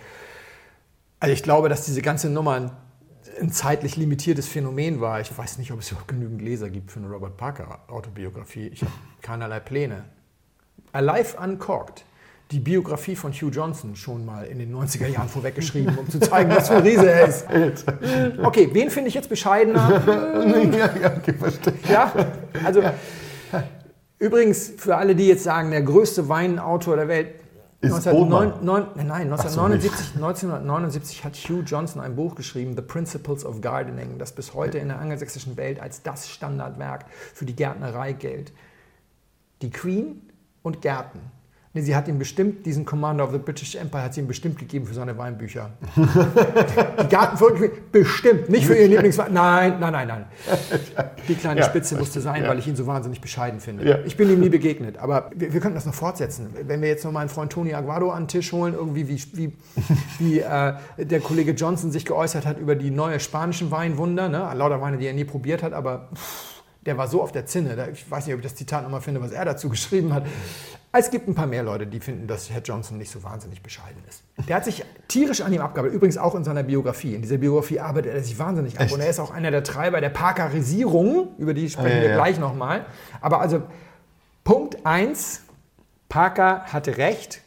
also 1.21 1.33
ich 1.33 1.43
glaube, 1.43 1.69
dass 1.69 1.85
diese 1.85 2.01
ganze 2.01 2.31
Nummer 2.31 2.55
ein, 2.55 2.71
ein 3.41 3.53
zeitlich 3.53 3.97
limitiertes 3.97 4.49
Phänomen 4.49 5.01
war. 5.01 5.21
Ich 5.21 5.37
weiß 5.37 5.59
nicht, 5.59 5.71
ob 5.73 5.81
es 5.81 5.91
überhaupt 5.91 6.09
genügend 6.09 6.41
Leser 6.41 6.71
gibt 6.71 6.91
für 6.91 7.01
eine 7.01 7.11
Robert 7.11 7.37
Parker 7.37 7.81
Autobiografie. 7.89 8.69
Ich 8.69 8.81
habe 8.81 8.93
keinerlei 9.21 9.61
Pläne. 9.61 10.05
Alive 10.93 11.37
Uncorked, 11.39 12.05
die 12.51 12.59
Biografie 12.59 13.15
von 13.15 13.33
Hugh 13.33 13.51
Johnson 13.51 13.95
schon 13.95 14.25
mal 14.25 14.45
in 14.47 14.59
den 14.59 14.75
90er 14.75 15.07
Jahren 15.07 15.29
vorweggeschrieben, 15.29 15.97
um 15.97 16.09
zu 16.09 16.19
zeigen, 16.19 16.51
was 16.51 16.69
für 16.69 16.77
ein 16.77 16.83
Riese 16.83 17.09
er 17.09 17.27
ist. 17.27 17.47
Okay, 18.43 18.69
wen 18.73 18.91
finde 18.91 19.09
ich 19.09 19.15
jetzt 19.15 19.29
bescheidener? 19.29 20.03
ja, 20.73 20.91
ja, 21.01 21.17
okay, 21.17 21.35
verstehe. 21.35 21.75
Ja, 21.89 22.13
also 22.65 22.83
übrigens 24.21 24.73
für 24.77 24.97
alle, 24.97 25.17
die 25.17 25.27
jetzt 25.27 25.43
sagen, 25.43 25.73
der 25.73 25.83
größte 25.83 26.29
Weinautor 26.29 26.95
der 26.97 27.09
Welt. 27.09 27.35
Ist 27.83 27.95
1909, 27.95 28.63
neun, 28.63 28.89
nein, 28.95 29.33
1979, 29.33 30.15
1979 30.17 31.25
hat 31.25 31.35
Hugh 31.35 31.63
Johnson 31.65 32.03
ein 32.03 32.15
Buch 32.15 32.35
geschrieben, 32.35 32.77
The 32.77 32.83
Principles 32.83 33.43
of 33.47 33.63
Gardening, 33.63 34.19
das 34.19 34.33
bis 34.35 34.53
heute 34.53 34.77
in 34.77 34.89
der 34.89 34.99
angelsächsischen 34.99 35.57
Welt 35.57 35.81
als 35.81 36.03
das 36.03 36.29
Standardwerk 36.29 37.07
für 37.33 37.47
die 37.47 37.57
Gärtnerei 37.57 38.13
gilt. 38.13 38.53
Die 39.63 39.71
Queen 39.71 40.21
und 40.63 40.83
Gärten. 40.83 41.21
Nee, 41.73 41.83
sie 41.83 41.95
hat 41.95 42.09
ihm 42.09 42.19
bestimmt, 42.19 42.67
diesen 42.67 42.85
Commander 42.85 43.23
of 43.23 43.31
the 43.31 43.39
British 43.39 43.77
Empire 43.77 44.03
hat 44.03 44.15
sie 44.15 44.21
ihm 44.21 44.27
bestimmt 44.27 44.59
gegeben 44.59 44.87
für 44.87 44.95
seine 44.95 45.17
Weinbücher. 45.17 45.71
die 45.97 47.09
Gartenfolge 47.09 47.71
bestimmt, 47.93 48.49
nicht 48.49 48.67
für 48.67 48.75
ihren 48.75 48.91
Lieblingswein. 48.91 49.33
Nein, 49.33 49.79
nein, 49.79 49.93
nein, 49.93 50.09
nein. 50.09 50.25
Die 51.29 51.37
kleine 51.37 51.61
Ja, 51.61 51.67
Spitze 51.67 51.97
musste 51.97 52.21
sein, 52.21 52.43
ja. 52.43 52.49
weil 52.49 52.59
ich 52.59 52.67
ihn 52.67 52.75
so 52.75 52.89
wahnsinnig 52.89 53.21
bescheiden 53.21 53.61
finde. 53.61 53.89
Ja. 53.89 53.99
Ich 54.05 54.17
bin 54.17 54.29
ihm 54.29 54.41
nie 54.41 54.49
begegnet, 54.49 54.99
aber 54.99 55.31
wir, 55.33 55.53
wir 55.53 55.61
könnten 55.61 55.77
das 55.77 55.87
noch 55.87 55.95
fortsetzen. 55.95 56.49
Wenn 56.61 56.83
wir 56.83 56.89
jetzt 56.89 57.05
noch 57.05 57.13
meinen 57.13 57.29
Freund 57.29 57.53
Tony 57.53 57.73
Aguado 57.73 58.11
an 58.11 58.25
den 58.25 58.29
Tisch 58.29 58.51
holen, 58.51 58.75
irgendwie 58.75 59.07
wie, 59.07 59.23
wie, 59.35 59.53
wie 60.19 60.41
äh, 60.41 60.75
der 60.99 61.21
Kollege 61.21 61.53
Johnson 61.53 61.93
sich 61.93 62.05
geäußert 62.05 62.47
hat 62.47 62.59
über 62.59 62.75
die 62.75 62.91
neue 62.91 63.21
spanischen 63.21 63.71
Weinwunder, 63.71 64.29
ne? 64.29 64.51
lauter 64.55 64.81
Weine, 64.81 64.99
die 64.99 65.07
er 65.07 65.13
nie 65.13 65.25
probiert 65.25 65.63
hat, 65.63 65.73
aber 65.73 66.09
pff, 66.17 66.63
der 66.85 66.99
war 66.99 67.07
so 67.07 67.23
auf 67.23 67.31
der 67.31 67.47
Zinne. 67.47 67.91
Ich 67.93 68.11
weiß 68.11 68.27
nicht, 68.27 68.35
ob 68.35 68.41
ich 68.41 68.47
das 68.47 68.57
Zitat 68.57 68.83
nochmal 68.83 69.03
finde, 69.03 69.21
was 69.21 69.31
er 69.31 69.45
dazu 69.45 69.69
geschrieben 69.69 70.13
hat. 70.13 70.25
Es 70.93 71.11
gibt 71.11 71.29
ein 71.29 71.37
paar 71.37 71.47
mehr 71.47 71.63
Leute, 71.63 71.87
die 71.87 72.01
finden, 72.01 72.27
dass 72.27 72.51
Herr 72.51 72.63
Johnson 72.63 72.99
nicht 72.99 73.11
so 73.11 73.23
wahnsinnig 73.23 73.63
bescheiden 73.63 74.03
ist. 74.09 74.25
Der 74.49 74.57
hat 74.57 74.65
sich 74.65 74.85
tierisch 75.07 75.41
an 75.41 75.53
ihm 75.53 75.61
abgearbeitet, 75.61 75.95
übrigens 75.95 76.19
auch 76.19 76.35
in 76.35 76.43
seiner 76.43 76.65
Biografie. 76.65 77.15
In 77.15 77.23
dieser 77.23 77.39
Biografie 77.39 77.79
arbeitet 77.79 78.13
er 78.13 78.23
sich 78.25 78.39
wahnsinnig 78.41 78.77
ab. 78.77 78.87
Echt? 78.87 78.95
Und 78.95 79.01
er 79.01 79.09
ist 79.09 79.21
auch 79.21 79.31
einer 79.31 79.53
der 79.53 79.63
Treiber 79.63 80.01
der 80.01 80.09
Parkerisierung, 80.11 81.29
über 81.39 81.55
die 81.55 81.71
sprechen 81.71 81.99
Ah, 81.99 82.03
wir 82.03 82.09
ja. 82.11 82.17
gleich 82.17 82.41
nochmal. 82.41 82.87
Aber 83.21 83.41
also 83.41 83.63
Punkt 84.43 84.85
1, 84.85 85.43
Parker 86.09 86.65
hatte 86.65 86.97
recht 86.97 87.41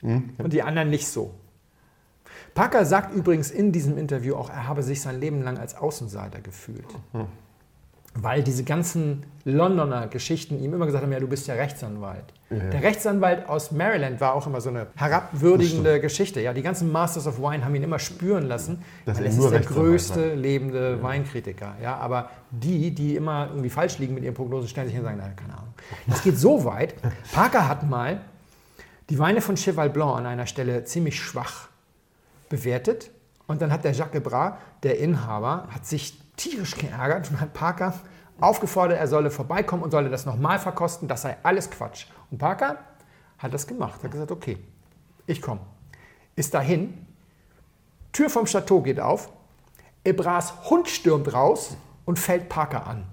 Hm? 0.00 0.30
und 0.38 0.52
die 0.52 0.62
anderen 0.62 0.90
nicht 0.90 1.08
so. 1.08 1.34
Parker 2.54 2.84
sagt 2.84 3.14
übrigens 3.14 3.50
in 3.50 3.70
diesem 3.72 3.96
Interview 3.96 4.34
auch, 4.34 4.50
er 4.50 4.66
habe 4.66 4.82
sich 4.82 5.00
sein 5.00 5.18
Leben 5.20 5.42
lang 5.42 5.56
als 5.58 5.74
Außenseiter 5.76 6.40
gefühlt. 6.40 6.86
Hm. 7.12 7.26
Weil 8.14 8.42
diese 8.42 8.64
ganzen 8.64 9.24
Londoner 9.44 10.08
Geschichten 10.08 10.58
ihm 10.58 10.74
immer 10.74 10.86
gesagt 10.86 11.04
haben, 11.04 11.12
ja, 11.12 11.20
du 11.20 11.28
bist 11.28 11.46
ja 11.46 11.54
Rechtsanwalt. 11.54 12.24
Der 12.50 12.82
Rechtsanwalt 12.82 13.48
aus 13.48 13.70
Maryland 13.70 14.20
war 14.20 14.34
auch 14.34 14.44
immer 14.44 14.60
so 14.60 14.70
eine 14.70 14.88
herabwürdigende 14.96 16.00
Geschichte. 16.00 16.40
Ja, 16.40 16.52
die 16.52 16.62
ganzen 16.62 16.90
Masters 16.90 17.28
of 17.28 17.38
Wine 17.38 17.64
haben 17.64 17.74
ihn 17.76 17.84
immer 17.84 18.00
spüren 18.00 18.46
lassen, 18.46 18.82
er 19.06 19.20
es 19.20 19.36
nur 19.36 19.46
ist 19.46 19.52
der 19.52 19.60
größte 19.60 20.34
lebende 20.34 21.00
Weinkritiker. 21.00 21.76
Ja, 21.80 21.96
aber 21.98 22.30
die, 22.50 22.90
die 22.92 23.14
immer 23.14 23.46
irgendwie 23.50 23.70
falsch 23.70 23.98
liegen 23.98 24.14
mit 24.14 24.24
ihren 24.24 24.34
Prognosen, 24.34 24.68
stellen 24.68 24.88
sich 24.88 24.96
hin 24.96 25.04
und 25.04 25.10
sagen, 25.10 25.22
na, 25.22 25.30
keine 25.40 25.56
Ahnung. 25.56 25.74
Das 26.08 26.24
geht 26.24 26.36
so 26.36 26.64
weit. 26.64 26.94
Parker 27.32 27.68
hat 27.68 27.88
mal 27.88 28.20
die 29.10 29.18
Weine 29.20 29.40
von 29.40 29.56
Cheval 29.56 29.88
Blanc 29.88 30.18
an 30.18 30.26
einer 30.26 30.46
Stelle 30.46 30.84
ziemlich 30.84 31.20
schwach 31.20 31.68
bewertet. 32.48 33.10
Und 33.46 33.62
dann 33.62 33.72
hat 33.72 33.84
der 33.84 33.92
Jacques 33.92 34.12
Gebras, 34.12 34.54
der 34.82 34.98
Inhaber, 34.98 35.68
hat 35.70 35.86
sich 35.86 36.19
tierisch 36.40 36.76
geärgert 36.76 37.30
und 37.30 37.40
hat 37.40 37.52
Parker 37.52 37.94
aufgefordert, 38.40 38.98
er 38.98 39.06
solle 39.06 39.30
vorbeikommen 39.30 39.82
und 39.82 39.90
solle 39.90 40.08
das 40.08 40.24
nochmal 40.26 40.58
verkosten. 40.58 41.06
Das 41.08 41.22
sei 41.22 41.36
alles 41.42 41.70
Quatsch. 41.70 42.06
Und 42.30 42.38
Parker 42.38 42.78
hat 43.38 43.52
das 43.52 43.66
gemacht. 43.66 44.02
Hat 44.02 44.10
gesagt, 44.10 44.30
okay, 44.30 44.58
ich 45.26 45.42
komme. 45.42 45.60
Ist 46.36 46.54
dahin, 46.54 47.06
Tür 48.12 48.30
vom 48.30 48.46
Chateau 48.46 48.80
geht 48.80 48.98
auf, 48.98 49.30
Ebras 50.02 50.70
Hund 50.70 50.88
stürmt 50.88 51.32
raus 51.32 51.76
und 52.06 52.18
fällt 52.18 52.48
Parker 52.48 52.86
an. 52.86 53.04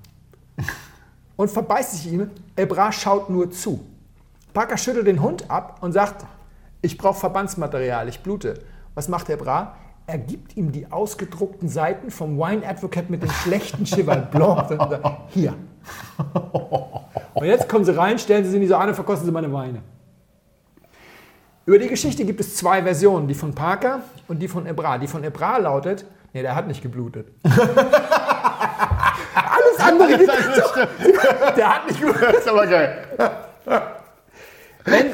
Und 1.36 1.52
verbeißt 1.52 1.92
sich 1.92 2.12
ihm, 2.12 2.32
Ebra 2.56 2.92
schaut 2.92 3.30
nur 3.30 3.52
zu. 3.52 3.86
Parker 4.54 4.78
schüttelt 4.78 5.06
den 5.06 5.22
Hund 5.22 5.52
ab 5.52 5.78
und 5.82 5.92
sagt, 5.92 6.26
ich 6.82 6.98
brauche 6.98 7.20
Verbandsmaterial, 7.20 8.08
ich 8.08 8.22
blute. 8.22 8.64
Was 8.96 9.08
macht 9.08 9.30
Ebra? 9.30 9.76
Er 10.10 10.18
gibt 10.18 10.56
ihm 10.56 10.72
die 10.72 10.90
ausgedruckten 10.90 11.68
Seiten 11.68 12.12
vom 12.12 12.38
Wine 12.38 12.66
Advocate 12.66 13.10
mit 13.10 13.22
dem 13.22 13.30
schlechten 13.30 13.84
Cheval 13.84 14.30
Blanc. 14.32 14.72
Und 14.72 14.90
sagt, 14.90 15.06
Hier. 15.32 15.54
Und 17.34 17.46
jetzt 17.46 17.68
kommen 17.68 17.84
sie 17.84 17.96
rein, 17.96 18.18
stellen 18.18 18.46
sie 18.46 18.52
sie 18.52 18.56
in 18.56 18.62
diese 18.62 18.78
Ahne, 18.78 18.94
verkosten 18.94 19.26
sie 19.26 19.34
meine 19.34 19.52
Weine. 19.52 19.82
Über 21.66 21.78
die 21.78 21.90
Geschichte 21.90 22.24
gibt 22.24 22.40
es 22.40 22.56
zwei 22.56 22.82
Versionen, 22.84 23.28
die 23.28 23.34
von 23.34 23.54
Parker 23.54 24.00
und 24.30 24.40
die 24.40 24.48
von 24.48 24.66
Ebra. 24.66 24.98
Die 24.98 25.08
von 25.08 25.26
Ebra 25.26 25.58
lautet, 25.58 26.06
nee, 26.32 26.42
der 26.42 26.56
hat 26.56 26.68
nicht 26.68 26.82
geblutet. 26.82 27.28
Alles 27.44 27.68
andere 29.78 30.18
gibt 30.20 30.32
es. 30.32 30.74
Der 31.58 31.76
hat 31.76 31.86
nicht 31.86 32.00
geblutet. 32.00 32.30
Das 32.30 32.38
ist 32.38 32.48
aber 32.48 32.66
geil. 32.66 32.98
Wenn 34.88 35.12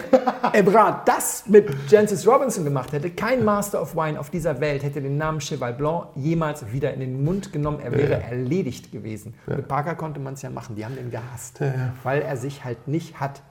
Ebra 0.53 1.01
das 1.03 1.47
mit 1.47 1.67
Jancis 1.89 2.27
Robinson 2.27 2.63
gemacht 2.63 2.91
hätte, 2.91 3.09
kein 3.09 3.43
Master 3.43 3.81
of 3.81 3.95
Wine 3.95 4.19
auf 4.19 4.29
dieser 4.29 4.59
Welt 4.62 4.83
hätte 4.83 5.01
den 5.01 5.17
Namen 5.17 5.39
Cheval 5.39 5.73
Blanc 5.73 6.09
jemals 6.15 6.71
wieder 6.71 6.93
in 6.93 6.99
den 6.99 7.23
Mund 7.23 7.51
genommen. 7.51 7.79
Er 7.79 7.91
wäre 7.91 8.21
erledigt 8.21 8.91
gewesen. 8.91 9.33
Mit 9.47 9.67
Parker 9.67 9.95
konnte 9.95 10.19
man 10.19 10.36
es 10.36 10.43
ja 10.43 10.51
machen. 10.51 10.75
Die 10.75 10.86
haben 10.86 10.95
den 10.95 11.09
gehasst, 11.09 11.59
weil 12.03 12.21
er 12.21 12.38
sich 12.38 12.63
halt 12.63 12.88
nicht 12.88 13.19
hat 13.19 13.41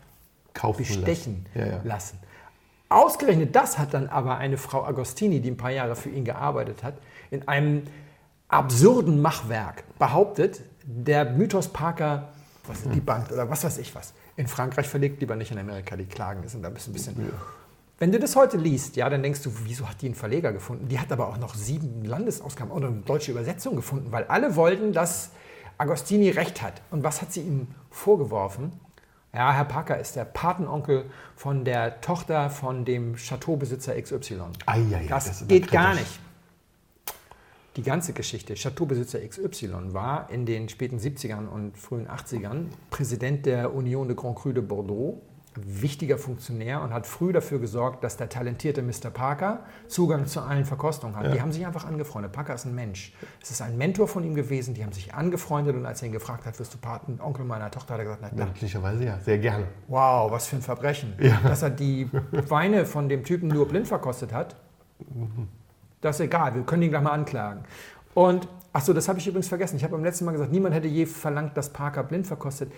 Kaufen 0.54 0.78
bestechen 0.78 1.46
lassen. 1.54 1.66
Ja, 1.66 1.66
ja. 1.66 1.80
lassen. 1.82 2.18
Ausgerechnet 2.88 3.56
das 3.56 3.78
hat 3.78 3.94
dann 3.94 4.08
aber 4.08 4.36
eine 4.36 4.58
Frau 4.58 4.84
Agostini, 4.84 5.40
die 5.40 5.50
ein 5.50 5.56
paar 5.56 5.70
Jahre 5.70 5.96
für 5.96 6.10
ihn 6.10 6.24
gearbeitet 6.24 6.82
hat, 6.82 6.94
in 7.30 7.48
einem 7.48 7.84
absurden 8.48 9.20
Machwerk 9.22 9.84
behauptet, 9.98 10.60
der 10.84 11.24
Mythos 11.24 11.68
Parker, 11.68 12.28
was 12.66 12.82
ist 12.82 12.94
die 12.94 13.00
Bank 13.00 13.32
oder 13.32 13.48
was 13.48 13.64
weiß 13.64 13.78
ich 13.78 13.94
was, 13.94 14.12
in 14.36 14.46
Frankreich 14.46 14.88
verlegt, 14.88 15.20
lieber 15.20 15.36
nicht 15.36 15.50
in 15.50 15.58
Amerika, 15.58 15.96
die 15.96 16.06
klagen, 16.06 16.42
das 16.42 16.52
sind 16.52 16.62
da 16.62 16.68
ein 16.68 16.74
bisschen, 16.74 16.92
bisschen 16.92 17.14
wenn 18.02 18.10
du 18.10 18.18
das 18.18 18.34
heute 18.34 18.56
liest, 18.56 18.96
ja, 18.96 19.08
dann 19.08 19.22
denkst 19.22 19.42
du, 19.42 19.52
wieso 19.62 19.88
hat 19.88 20.02
die 20.02 20.06
einen 20.06 20.16
Verleger 20.16 20.52
gefunden? 20.52 20.88
Die 20.88 20.98
hat 20.98 21.12
aber 21.12 21.28
auch 21.28 21.38
noch 21.38 21.54
sieben 21.54 22.04
Landesausgaben 22.04 22.72
oder 22.72 22.88
eine 22.88 23.02
deutsche 23.02 23.30
Übersetzung 23.30 23.76
gefunden, 23.76 24.10
weil 24.10 24.24
alle 24.24 24.56
wollten, 24.56 24.92
dass 24.92 25.30
Agostini 25.78 26.30
recht 26.30 26.62
hat. 26.62 26.82
Und 26.90 27.04
was 27.04 27.22
hat 27.22 27.32
sie 27.32 27.42
ihm 27.42 27.68
vorgeworfen? 27.92 28.72
Ja, 29.32 29.52
Herr 29.52 29.66
Parker 29.66 30.00
ist 30.00 30.16
der 30.16 30.24
Patenonkel 30.24 31.04
von 31.36 31.64
der 31.64 32.00
Tochter 32.00 32.50
von 32.50 32.84
dem 32.84 33.14
Chateaubesitzer 33.14 33.94
XY. 34.00 34.40
Ei, 34.66 34.80
ei, 34.80 35.06
das, 35.08 35.26
das 35.26 35.46
geht 35.46 35.70
gar 35.70 35.94
nicht. 35.94 36.18
Die 37.76 37.82
ganze 37.82 38.12
Geschichte, 38.12 38.54
Chateaubesitzer 38.54 39.26
XY 39.26 39.94
war 39.94 40.28
in 40.28 40.44
den 40.44 40.68
späten 40.68 40.98
70ern 40.98 41.48
und 41.48 41.78
frühen 41.78 42.06
80ern 42.06 42.66
Präsident 42.90 43.46
der 43.46 43.74
Union 43.74 44.08
de 44.08 44.14
Grand 44.14 44.36
Cru 44.36 44.52
de 44.52 44.62
Bordeaux, 44.62 45.22
wichtiger 45.56 46.18
Funktionär 46.18 46.82
und 46.82 46.92
hat 46.92 47.06
früh 47.06 47.32
dafür 47.32 47.60
gesorgt, 47.60 48.04
dass 48.04 48.18
der 48.18 48.28
talentierte 48.28 48.82
Mr. 48.82 49.08
Parker 49.10 49.64
Zugang 49.88 50.26
zu 50.26 50.42
allen 50.42 50.66
Verkostungen 50.66 51.16
hat. 51.16 51.32
Die 51.32 51.40
haben 51.40 51.50
sich 51.50 51.66
einfach 51.66 51.86
angefreundet. 51.86 52.32
Parker 52.32 52.54
ist 52.54 52.66
ein 52.66 52.74
Mensch. 52.74 53.14
Es 53.40 53.50
ist 53.50 53.62
ein 53.62 53.78
Mentor 53.78 54.06
von 54.06 54.22
ihm 54.22 54.34
gewesen, 54.34 54.74
die 54.74 54.82
haben 54.82 54.92
sich 54.92 55.14
angefreundet 55.14 55.74
und 55.74 55.86
als 55.86 56.02
er 56.02 56.08
ihn 56.08 56.12
gefragt 56.12 56.44
hat, 56.44 56.58
wirst 56.58 56.74
du 56.74 56.78
Patenonkel 56.78 57.46
meiner 57.46 57.70
Tochter, 57.70 57.94
hat 57.94 58.00
er 58.00 58.04
gesagt, 58.04 58.22
na 58.22 58.28
klar. 58.28 58.48
Möglicherweise 58.48 59.04
ja, 59.06 59.18
sehr 59.20 59.38
gerne. 59.38 59.64
Wow, 59.88 60.30
was 60.30 60.46
für 60.46 60.56
ein 60.56 60.62
Verbrechen. 60.62 61.14
Dass 61.42 61.62
er 61.62 61.70
die 61.70 62.10
Weine 62.48 62.84
von 62.84 63.08
dem 63.08 63.24
Typen 63.24 63.48
nur 63.48 63.66
blind 63.66 63.88
verkostet 63.88 64.30
hat, 64.30 64.56
das 66.02 66.20
ist 66.20 66.26
egal, 66.26 66.54
wir 66.54 66.62
können 66.62 66.82
ihn 66.82 66.90
gleich 66.90 67.02
mal 67.02 67.12
anklagen. 67.12 67.64
Und, 68.14 68.46
achso, 68.72 68.92
das 68.92 69.08
habe 69.08 69.18
ich 69.18 69.26
übrigens 69.26 69.48
vergessen. 69.48 69.76
Ich 69.76 69.84
habe 69.84 69.92
beim 69.92 70.04
letzten 70.04 70.26
Mal 70.26 70.32
gesagt, 70.32 70.52
niemand 70.52 70.74
hätte 70.74 70.88
je 70.88 71.06
verlangt, 71.06 71.56
dass 71.56 71.70
Parker 71.70 72.02
blind 72.02 72.26
verkostet. 72.26 72.70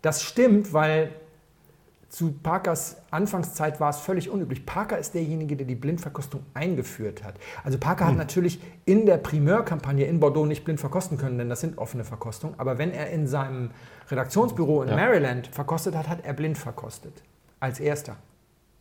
Das 0.00 0.22
stimmt, 0.22 0.72
weil 0.72 1.12
zu 2.08 2.32
Parkers 2.32 2.96
Anfangszeit 3.10 3.80
war 3.80 3.90
es 3.90 3.98
völlig 3.98 4.30
unüblich. 4.30 4.64
Parker 4.64 4.96
ist 4.98 5.12
derjenige, 5.12 5.56
der 5.56 5.66
die 5.66 5.74
Blindverkostung 5.74 6.42
eingeführt 6.54 7.22
hat. 7.22 7.34
Also 7.64 7.76
Parker 7.76 8.06
hm. 8.06 8.12
hat 8.12 8.16
natürlich 8.16 8.60
in 8.86 9.04
der 9.04 9.18
Primeurkampagne 9.18 10.06
in 10.06 10.18
Bordeaux 10.18 10.46
nicht 10.46 10.64
blind 10.64 10.80
verkosten 10.80 11.18
können, 11.18 11.36
denn 11.36 11.50
das 11.50 11.60
sind 11.60 11.76
offene 11.76 12.04
Verkostungen. 12.04 12.54
Aber 12.58 12.78
wenn 12.78 12.92
er 12.92 13.10
in 13.10 13.26
seinem 13.26 13.72
Redaktionsbüro 14.10 14.82
in 14.82 14.88
ja. 14.88 14.96
Maryland 14.96 15.48
verkostet 15.48 15.94
hat, 15.94 16.08
hat 16.08 16.24
er 16.24 16.32
blind 16.32 16.56
verkostet. 16.56 17.22
Als 17.60 17.78
erster. 17.78 18.16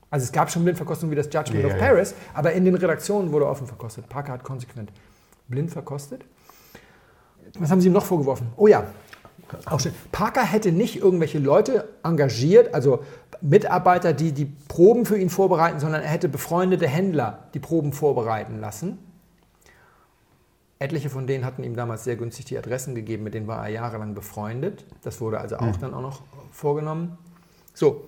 Also 0.10 0.24
es 0.24 0.32
gab 0.32 0.50
schon 0.50 0.64
Blindverkostungen 0.64 1.12
wie 1.12 1.16
das 1.16 1.28
Judgment 1.32 1.66
ja, 1.66 1.74
of 1.74 1.78
Paris, 1.78 2.16
aber 2.34 2.54
in 2.54 2.64
den 2.66 2.76
Redaktionen 2.76 3.32
wurde 3.32 3.48
offen 3.48 3.68
verkostet. 3.68 4.08
Parker 4.08 4.34
hat 4.34 4.44
konsequent 4.44 4.92
blind 5.48 5.72
verkostet. 5.72 6.24
Was 7.60 7.72
haben 7.72 7.82
Sie 7.82 7.88
ihm 7.88 7.94
noch 7.94 8.06
vorgeworfen? 8.06 8.48
Oh 8.56 8.68
ja, 8.68 8.86
auch 9.66 9.80
schön. 9.80 9.94
Parker 10.12 10.44
hätte 10.44 10.72
nicht 10.72 10.98
irgendwelche 10.98 11.40
Leute 11.40 11.90
engagiert, 12.04 12.74
also 12.74 13.04
Mitarbeiter, 13.42 14.14
die 14.14 14.32
die 14.32 14.46
Proben 14.46 15.06
für 15.06 15.18
ihn 15.18 15.30
vorbereiten, 15.30 15.80
sondern 15.80 16.02
er 16.02 16.10
hätte 16.10 16.28
befreundete 16.28 16.88
Händler 16.88 17.48
die 17.54 17.60
Proben 17.60 17.94
vorbereiten 17.94 18.60
lassen. 18.60 19.00
Etliche 20.80 21.10
von 21.10 21.26
denen 21.26 21.44
hatten 21.44 21.64
ihm 21.64 21.76
damals 21.76 22.04
sehr 22.04 22.18
günstig 22.18 22.46
die 22.46 22.58
Adressen 22.58 22.94
gegeben, 22.94 23.24
mit 23.24 23.34
denen 23.34 23.48
war 23.48 23.64
er 23.64 23.70
jahrelang 23.70 24.14
befreundet. 24.14 24.86
Das 25.02 25.22
wurde 25.22 25.40
also 25.40 25.58
auch 25.58 25.62
mhm. 25.62 25.80
dann 25.80 25.94
auch 25.94 26.02
noch 26.02 26.22
vorgenommen. 26.52 27.18
So, 27.74 28.08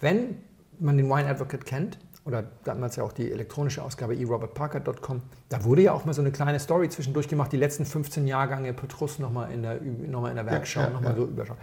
wenn 0.00 0.38
man 0.80 0.96
den 0.96 1.08
Wine 1.08 1.28
Advocate 1.28 1.64
kennt, 1.64 1.98
oder 2.24 2.44
damals 2.64 2.96
ja 2.96 3.04
auch 3.04 3.12
die 3.12 3.30
elektronische 3.32 3.82
Ausgabe 3.82 4.18
erobertparker.com, 4.18 5.22
da 5.48 5.64
wurde 5.64 5.82
ja 5.82 5.92
auch 5.92 6.04
mal 6.04 6.12
so 6.12 6.20
eine 6.20 6.30
kleine 6.30 6.60
Story 6.60 6.88
zwischendurch 6.88 7.28
gemacht, 7.28 7.50
die 7.52 7.56
letzten 7.56 7.86
15 7.86 8.26
Jahrgänge 8.26 8.74
Petrus 8.74 9.18
nochmal 9.18 9.50
in 9.52 9.62
der, 9.62 9.80
noch 9.80 10.26
in 10.28 10.36
der 10.36 10.46
Werkschau, 10.46 10.80
ja, 10.80 10.86
ja, 10.86 10.92
nochmal 10.92 11.12
ja. 11.12 11.18
so 11.18 11.24
überschauen. 11.24 11.58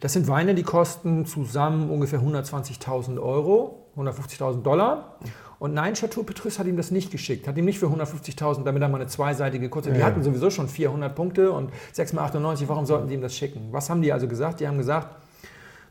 Das 0.00 0.12
sind 0.12 0.28
Weine, 0.28 0.54
die 0.54 0.62
kosten 0.62 1.26
zusammen 1.26 1.90
ungefähr 1.90 2.20
120.000 2.20 3.20
Euro, 3.20 3.86
150.000 3.96 4.62
Dollar. 4.62 5.16
Und 5.58 5.74
nein, 5.74 5.92
Chateau 5.92 6.22
Petrus 6.22 6.58
hat 6.58 6.66
ihm 6.66 6.76
das 6.78 6.90
nicht 6.90 7.10
geschickt, 7.10 7.46
hat 7.46 7.56
ihm 7.58 7.66
nicht 7.66 7.78
für 7.78 7.86
150.000, 7.86 8.64
damit 8.64 8.82
er 8.82 8.88
mal 8.88 9.00
eine 9.00 9.08
zweiseitige 9.08 9.68
kurze, 9.68 9.92
die 9.92 10.02
hatten 10.02 10.22
sowieso 10.22 10.48
schon 10.48 10.68
400 10.68 11.14
Punkte 11.14 11.52
und 11.52 11.70
6 11.92 12.14
mal 12.14 12.24
98, 12.24 12.66
warum 12.68 12.86
sollten 12.86 13.08
die 13.08 13.14
ihm 13.14 13.20
das 13.20 13.36
schicken? 13.36 13.68
Was 13.70 13.90
haben 13.90 14.00
die 14.00 14.12
also 14.12 14.26
gesagt? 14.26 14.60
Die 14.60 14.66
haben 14.66 14.78
gesagt, 14.78 15.08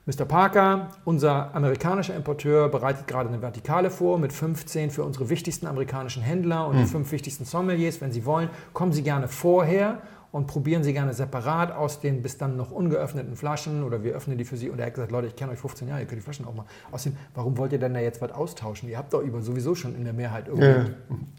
Mr. 0.10 0.26
Parker, 0.26 0.88
unser 1.06 1.54
amerikanischer 1.54 2.16
Importeur, 2.16 2.68
bereitet 2.70 3.06
gerade 3.06 3.30
eine 3.30 3.44
Vertikale 3.44 3.92
vor 3.92 4.18
mit 4.18 4.34
15 4.34 4.90
für 4.90 5.04
unsere 5.04 5.30
wichtigsten 5.30 5.68
amerikanischen 5.68 6.24
Händler 6.24 6.66
und 6.66 6.78
hm. 6.78 6.82
die 6.82 6.88
fünf 6.88 7.12
wichtigsten 7.12 7.46
Sommeliers. 7.46 8.02
Wenn 8.02 8.12
Sie 8.12 8.26
wollen, 8.26 8.50
kommen 8.74 8.92
Sie 8.92 9.04
gerne 9.04 9.28
vorher 9.28 10.02
und 10.32 10.48
probieren 10.48 10.84
Sie 10.84 10.94
gerne 10.94 11.14
separat 11.14 11.72
aus 11.72 12.00
den 12.00 12.24
bis 12.24 12.40
dann 12.40 12.58
noch 12.58 12.72
ungeöffneten 12.72 13.36
Flaschen 13.36 13.84
oder 13.84 14.04
wir 14.04 14.16
öffnen 14.16 14.40
die 14.40 14.46
für 14.46 14.58
Sie. 14.58 14.72
Und 14.72 14.80
er 14.80 14.88
hat 14.88 14.96
gesagt, 14.96 15.12
Leute, 15.12 15.28
ich 15.28 15.36
kenne 15.36 15.52
euch 15.52 15.60
15 15.60 15.88
Jahre, 15.88 16.02
ihr 16.02 16.08
könnt 16.08 16.22
die 16.22 16.24
Flaschen 16.24 16.48
auch 16.48 16.56
mal 16.56 16.66
aussehen. 16.92 17.16
Warum 17.36 17.56
wollt 17.60 17.72
ihr 17.74 17.80
denn 17.80 17.94
da 17.94 18.00
jetzt 18.00 18.20
was 18.20 18.32
austauschen? 18.32 18.90
Ihr 18.90 18.98
habt 18.98 19.14
doch 19.14 19.22
über 19.22 19.44
sowieso 19.44 19.76
schon 19.76 19.94
in 19.94 20.06
der 20.06 20.14
Mehrheit 20.14 20.48
irgendwie. 20.48 20.92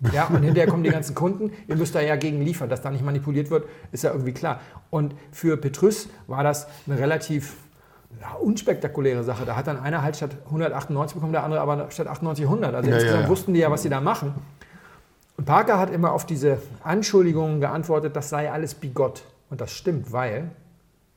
Ja. 0.05 0.13
ja, 0.13 0.27
und 0.27 0.45
hinterher 0.45 0.69
kommen 0.69 0.85
die 0.85 0.91
ganzen 0.91 1.17
Kunden. 1.17 1.51
Ihr 1.67 1.75
müsst 1.75 1.97
da 1.97 2.01
ja 2.01 2.15
gegen 2.15 2.41
liefern. 2.41 2.69
Dass 2.69 2.83
da 2.83 2.93
nicht 2.93 3.05
manipuliert 3.05 3.51
wird, 3.51 3.65
ist 3.91 4.05
ja 4.05 4.13
irgendwie 4.13 4.33
klar. 4.33 4.61
Und 4.91 5.17
für 5.33 5.57
Petrus 5.57 6.09
war 6.29 6.45
das 6.45 6.69
eine 6.87 6.97
relativ 6.97 7.57
ja, 8.21 8.35
unspektakuläre 8.41 9.23
Sache. 9.23 9.45
Da 9.45 9.57
hat 9.57 9.67
dann 9.67 9.79
einer 9.79 10.03
halt 10.03 10.17
statt 10.17 10.31
198 10.47 11.15
bekommen, 11.15 11.33
der 11.33 11.45
andere 11.45 11.61
aber 11.61 11.91
statt 11.91 12.07
98 12.07 12.45
100. 12.45 12.75
Also 12.75 12.91
ja, 12.91 12.97
insgesamt 12.97 13.23
ja, 13.25 13.29
wussten 13.29 13.55
die 13.55 13.61
ja, 13.61 13.71
was 13.71 13.83
sie 13.83 13.89
da 13.89 14.01
machen. 14.01 14.35
Und 15.37 15.45
Parker 15.45 15.79
hat 15.79 15.91
immer 15.91 16.13
auf 16.13 16.27
diese 16.27 16.61
Anschuldigungen 16.83 17.61
geantwortet, 17.61 18.17
das 18.17 18.29
sei 18.29 18.51
alles 18.51 18.75
bigott. 18.75 19.23
Und 19.49 19.61
das 19.61 19.73
stimmt, 19.73 20.13
weil 20.13 20.51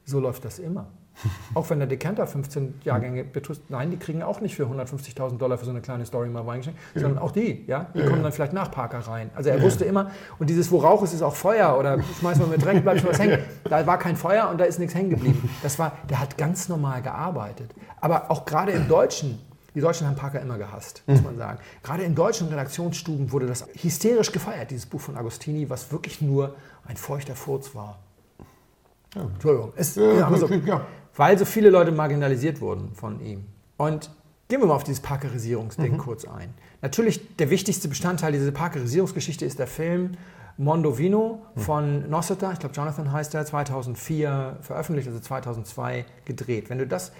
so 0.05 0.19
läuft 0.19 0.45
das 0.45 0.59
immer. 0.59 0.87
Auch 1.53 1.69
wenn 1.69 1.79
der 1.79 1.87
Decanter 1.87 2.27
15 2.27 2.81
Jahrgänge 2.83 3.23
betrifft, 3.23 3.69
nein, 3.69 3.91
die 3.91 3.97
kriegen 3.97 4.23
auch 4.23 4.41
nicht 4.41 4.55
für 4.55 4.65
150.000 4.65 5.37
Dollar 5.37 5.57
für 5.57 5.65
so 5.65 5.71
eine 5.71 5.81
kleine 5.81 6.05
Story 6.05 6.29
mal 6.29 6.43
reingeschenkt, 6.43 6.79
ja. 6.95 7.01
sondern 7.01 7.21
auch 7.21 7.31
die, 7.31 7.63
ja, 7.67 7.87
die 7.93 7.99
ja, 7.99 8.07
kommen 8.07 8.23
dann 8.23 8.31
vielleicht 8.31 8.53
nach 8.53 8.71
Parker 8.71 8.99
rein. 8.99 9.29
Also 9.35 9.49
er 9.49 9.57
ja. 9.57 9.63
wusste 9.63 9.85
immer, 9.85 10.11
und 10.39 10.49
dieses, 10.49 10.71
wo 10.71 10.77
Rauch 10.77 11.03
ist, 11.03 11.13
ist 11.13 11.21
auch 11.21 11.35
Feuer 11.35 11.77
oder 11.77 12.01
schmeißen 12.19 12.43
wir 12.43 12.47
mit 12.47 12.63
Dreck, 12.63 12.81
bleibt 12.83 13.01
schon 13.01 13.09
was 13.09 13.19
hängen. 13.19 13.39
Da 13.63 13.85
war 13.85 13.97
kein 13.97 14.15
Feuer 14.15 14.49
und 14.49 14.59
da 14.59 14.65
ist 14.65 14.79
nichts 14.79 14.95
hängen 14.95 15.09
geblieben. 15.09 15.49
Das 15.61 15.79
war, 15.79 15.93
der 16.09 16.19
hat 16.19 16.37
ganz 16.37 16.69
normal 16.69 17.01
gearbeitet. 17.01 17.73
Aber 18.01 18.29
auch 18.31 18.45
gerade 18.45 18.71
im 18.71 18.87
Deutschen, 18.87 19.39
die 19.75 19.81
Deutschen 19.81 20.07
haben 20.07 20.15
Parker 20.15 20.41
immer 20.41 20.57
gehasst, 20.57 21.03
muss 21.07 21.23
man 21.23 21.37
sagen. 21.37 21.59
Gerade 21.81 22.03
in 22.03 22.15
deutschen 22.15 22.47
Redaktionsstuben 22.49 23.31
wurde 23.31 23.47
das 23.47 23.67
hysterisch 23.81 24.31
gefeiert, 24.31 24.71
dieses 24.71 24.85
Buch 24.85 25.01
von 25.01 25.17
Agostini, 25.17 25.69
was 25.69 25.91
wirklich 25.91 26.21
nur 26.21 26.55
ein 26.85 26.97
feuchter 26.97 27.35
Furz 27.35 27.73
war. 27.73 27.99
Ja. 29.15 29.21
Entschuldigung. 29.21 29.73
Es, 29.75 29.95
ja, 29.95 30.27
also, 30.27 30.47
ja 30.47 30.81
weil 31.15 31.37
so 31.37 31.45
viele 31.45 31.69
Leute 31.69 31.91
marginalisiert 31.91 32.61
wurden 32.61 32.93
von 32.93 33.19
ihm. 33.21 33.45
Und 33.77 34.09
gehen 34.47 34.61
wir 34.61 34.67
mal 34.67 34.75
auf 34.75 34.83
dieses 34.83 35.01
Parkerisierungsding 35.01 35.93
mhm. 35.93 35.97
kurz 35.97 36.25
ein. 36.25 36.53
Natürlich, 36.81 37.35
der 37.37 37.49
wichtigste 37.49 37.87
Bestandteil 37.87 38.33
dieser 38.33 38.51
Parkerisierungsgeschichte 38.51 39.45
ist 39.45 39.59
der 39.59 39.67
Film 39.67 40.11
Mondovino 40.57 41.41
mhm. 41.55 41.59
von 41.59 42.09
Nossiter, 42.09 42.51
ich 42.53 42.59
glaube 42.59 42.75
Jonathan 42.75 43.11
heißt 43.11 43.33
er, 43.35 43.45
2004 43.45 44.57
veröffentlicht, 44.61 45.07
also 45.07 45.19
2002 45.19 46.05
gedreht. 46.25 46.69
Wenn 46.69 46.77
du 46.77 46.87
das 46.87 47.11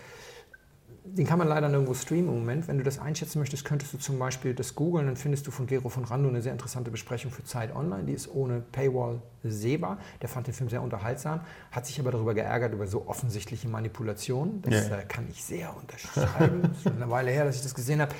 den 1.06 1.28
kann 1.28 1.38
man 1.38 1.50
leider 1.50 1.68
nirgendwo 1.68 1.94
streamen 1.94 2.30
im 2.30 2.40
Moment. 2.40 2.68
Wenn 2.68 2.78
du 2.78 2.84
das 2.84 2.98
einschätzen 2.98 3.40
möchtest, 3.40 3.66
könntest 3.66 3.94
du 3.94 3.98
zum 3.98 4.18
Beispiel 4.20 4.54
das 4.54 4.74
googeln, 4.74 5.06
dann 5.06 5.18
findest 5.18 5.46
du 5.46 5.52
von 5.52 5.68
Gero 5.68 5.90
von 5.90 6.06
Rando 6.06 6.30
eine 6.30 6.42
sehr 6.42 6.54
interessante 6.54 6.92
Besprechung 6.92 7.30
für 7.30 7.44
Zeit 7.44 7.76
Online. 7.76 8.04
Die 8.04 8.14
ist 8.14 8.34
ohne 8.34 8.62
Paywall 8.72 9.22
sehbar. 9.44 9.98
Der 10.22 10.30
fand 10.30 10.48
den 10.48 10.54
Film 10.54 10.70
sehr 10.70 10.82
unterhaltsam, 10.82 11.42
hat 11.72 11.86
sich 11.86 12.00
aber 12.00 12.12
darüber 12.12 12.34
geärgert, 12.34 12.74
über 12.74 12.88
so 12.88 13.06
offensichtliche 13.08 13.68
Manipulationen. 13.68 14.62
Das 14.62 14.90
ja. 14.90 14.98
äh, 14.98 15.04
kann 15.06 15.28
ich 15.30 15.44
sehr 15.44 15.76
unterschreiben. 15.76 16.62
das 16.62 16.72
ist 16.78 16.84
schon 16.84 16.96
eine 16.96 17.12
Weile 17.12 17.32
her, 17.32 17.46
dass 17.46 17.58
ich 17.58 17.64
das 17.64 17.76
gesehen 17.76 18.02
habe. 18.02 18.14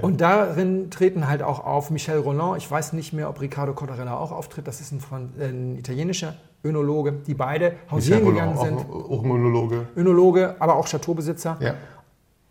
Und 0.00 0.22
darin 0.22 0.90
treten 0.90 1.28
halt 1.28 1.42
auch 1.42 1.64
auf 1.64 1.90
Michel 1.90 2.18
Roland. 2.18 2.56
Ich 2.56 2.70
weiß 2.70 2.94
nicht 2.94 3.12
mehr, 3.12 3.28
ob 3.28 3.40
Riccardo 3.40 3.74
Cottarella 3.74 4.16
auch 4.16 4.32
auftritt. 4.32 4.66
Das 4.66 4.80
ist 4.80 4.92
ein, 4.92 5.02
ein 5.38 5.76
italienischer 5.76 6.34
Önologe, 6.64 7.12
die 7.12 7.34
beide 7.34 7.74
hausieren 7.90 8.24
gegangen 8.24 8.56
sind. 8.56 8.78
Auch, 8.90 9.22
Önologe. 9.22 9.86
Önologe, 9.96 10.56
aber 10.58 10.76
auch 10.76 10.88
Chateaubesitzer. 10.88 11.58
Ja. 11.60 11.74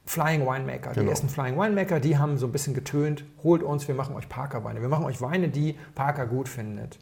Flying 0.05 0.41
Winemaker. 0.41 0.91
Genau. 0.91 1.03
Die 1.03 1.09
ersten 1.09 1.29
Flying 1.29 1.57
Winemaker, 1.57 1.99
die 1.99 2.17
haben 2.17 2.37
so 2.37 2.45
ein 2.45 2.51
bisschen 2.51 2.73
getönt, 2.73 3.23
holt 3.43 3.63
uns, 3.63 3.87
wir 3.87 3.95
machen 3.95 4.15
euch 4.15 4.27
Parker-Weine. 4.27 4.81
Wir 4.81 4.89
machen 4.89 5.05
euch 5.05 5.21
Weine, 5.21 5.49
die 5.49 5.77
Parker 5.95 6.25
gut 6.27 6.49
findet. 6.49 6.99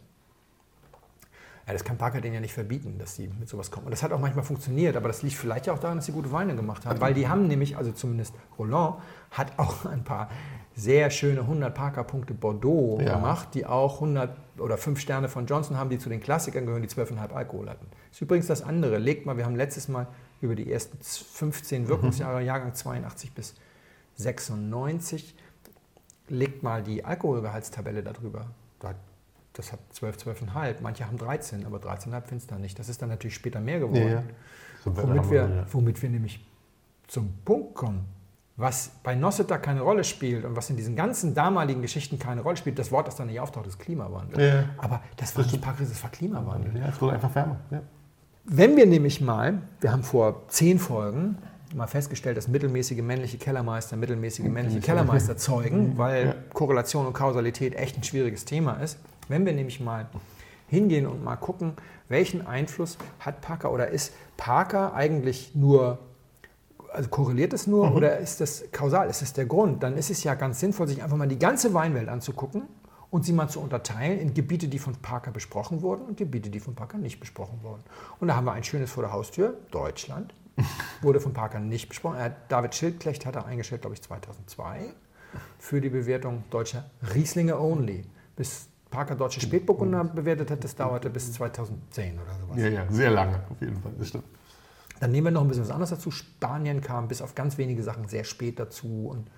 Ja, 1.66 1.72
das 1.72 1.84
kann 1.84 1.96
Parker 1.96 2.20
denen 2.20 2.34
ja 2.34 2.40
nicht 2.40 2.54
verbieten, 2.54 2.96
dass 2.98 3.14
sie 3.14 3.30
mit 3.38 3.48
sowas 3.48 3.70
kommen. 3.70 3.86
Und 3.86 3.92
das 3.92 4.02
hat 4.02 4.12
auch 4.12 4.18
manchmal 4.18 4.44
funktioniert, 4.44 4.96
aber 4.96 5.08
das 5.08 5.22
liegt 5.22 5.36
vielleicht 5.36 5.66
ja 5.66 5.72
auch 5.72 5.78
daran, 5.78 5.98
dass 5.98 6.06
sie 6.06 6.12
gute 6.12 6.32
Weine 6.32 6.56
gemacht 6.56 6.86
haben. 6.86 7.00
Weil 7.00 7.14
die 7.14 7.28
haben 7.28 7.46
nämlich, 7.46 7.76
also 7.76 7.92
zumindest 7.92 8.34
Roland, 8.58 8.96
hat 9.30 9.58
auch 9.58 9.84
ein 9.90 10.02
paar 10.02 10.28
sehr 10.74 11.10
schöne 11.10 11.40
100 11.40 11.72
Parker-Punkte 11.74 12.34
Bordeaux 12.34 12.98
ja. 13.00 13.14
gemacht, 13.14 13.48
die 13.54 13.66
auch 13.66 13.94
100 13.96 14.36
oder 14.58 14.76
5 14.76 14.98
Sterne 14.98 15.28
von 15.28 15.46
Johnson 15.46 15.76
haben, 15.76 15.90
die 15.90 15.98
zu 15.98 16.08
den 16.08 16.20
Klassikern 16.20 16.66
gehören, 16.66 16.82
die 16.82 16.88
12,5 16.88 17.32
Alkohol 17.32 17.68
hatten. 17.68 17.86
Das 18.08 18.16
ist 18.16 18.22
übrigens 18.22 18.46
das 18.46 18.62
andere. 18.62 18.98
Legt 18.98 19.26
mal, 19.26 19.36
wir 19.36 19.44
haben 19.44 19.56
letztes 19.56 19.88
Mal 19.88 20.08
über 20.42 20.54
die 20.54 20.70
ersten 20.70 20.98
15 21.00 21.88
Wirkungsjahre, 21.88 22.40
mhm. 22.40 22.46
Jahrgang 22.46 22.74
82 22.74 23.32
bis 23.32 23.54
96. 24.16 25.34
Legt 26.28 26.62
mal 26.62 26.82
die 26.82 27.04
Alkoholgehaltstabelle 27.04 28.02
darüber. 28.02 28.46
Das 29.54 29.72
hat 29.72 29.80
12, 29.90 30.16
12,5. 30.16 30.76
Manche 30.80 31.06
haben 31.06 31.18
13, 31.18 31.66
aber 31.66 31.78
13,5 31.78 32.22
findest 32.22 32.50
du 32.50 32.54
nicht. 32.56 32.78
Das 32.78 32.88
ist 32.88 33.02
dann 33.02 33.10
natürlich 33.10 33.34
später 33.34 33.60
mehr 33.60 33.80
geworden. 33.80 34.08
Ja, 34.08 34.14
ja. 34.14 34.22
So 34.82 34.96
womit, 34.96 35.30
wir, 35.30 35.66
womit 35.70 36.02
wir 36.02 36.08
nämlich 36.10 36.44
zum 37.06 37.32
Punkt 37.44 37.74
kommen. 37.74 38.06
Was 38.56 38.90
bei 39.02 39.14
Nossiter 39.14 39.58
keine 39.58 39.80
Rolle 39.80 40.04
spielt 40.04 40.44
und 40.44 40.56
was 40.56 40.68
in 40.68 40.76
diesen 40.76 40.94
ganzen 40.94 41.34
damaligen 41.34 41.80
Geschichten 41.80 42.18
keine 42.18 42.42
Rolle 42.42 42.56
spielt, 42.56 42.78
das 42.78 42.92
Wort, 42.92 43.06
das 43.06 43.16
dann 43.16 43.28
nicht 43.28 43.40
auftaucht, 43.40 43.66
ist 43.66 43.78
Klimawandel. 43.78 44.40
Ja. 44.40 44.64
Aber 44.76 45.02
das 45.16 45.36
war 45.36 45.44
nicht 45.44 45.60
Paris, 45.60 45.88
das 45.88 46.02
war 46.02 46.10
Klimawandel. 46.10 46.76
Ja, 46.78 46.88
es 46.88 47.00
wurde 47.00 47.14
einfach 47.14 47.34
wärmer. 47.34 47.60
Ja. 47.70 47.82
Wenn 48.44 48.76
wir 48.76 48.86
nämlich 48.86 49.20
mal, 49.20 49.62
wir 49.80 49.92
haben 49.92 50.02
vor 50.02 50.48
zehn 50.48 50.78
Folgen 50.78 51.38
mal 51.74 51.86
festgestellt, 51.86 52.36
dass 52.36 52.48
mittelmäßige 52.48 53.00
männliche 53.00 53.38
Kellermeister 53.38 53.96
mittelmäßige 53.96 54.46
männliche 54.46 54.80
Kellermeister 54.80 55.36
zeugen, 55.36 55.96
weil 55.96 56.34
Korrelation 56.52 57.06
und 57.06 57.12
Kausalität 57.12 57.74
echt 57.76 57.96
ein 57.96 58.02
schwieriges 58.02 58.44
Thema 58.44 58.74
ist. 58.74 58.98
Wenn 59.28 59.46
wir 59.46 59.52
nämlich 59.52 59.80
mal 59.80 60.06
hingehen 60.66 61.06
und 61.06 61.22
mal 61.22 61.36
gucken, 61.36 61.74
welchen 62.08 62.46
Einfluss 62.46 62.98
hat 63.20 63.40
Parker 63.40 63.72
oder 63.72 63.88
ist 63.88 64.12
Parker 64.36 64.92
eigentlich 64.92 65.54
nur, 65.54 65.98
also 66.92 67.08
korreliert 67.08 67.52
es 67.52 67.66
nur 67.66 67.90
mhm. 67.90 67.96
oder 67.96 68.18
ist 68.18 68.40
das 68.40 68.64
kausal, 68.72 69.08
ist 69.08 69.22
das 69.22 69.32
der 69.32 69.46
Grund? 69.46 69.82
Dann 69.82 69.96
ist 69.96 70.10
es 70.10 70.24
ja 70.24 70.34
ganz 70.34 70.60
sinnvoll, 70.60 70.88
sich 70.88 71.02
einfach 71.02 71.16
mal 71.16 71.28
die 71.28 71.38
ganze 71.38 71.72
Weinwelt 71.74 72.08
anzugucken 72.08 72.64
und 73.12 73.26
sie 73.26 73.34
mal 73.34 73.46
zu 73.46 73.60
unterteilen 73.60 74.18
in 74.18 74.32
Gebiete, 74.32 74.68
die 74.68 74.78
von 74.78 74.96
Parker 74.96 75.32
besprochen 75.32 75.82
wurden 75.82 76.06
und 76.06 76.16
Gebiete, 76.16 76.48
die 76.48 76.60
von 76.60 76.74
Parker 76.74 76.96
nicht 76.96 77.20
besprochen 77.20 77.58
wurden. 77.62 77.82
Und 78.18 78.28
da 78.28 78.36
haben 78.36 78.46
wir 78.46 78.52
ein 78.52 78.64
schönes 78.64 78.90
vor 78.90 79.02
der 79.02 79.12
Haustür, 79.12 79.54
Deutschland, 79.70 80.32
wurde 81.02 81.20
von 81.20 81.34
Parker 81.34 81.60
nicht 81.60 81.90
besprochen. 81.90 82.16
Er, 82.16 82.34
David 82.48 82.74
Schildknecht 82.74 83.26
hat 83.26 83.36
er 83.36 83.44
eingestellt, 83.44 83.82
glaube 83.82 83.94
ich, 83.94 84.02
2002 84.02 84.94
für 85.58 85.82
die 85.82 85.90
Bewertung 85.90 86.44
deutscher 86.48 86.90
Rieslinge 87.14 87.60
Only. 87.60 88.06
Bis 88.34 88.68
Parker 88.90 89.14
deutsche 89.14 89.42
Spätburgunder 89.42 90.04
bewertet 90.04 90.50
hat, 90.50 90.64
das 90.64 90.74
dauerte 90.74 91.10
bis 91.10 91.34
2010 91.34 92.14
oder 92.18 92.34
sowas. 92.40 92.56
Ja, 92.56 92.68
ja, 92.68 92.90
sehr 92.90 93.10
lange 93.10 93.42
auf 93.50 93.60
jeden 93.60 93.76
Fall, 93.82 93.92
das 93.98 94.08
stimmt. 94.08 94.24
Dann 95.00 95.12
nehmen 95.12 95.26
wir 95.26 95.30
noch 95.32 95.42
ein 95.42 95.48
bisschen 95.48 95.64
was 95.64 95.70
anderes 95.70 95.90
dazu. 95.90 96.10
Spanien 96.10 96.80
kam 96.80 97.08
bis 97.08 97.20
auf 97.20 97.34
ganz 97.34 97.58
wenige 97.58 97.82
Sachen 97.82 98.08
sehr 98.08 98.24
spät 98.24 98.58
dazu. 98.58 99.08
Und, 99.10 99.28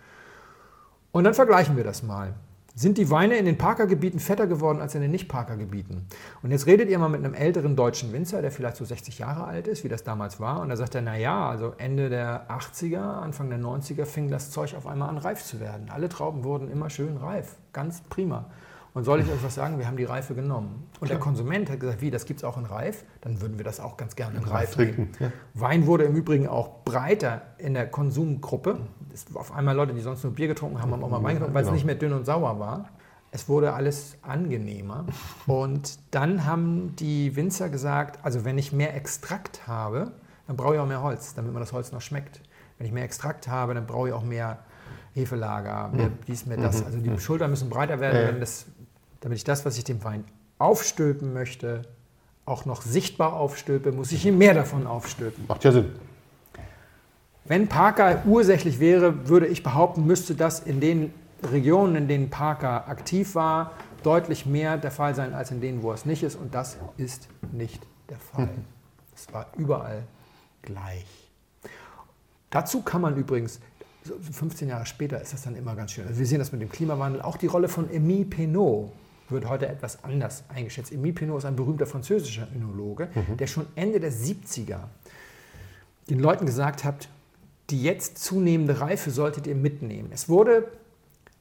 und 1.10 1.24
dann 1.24 1.34
vergleichen 1.34 1.76
wir 1.76 1.82
das 1.82 2.04
mal. 2.04 2.34
Sind 2.76 2.98
die 2.98 3.08
Weine 3.08 3.36
in 3.36 3.44
den 3.44 3.56
Parkergebieten 3.56 4.18
fetter 4.18 4.48
geworden 4.48 4.80
als 4.80 4.96
in 4.96 5.00
den 5.00 5.12
Nicht-Parker-Gebieten? 5.12 6.08
Und 6.42 6.50
jetzt 6.50 6.66
redet 6.66 6.88
ihr 6.88 6.98
mal 6.98 7.08
mit 7.08 7.24
einem 7.24 7.32
älteren 7.32 7.76
deutschen 7.76 8.12
Winzer, 8.12 8.42
der 8.42 8.50
vielleicht 8.50 8.76
so 8.76 8.84
60 8.84 9.20
Jahre 9.20 9.44
alt 9.44 9.68
ist, 9.68 9.84
wie 9.84 9.88
das 9.88 10.02
damals 10.02 10.40
war. 10.40 10.60
Und 10.60 10.70
da 10.70 10.76
sagt 10.76 10.96
er, 10.96 11.00
naja, 11.00 11.48
also 11.48 11.74
Ende 11.78 12.08
der 12.08 12.50
80er, 12.50 12.98
Anfang 12.98 13.48
der 13.48 13.60
90er 13.60 14.06
fing 14.06 14.28
das 14.28 14.50
Zeug 14.50 14.74
auf 14.74 14.88
einmal 14.88 15.08
an 15.08 15.18
reif 15.18 15.44
zu 15.44 15.60
werden. 15.60 15.88
Alle 15.88 16.08
Trauben 16.08 16.42
wurden 16.42 16.68
immer 16.68 16.90
schön 16.90 17.16
reif. 17.16 17.54
Ganz 17.72 18.00
prima. 18.00 18.46
Und 18.94 19.02
soll 19.02 19.20
ich 19.20 19.26
euch 19.26 19.42
was 19.42 19.56
sagen? 19.56 19.78
Wir 19.78 19.88
haben 19.88 19.96
die 19.96 20.04
Reife 20.04 20.36
genommen. 20.36 20.86
Und 20.92 21.08
Klar. 21.08 21.08
der 21.08 21.18
Konsument 21.18 21.68
hat 21.68 21.80
gesagt, 21.80 22.00
wie, 22.00 22.12
das 22.12 22.26
gibt 22.26 22.40
es 22.40 22.44
auch 22.44 22.56
in 22.56 22.64
Reif? 22.64 23.04
Dann 23.22 23.40
würden 23.40 23.58
wir 23.58 23.64
das 23.64 23.80
auch 23.80 23.96
ganz 23.96 24.14
gerne 24.14 24.38
in 24.38 24.44
Reif 24.44 24.74
trinken. 24.74 25.10
Ja. 25.18 25.32
Wein 25.54 25.86
wurde 25.86 26.04
im 26.04 26.14
Übrigen 26.14 26.46
auch 26.46 26.84
breiter 26.84 27.42
in 27.58 27.74
der 27.74 27.88
Konsumgruppe. 27.88 28.78
Auf 29.34 29.52
einmal 29.52 29.74
Leute, 29.74 29.94
die 29.94 30.00
sonst 30.00 30.22
nur 30.22 30.32
Bier 30.32 30.46
getrunken 30.46 30.80
haben, 30.80 30.92
haben 30.92 31.02
auch 31.02 31.10
mal 31.10 31.24
Wein 31.24 31.34
getrunken, 31.34 31.54
weil 31.54 31.64
genau. 31.64 31.72
es 31.72 31.74
nicht 31.74 31.86
mehr 31.86 31.96
dünn 31.96 32.12
und 32.12 32.24
sauer 32.24 32.60
war. 32.60 32.88
Es 33.32 33.48
wurde 33.48 33.72
alles 33.72 34.16
angenehmer. 34.22 35.06
Und 35.48 35.98
dann 36.12 36.46
haben 36.46 36.94
die 36.94 37.34
Winzer 37.34 37.70
gesagt, 37.70 38.24
also 38.24 38.44
wenn 38.44 38.58
ich 38.58 38.72
mehr 38.72 38.94
Extrakt 38.94 39.66
habe, 39.66 40.12
dann 40.46 40.56
brauche 40.56 40.74
ich 40.74 40.80
auch 40.80 40.86
mehr 40.86 41.02
Holz, 41.02 41.34
damit 41.34 41.52
man 41.52 41.58
das 41.58 41.72
Holz 41.72 41.90
noch 41.90 42.00
schmeckt. 42.00 42.42
Wenn 42.78 42.86
ich 42.86 42.92
mehr 42.92 43.02
Extrakt 43.02 43.48
habe, 43.48 43.74
dann 43.74 43.86
brauche 43.86 44.08
ich 44.08 44.14
auch 44.14 44.22
mehr 44.22 44.60
Hefelager, 45.14 45.88
mehr 45.88 46.10
dies, 46.28 46.46
mehr 46.46 46.58
das. 46.58 46.80
Mhm. 46.80 46.86
Also 46.86 46.98
die 46.98 47.18
Schultern 47.18 47.50
müssen 47.50 47.70
breiter 47.70 47.98
werden, 47.98 48.28
wenn 48.28 48.40
das 48.40 48.66
damit 49.24 49.38
ich 49.38 49.44
das, 49.44 49.64
was 49.64 49.78
ich 49.78 49.84
dem 49.84 50.04
Wein 50.04 50.22
aufstülpen 50.58 51.32
möchte, 51.32 51.80
auch 52.44 52.66
noch 52.66 52.82
sichtbar 52.82 53.32
aufstülpe, 53.32 53.90
muss 53.90 54.12
ich 54.12 54.26
ihm 54.26 54.36
mehr 54.36 54.52
davon 54.52 54.86
aufstülpen. 54.86 55.46
Macht 55.48 55.64
ja 55.64 55.72
Sinn. 55.72 55.92
Wenn 57.46 57.66
Parker 57.66 58.22
ursächlich 58.26 58.80
wäre, 58.80 59.26
würde 59.26 59.46
ich 59.46 59.62
behaupten, 59.62 60.04
müsste 60.06 60.34
das 60.34 60.60
in 60.60 60.78
den 60.78 61.10
Regionen, 61.42 61.96
in 61.96 62.06
denen 62.06 62.28
Parker 62.28 62.86
aktiv 62.86 63.34
war, 63.34 63.72
deutlich 64.02 64.44
mehr 64.44 64.76
der 64.76 64.90
Fall 64.90 65.14
sein 65.14 65.32
als 65.32 65.50
in 65.50 65.62
denen, 65.62 65.82
wo 65.82 65.90
es 65.92 66.04
nicht 66.04 66.22
ist. 66.22 66.36
Und 66.36 66.54
das 66.54 66.76
ist 66.98 67.26
nicht 67.50 67.82
der 68.10 68.18
Fall. 68.18 68.46
Mhm. 68.46 68.64
Es 69.16 69.32
war 69.32 69.46
überall 69.56 70.02
gleich. 70.60 71.06
Dazu 72.50 72.82
kann 72.82 73.00
man 73.00 73.16
übrigens, 73.16 73.58
15 74.32 74.68
Jahre 74.68 74.84
später 74.84 75.18
ist 75.18 75.32
das 75.32 75.42
dann 75.44 75.56
immer 75.56 75.74
ganz 75.74 75.92
schön. 75.92 76.06
Also 76.06 76.18
wir 76.18 76.26
sehen 76.26 76.40
das 76.40 76.52
mit 76.52 76.60
dem 76.60 76.68
Klimawandel, 76.68 77.22
auch 77.22 77.38
die 77.38 77.46
Rolle 77.46 77.68
von 77.68 77.88
Émile 77.88 78.28
Penot 78.28 78.92
wird 79.28 79.48
heute 79.48 79.66
etwas 79.68 80.04
anders 80.04 80.44
eingeschätzt. 80.48 80.92
Emile 80.92 81.14
Pinot 81.14 81.38
ist 81.38 81.44
ein 81.44 81.56
berühmter 81.56 81.86
französischer 81.86 82.48
Önologe, 82.54 83.08
mhm. 83.14 83.36
der 83.36 83.46
schon 83.46 83.66
Ende 83.74 84.00
der 84.00 84.12
70er 84.12 84.80
den 86.10 86.20
Leuten 86.20 86.46
gesagt 86.46 86.84
hat, 86.84 87.08
die 87.70 87.82
jetzt 87.82 88.18
zunehmende 88.18 88.80
Reife 88.80 89.10
solltet 89.10 89.46
ihr 89.46 89.54
mitnehmen. 89.54 90.10
Es 90.12 90.28
wurde 90.28 90.68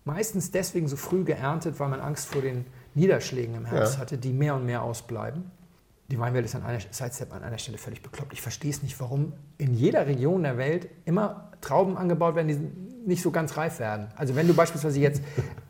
meistens 0.05 0.51
deswegen 0.51 0.87
so 0.87 0.95
früh 0.95 1.23
geerntet, 1.23 1.79
weil 1.79 1.89
man 1.89 1.99
Angst 1.99 2.27
vor 2.27 2.41
den 2.41 2.65
Niederschlägen 2.95 3.55
im 3.55 3.65
Herbst 3.65 3.95
ja. 3.95 3.99
hatte, 3.99 4.17
die 4.17 4.31
mehr 4.31 4.55
und 4.55 4.65
mehr 4.65 4.83
ausbleiben. 4.83 5.51
Die 6.09 6.19
Weinwelt 6.19 6.45
ist 6.45 6.55
an 6.55 6.63
einer, 6.63 6.79
Sidestep 6.79 7.33
an 7.33 7.43
einer 7.43 7.57
Stelle 7.57 7.77
völlig 7.77 8.01
bekloppt. 8.01 8.33
Ich 8.33 8.41
verstehe 8.41 8.71
es 8.71 8.83
nicht, 8.83 8.99
warum 8.99 9.33
in 9.57 9.73
jeder 9.73 10.05
Region 10.05 10.43
der 10.43 10.57
Welt 10.57 10.89
immer 11.05 11.51
Trauben 11.61 11.97
angebaut 11.97 12.35
werden, 12.35 12.47
die 12.49 12.83
nicht 13.05 13.21
so 13.21 13.31
ganz 13.31 13.57
reif 13.57 13.79
werden. 13.79 14.07
Also 14.15 14.35
wenn 14.35 14.47
du 14.47 14.53
beispielsweise 14.53 14.99
jetzt 14.99 15.21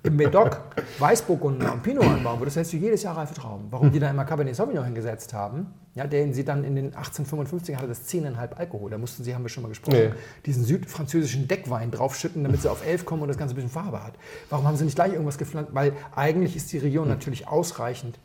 im 0.04 0.16
Medoc 0.16 0.62
Weißburgunder 1.00 1.74
und 1.74 1.84
Pinot 1.84 2.06
anbauen 2.06 2.40
würdest, 2.40 2.58
hättest 2.58 2.74
du 2.74 2.78
jedes 2.78 3.04
Jahr 3.04 3.18
reife 3.18 3.34
Trauben. 3.34 3.68
Warum 3.70 3.92
die 3.92 4.00
da 4.00 4.10
immer 4.10 4.26
Cabernet 4.26 4.56
Sauvignon 4.56 4.86
hingesetzt 4.86 5.34
haben, 5.34 5.74
ja, 5.96 6.06
den 6.08 6.34
sie 6.34 6.44
dann 6.44 6.64
in 6.64 6.76
den 6.76 6.86
1855 6.88 7.76
hatte 7.76 7.88
das 7.88 8.08
10,5 8.08 8.54
Alkohol. 8.54 8.92
Da 8.92 8.98
mussten 8.98 9.24
sie, 9.24 9.34
haben 9.34 9.44
wir 9.44 9.50
schon 9.50 9.64
mal 9.64 9.70
gesprochen, 9.70 9.98
nee. 9.98 10.12
diesen 10.46 10.64
südfranzösischen 10.64 11.48
Deckwein 11.48 11.92
draufschütten, 11.92 12.44
damit 12.44 12.62
sie 12.62 12.70
auf 12.70 12.86
11 12.86 13.06
kommen 13.06 13.22
und 13.22 13.28
das 13.28 13.38
Ganze 13.38 13.54
ein 13.54 13.56
bisschen 13.56 13.72
Farbe 13.72 14.04
hat. 14.04 14.14
Warum 14.50 14.66
haben 14.68 14.76
sie 14.76 14.86
nicht 14.86 14.96
gleich 14.96 15.14
irgendwas 15.14 15.38
gepflanzt? 15.38 15.74
Weil 15.74 15.94
eigentlich 16.16 16.56
ist 16.56 16.72
die 16.72 16.80
Region 16.80 17.08
natürlich 17.08 17.48
ausreichend 17.48 18.20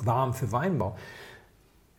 warm 0.00 0.34
für 0.34 0.50
Weinbau. 0.52 0.96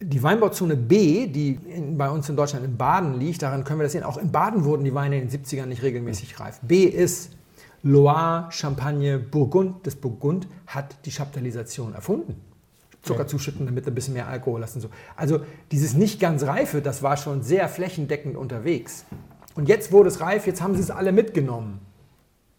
Die 0.01 0.21
Weinbauzone 0.21 0.75
B, 0.75 1.27
die 1.27 1.53
in, 1.53 1.97
bei 1.97 2.09
uns 2.09 2.27
in 2.27 2.35
Deutschland 2.35 2.65
in 2.65 2.77
Baden 2.77 3.19
liegt, 3.19 3.41
daran 3.41 3.63
können 3.63 3.79
wir 3.79 3.83
das 3.83 3.93
sehen. 3.93 4.03
Auch 4.03 4.17
in 4.17 4.31
Baden 4.31 4.65
wurden 4.65 4.83
die 4.83 4.93
Weine 4.93 5.19
in 5.19 5.29
den 5.29 5.45
70ern 5.45 5.67
nicht 5.67 5.83
regelmäßig 5.83 6.39
reif. 6.39 6.59
B 6.61 6.83
ist 6.83 7.31
Loire, 7.81 8.47
Champagne, 8.49 9.19
Burgund. 9.19 9.85
Das 9.87 9.95
Burgund 9.95 10.47
hat 10.67 10.95
die 11.05 11.11
Chaptalisation 11.11 11.93
erfunden. 11.93 12.41
Zucker 13.03 13.27
zuschütten, 13.27 13.65
damit 13.65 13.87
ein 13.87 13.95
bisschen 13.95 14.15
mehr 14.15 14.27
Alkohol 14.27 14.59
lassen. 14.59 14.81
So. 14.81 14.89
Also 15.15 15.41
dieses 15.71 15.93
nicht 15.93 16.19
ganz 16.19 16.43
reife, 16.43 16.81
das 16.81 17.03
war 17.03 17.15
schon 17.17 17.43
sehr 17.43 17.69
flächendeckend 17.69 18.35
unterwegs. 18.35 19.05
Und 19.53 19.69
jetzt 19.69 19.91
wurde 19.91 20.09
es 20.09 20.19
reif, 20.19 20.47
jetzt 20.47 20.61
haben 20.61 20.75
sie 20.75 20.81
es 20.81 20.91
alle 20.91 21.11
mitgenommen. 21.11 21.79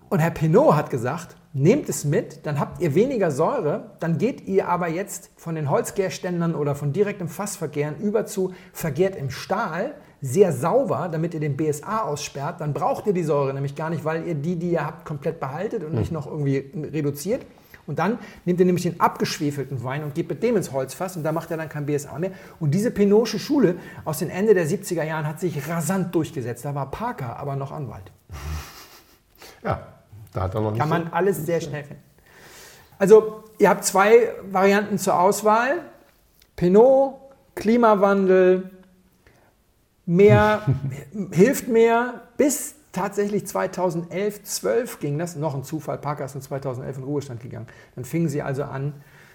Und 0.08 0.20
Herr 0.20 0.30
Pinot 0.30 0.76
hat 0.76 0.90
gesagt, 0.90 1.36
nehmt 1.56 1.88
es 1.88 2.04
mit, 2.04 2.44
dann 2.44 2.60
habt 2.60 2.82
ihr 2.82 2.94
weniger 2.94 3.30
Säure, 3.30 3.92
dann 3.98 4.18
geht 4.18 4.46
ihr 4.46 4.68
aber 4.68 4.88
jetzt 4.88 5.30
von 5.36 5.54
den 5.54 5.70
Holzgärständern 5.70 6.54
oder 6.54 6.74
von 6.74 6.92
direktem 6.92 7.28
Fassvergären 7.28 7.96
über 7.96 8.26
zu 8.26 8.52
vergärt 8.72 9.16
im 9.16 9.30
Stahl, 9.30 9.94
sehr 10.20 10.52
sauber, 10.52 11.08
damit 11.10 11.34
ihr 11.34 11.40
den 11.40 11.56
BSA 11.56 12.02
aussperrt, 12.02 12.60
dann 12.60 12.74
braucht 12.74 13.06
ihr 13.06 13.14
die 13.14 13.22
Säure 13.22 13.54
nämlich 13.54 13.74
gar 13.74 13.90
nicht, 13.90 14.04
weil 14.04 14.26
ihr 14.26 14.34
die, 14.34 14.56
die 14.56 14.72
ihr 14.72 14.84
habt, 14.84 15.06
komplett 15.06 15.40
behaltet 15.40 15.82
und 15.82 15.94
nicht 15.94 16.12
noch 16.12 16.26
irgendwie 16.26 16.70
reduziert. 16.92 17.46
Und 17.86 18.00
dann 18.00 18.18
nehmt 18.44 18.58
ihr 18.58 18.66
nämlich 18.66 18.82
den 18.82 19.00
abgeschwefelten 19.00 19.82
Wein 19.84 20.02
und 20.02 20.14
gebt 20.14 20.28
mit 20.28 20.42
dem 20.42 20.56
ins 20.56 20.72
Holzfass 20.72 21.16
und 21.16 21.22
da 21.22 21.32
macht 21.32 21.50
er 21.50 21.56
dann 21.56 21.68
kein 21.68 21.86
BSA 21.86 22.18
mehr. 22.18 22.32
Und 22.58 22.72
diese 22.72 22.90
Pinotsche 22.90 23.38
Schule 23.38 23.76
aus 24.04 24.18
den 24.18 24.28
Ende 24.28 24.54
der 24.54 24.66
70er 24.66 25.04
Jahren 25.04 25.26
hat 25.26 25.40
sich 25.40 25.68
rasant 25.68 26.14
durchgesetzt. 26.14 26.64
Da 26.64 26.74
war 26.74 26.90
Parker 26.90 27.38
aber 27.38 27.54
noch 27.56 27.70
Anwalt. 27.70 28.10
Ja, 29.62 29.95
da 30.36 30.42
hat 30.42 30.54
er 30.54 30.60
noch 30.60 30.72
nicht 30.72 30.80
Kann 30.80 30.88
man 30.88 31.08
alles 31.12 31.44
sehr 31.46 31.60
schnell 31.60 31.84
finden. 31.84 32.02
Also, 32.98 33.44
ihr 33.58 33.68
habt 33.68 33.84
zwei 33.84 34.32
Varianten 34.50 34.98
zur 34.98 35.18
Auswahl: 35.18 35.82
Pinot, 36.56 37.14
Klimawandel, 37.54 38.70
mehr, 40.04 40.62
hilft 41.32 41.68
mehr. 41.68 42.22
Bis 42.36 42.74
tatsächlich 42.92 43.46
2011, 43.46 44.44
12 44.44 45.00
ging 45.00 45.18
das. 45.18 45.36
Noch 45.36 45.54
ein 45.54 45.64
Zufall, 45.64 45.98
Parker 45.98 46.24
ist 46.24 46.34
in 46.34 46.42
2011 46.42 46.98
in 46.98 47.04
Ruhestand 47.04 47.40
gegangen. 47.40 47.66
Dann 47.94 48.04
fingen 48.04 48.28
sie 48.28 48.42
also 48.42 48.64
an, 48.64 48.94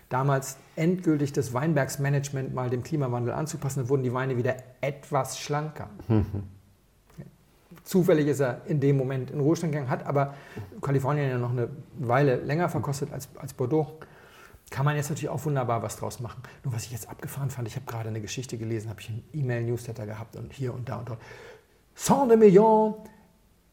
damals 0.10 0.58
endgültig 0.76 1.34
das 1.34 1.54
Weinbergsmanagement 1.54 2.54
mal 2.54 2.70
dem 2.70 2.84
Klimawandel 2.84 3.34
anzupassen. 3.34 3.82
Dann 3.82 3.90
wurden 3.90 4.04
die 4.04 4.14
Weine 4.14 4.38
wieder 4.38 4.56
etwas 4.82 5.40
schlanker. 5.40 5.90
Zufällig 7.84 8.28
ist 8.28 8.40
er 8.40 8.62
in 8.66 8.80
dem 8.80 8.98
Moment 8.98 9.32
in 9.32 9.40
Ruhestand 9.40 9.74
gegangen, 9.74 9.90
hat 9.90 10.06
aber 10.06 10.36
Kalifornien 10.82 11.30
ja 11.30 11.38
noch 11.38 11.52
eine 11.52 11.70
Weile 12.00 12.36
länger 12.36 12.70
verkostet 12.70 13.12
als, 13.12 13.28
als 13.40 13.54
Bordeaux. 13.54 14.00
Kann 14.70 14.86
man 14.86 14.96
jetzt 14.96 15.10
natürlich 15.10 15.30
auch 15.30 15.44
wunderbar 15.44 15.82
was 15.84 15.98
draus 15.98 16.20
machen. 16.20 16.42
Nur 16.64 16.74
was 16.74 16.86
ich 16.86 16.92
jetzt 16.92 17.10
abgefahren 17.10 17.50
fand, 17.50 17.68
ich 17.68 17.76
habe 17.76 17.86
gerade 17.86 18.10
eine 18.10 18.22
Geschichte 18.22 18.58
gelesen, 18.58 18.90
habe 18.90 19.02
ich 19.02 19.10
einen 19.10 19.24
E-Mail-Newsletter 19.34 20.06
gehabt 20.06 20.36
und 20.36 20.54
hier 20.54 20.74
und 20.74 20.88
da 20.88 20.98
und 20.98 21.10
dort. 21.10 21.20
Saint 21.94 22.32
de 22.32 22.38
Million 22.38 22.96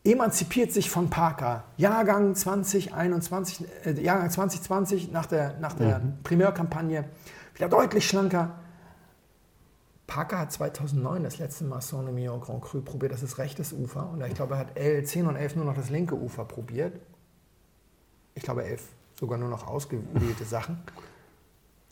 emanzipiert 0.04 0.72
sich 0.72 0.90
von 0.90 1.11
Parker. 1.11 1.64
Jahrgang 1.76 2.34
2021, 2.34 3.66
äh, 3.84 3.92
Jahrgang 4.00 4.30
2020 4.30 5.12
nach 5.12 5.26
der, 5.26 5.59
nach 5.61 5.74
der 5.74 6.00
mhm. 6.00 6.22
Primärkampagne. 6.22 7.04
Wieder 7.54 7.68
deutlich 7.68 8.06
schlanker. 8.06 8.54
Parker 10.09 10.38
hat 10.38 10.52
2009 10.52 11.22
das 11.22 11.38
letzte 11.38 11.64
Mal 11.64 11.82
Saint-Emilion 11.82 12.40
Grand 12.40 12.62
Cru 12.62 12.80
probiert, 12.80 13.12
das 13.12 13.22
ist 13.22 13.38
rechtes 13.38 13.72
Ufer. 13.72 14.09
Und 14.11 14.24
ich 14.24 14.34
glaube, 14.34 14.54
er 14.54 14.61
hat 14.61 14.76
L10 14.76 15.28
und 15.28 15.36
11 15.36 15.56
nur 15.56 15.66
noch 15.66 15.74
das 15.74 15.90
linke 15.90 16.16
Ufer 16.16 16.46
probiert. 16.46 16.98
Ich 18.34 18.42
glaube, 18.42 18.64
11 18.64 18.82
sogar 19.20 19.38
nur 19.38 19.50
noch 19.50 19.66
ausgewählte 19.66 20.44
Sachen. 20.44 20.82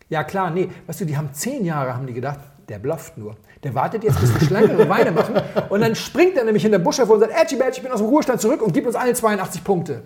Ja 0.08 0.24
klar, 0.24 0.50
nee, 0.50 0.70
weißt 0.86 1.02
du, 1.02 1.04
die 1.04 1.16
haben 1.16 1.34
zehn 1.34 1.64
Jahre, 1.64 1.94
haben 1.94 2.06
die 2.06 2.14
gedacht, 2.14 2.40
der 2.68 2.78
blufft 2.78 3.16
nur. 3.16 3.36
Der 3.62 3.74
wartet 3.74 4.04
jetzt, 4.04 4.20
bis 4.20 4.32
wir 4.34 4.46
schlankere 4.46 4.88
Weine 4.88 5.12
machen. 5.12 5.34
Und 5.68 5.80
dann 5.80 5.94
springt 5.94 6.36
er 6.36 6.44
nämlich 6.44 6.64
in 6.64 6.72
der 6.72 6.78
Busch 6.78 6.98
hervor 6.98 7.14
und 7.14 7.20
sagt, 7.20 7.32
Edgy 7.32 7.56
Badge, 7.56 7.76
ich 7.76 7.82
bin 7.82 7.92
aus 7.92 8.00
dem 8.00 8.08
Ruhestand 8.08 8.40
zurück 8.40 8.62
und 8.62 8.72
gibt 8.72 8.86
uns 8.86 8.96
alle 8.96 9.14
82 9.14 9.64
Punkte. 9.64 10.02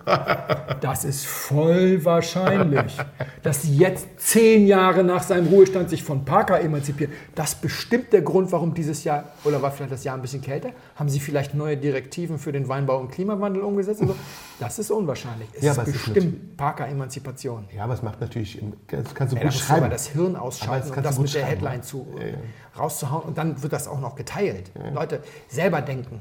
Das 0.81 1.05
ist 1.05 1.27
voll 1.27 2.05
wahrscheinlich, 2.05 2.97
dass 3.43 3.63
sie 3.63 3.77
jetzt 3.77 4.07
zehn 4.19 4.67
Jahre 4.67 5.05
nach 5.05 5.23
seinem 5.23 5.49
Ruhestand 5.49 5.91
sich 5.91 6.03
von 6.03 6.25
Parker 6.25 6.61
emanzipieren. 6.61 7.13
Das 7.35 7.55
bestimmt 7.55 8.13
der 8.13 8.23
Grund, 8.23 8.53
warum 8.53 8.75
dieses 8.75 9.05
Jahr, 9.05 9.25
oder 9.45 9.61
war 9.63 9.71
vielleicht 9.73 9.93
das 9.93 10.05
Jahr 10.05 10.17
ein 10.17 10.23
bisschen 10.23 10.43
kälter, 10.43 10.71
haben 10.97 11.09
sie 11.09 11.21
vielleicht 11.21 11.55
neue 11.55 11.77
Direktiven 11.77 12.39
für 12.39 12.53
den 12.53 12.69
Weinbau 12.69 12.99
und 12.99 13.11
Klimawandel 13.11 13.63
umgesetzt? 13.63 14.01
Also, 14.03 14.15
das 14.59 14.79
ist 14.79 14.91
unwahrscheinlich. 14.91 15.49
Es 15.55 15.63
ja, 15.63 15.73
ist 15.73 15.85
bestimmt 15.85 16.57
Parker-Emanzipation. 16.57 17.67
Ja, 17.75 17.85
aber 17.85 17.95
es 17.95 18.03
macht 18.03 18.21
natürlich, 18.21 18.63
das 18.87 19.15
kannst 19.15 19.33
du 19.33 19.39
ja, 19.39 19.45
gut 19.45 19.55
schreiben. 19.55 19.91
das 19.91 20.09
Hirn 20.09 20.37
ausschalten 20.37 20.93
und 20.93 21.05
das 21.05 21.19
mit 21.19 21.35
der 21.35 21.45
Headline 21.45 21.83
zu, 21.83 22.07
ja, 22.19 22.27
ja. 22.27 22.35
Rauszuhauen 22.79 23.23
und 23.23 23.39
dann 23.39 23.63
wird 23.63 23.73
das 23.73 23.89
auch 23.89 24.01
noch 24.01 24.17
geteilt. 24.17 24.71
Leute, 24.95 25.23
selber 25.49 25.81
denken. 25.83 26.21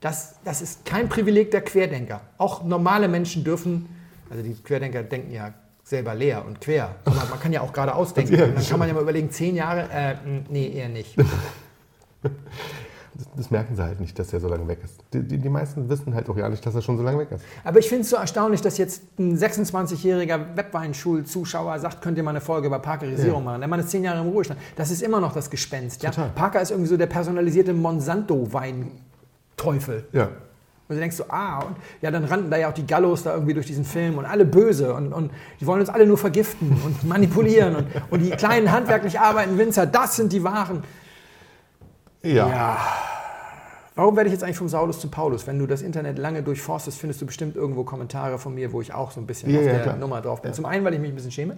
Das, 0.00 0.36
das 0.44 0.62
ist 0.62 0.84
kein 0.84 1.08
Privileg 1.08 1.50
der 1.50 1.62
Querdenker. 1.62 2.20
Auch 2.38 2.62
normale 2.62 3.08
Menschen 3.08 3.44
dürfen, 3.44 3.88
also 4.30 4.42
die 4.42 4.54
Querdenker 4.54 5.02
denken 5.02 5.32
ja 5.32 5.54
selber 5.82 6.14
leer 6.14 6.44
und 6.44 6.60
quer. 6.60 6.96
Aber 7.04 7.24
man 7.30 7.40
kann 7.40 7.52
ja 7.52 7.60
auch 7.60 7.72
geradeaus 7.72 8.12
denken. 8.12 8.36
dann 8.36 8.66
kann 8.66 8.78
man 8.78 8.88
ja 8.88 8.94
mal 8.94 9.02
überlegen, 9.02 9.30
zehn 9.30 9.54
Jahre, 9.54 9.88
äh, 9.90 10.16
nee, 10.48 10.68
eher 10.68 10.88
nicht. 10.88 11.16
Das, 13.16 13.26
das, 13.36 13.50
merken 13.50 13.76
sie 13.76 13.82
halt 13.82 14.00
nicht, 14.00 14.18
dass 14.18 14.32
er 14.32 14.40
so 14.40 14.48
lange 14.48 14.66
weg 14.68 14.80
ist. 14.84 14.96
Die, 15.12 15.22
die, 15.22 15.38
die, 15.38 15.48
meisten 15.48 15.88
wissen 15.88 16.14
halt 16.14 16.28
auch 16.28 16.36
ja 16.36 16.48
nicht, 16.48 16.66
dass 16.66 16.74
er 16.74 16.82
schon 16.82 16.98
so 16.98 17.02
lange 17.02 17.18
weg 17.18 17.30
ist. 17.30 17.44
Aber 17.64 17.78
ich 17.78 17.88
finde 17.88 18.02
es 18.02 18.10
so 18.10 18.16
erstaunlich, 18.16 18.60
dass 18.60 18.76
jetzt 18.78 19.02
ein 19.18 19.38
26-jähriger 19.38 20.56
Webweinschul-Zuschauer 20.56 21.78
sagt, 21.78 22.02
könnt 22.02 22.18
ihr 22.18 22.24
mal 22.24 22.30
eine 22.30 22.40
Folge 22.40 22.66
über 22.66 22.78
Parkerisierung 22.78 23.42
ja. 23.42 23.50
machen. 23.50 23.60
Der 23.60 23.68
Mann 23.68 23.80
ist 23.80 23.90
zehn 23.90 24.04
Jahre 24.04 24.20
im 24.20 24.28
Ruhestand. 24.28 24.60
Das 24.76 24.90
ist 24.90 25.02
immer 25.02 25.20
noch 25.20 25.32
das 25.32 25.48
Gespenst. 25.48 26.02
Ja? 26.02 26.10
Parker 26.10 26.60
ist 26.60 26.70
irgendwie 26.70 26.90
so 26.90 26.96
der 26.96 27.06
personalisierte 27.06 27.72
Monsanto-Weinteufel. 27.72 30.04
Ja. 30.12 30.28
Und 30.88 30.94
du 30.94 31.00
denkst 31.00 31.16
so, 31.16 31.24
ah, 31.28 31.64
und 31.64 31.76
ja, 32.00 32.12
dann 32.12 32.24
rannten 32.24 32.48
da 32.48 32.56
ja 32.56 32.68
auch 32.68 32.74
die 32.74 32.86
Gallos 32.86 33.24
da 33.24 33.34
irgendwie 33.34 33.54
durch 33.54 33.66
diesen 33.66 33.84
Film 33.84 34.18
und 34.18 34.24
alle 34.24 34.44
böse 34.44 34.94
und, 34.94 35.12
und 35.12 35.32
die 35.60 35.66
wollen 35.66 35.80
uns 35.80 35.88
alle 35.88 36.06
nur 36.06 36.16
vergiften 36.16 36.80
und 36.84 37.02
manipulieren 37.02 37.74
und, 37.74 37.86
und 38.10 38.20
die 38.20 38.30
kleinen 38.30 38.70
handwerklich 38.70 39.18
arbeitenden 39.18 39.58
Winzer, 39.58 39.86
das 39.86 40.14
sind 40.14 40.32
die 40.32 40.44
Wahren. 40.44 40.84
Ja. 42.34 42.48
ja. 42.48 42.78
Warum 43.94 44.14
werde 44.14 44.28
ich 44.28 44.34
jetzt 44.34 44.44
eigentlich 44.44 44.58
vom 44.58 44.68
Saulus 44.68 45.00
zum 45.00 45.10
Paulus? 45.10 45.46
Wenn 45.46 45.58
du 45.58 45.66
das 45.66 45.80
Internet 45.80 46.18
lange 46.18 46.42
durchforstest, 46.42 46.98
findest 46.98 47.22
du 47.22 47.26
bestimmt 47.26 47.56
irgendwo 47.56 47.82
Kommentare 47.82 48.38
von 48.38 48.54
mir, 48.54 48.72
wo 48.72 48.82
ich 48.82 48.92
auch 48.92 49.10
so 49.10 49.20
ein 49.20 49.26
bisschen 49.26 49.50
ja, 49.50 49.58
auf 49.58 49.64
ja, 49.64 49.72
der 49.72 49.82
klar. 49.82 49.96
Nummer 49.96 50.20
drauf 50.20 50.42
bin. 50.42 50.52
Zum 50.52 50.66
einen, 50.66 50.84
weil 50.84 50.92
ich 50.92 51.00
mich 51.00 51.10
ein 51.10 51.14
bisschen 51.14 51.30
schäme, 51.30 51.56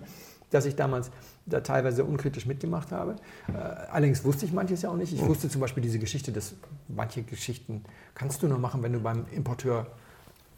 dass 0.51 0.65
ich 0.65 0.77
damals 0.77 1.11
da 1.47 1.61
teilweise 1.61 2.05
unkritisch 2.05 2.47
mitgemacht 2.47 2.93
habe. 2.93 3.17
Äh, 3.49 3.53
allerdings 3.91 4.25
wusste 4.25 4.47
ich 4.47 4.53
manches 4.53 4.83
ja 4.83 4.91
auch 4.91 4.97
nicht. 4.97 5.13
Ich 5.13 5.21
hm. 5.21 5.29
wusste 5.29 5.49
zum 5.49 5.61
Beispiel 5.61 5.83
diese 5.83 5.99
Geschichte, 5.99 6.31
dass 6.31 6.55
manche 6.87 7.23
Geschichten 7.23 7.85
kannst 8.15 8.43
du 8.43 8.47
nur 8.47 8.59
machen, 8.59 8.85
wenn 8.85 8.93
du 8.93 9.01
beim 9.01 9.27
Importeur 9.33 9.87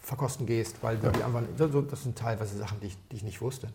verkosten 0.00 0.44
gehst, 0.44 0.76
weil 0.82 0.98
ja. 1.02 1.10
die 1.10 1.22
einfach, 1.22 1.42
das 1.56 2.02
sind 2.02 2.18
teilweise 2.18 2.58
Sachen, 2.58 2.78
die 2.80 2.88
ich, 2.88 2.98
die 3.10 3.16
ich 3.16 3.22
nicht 3.22 3.40
wusste. 3.40 3.68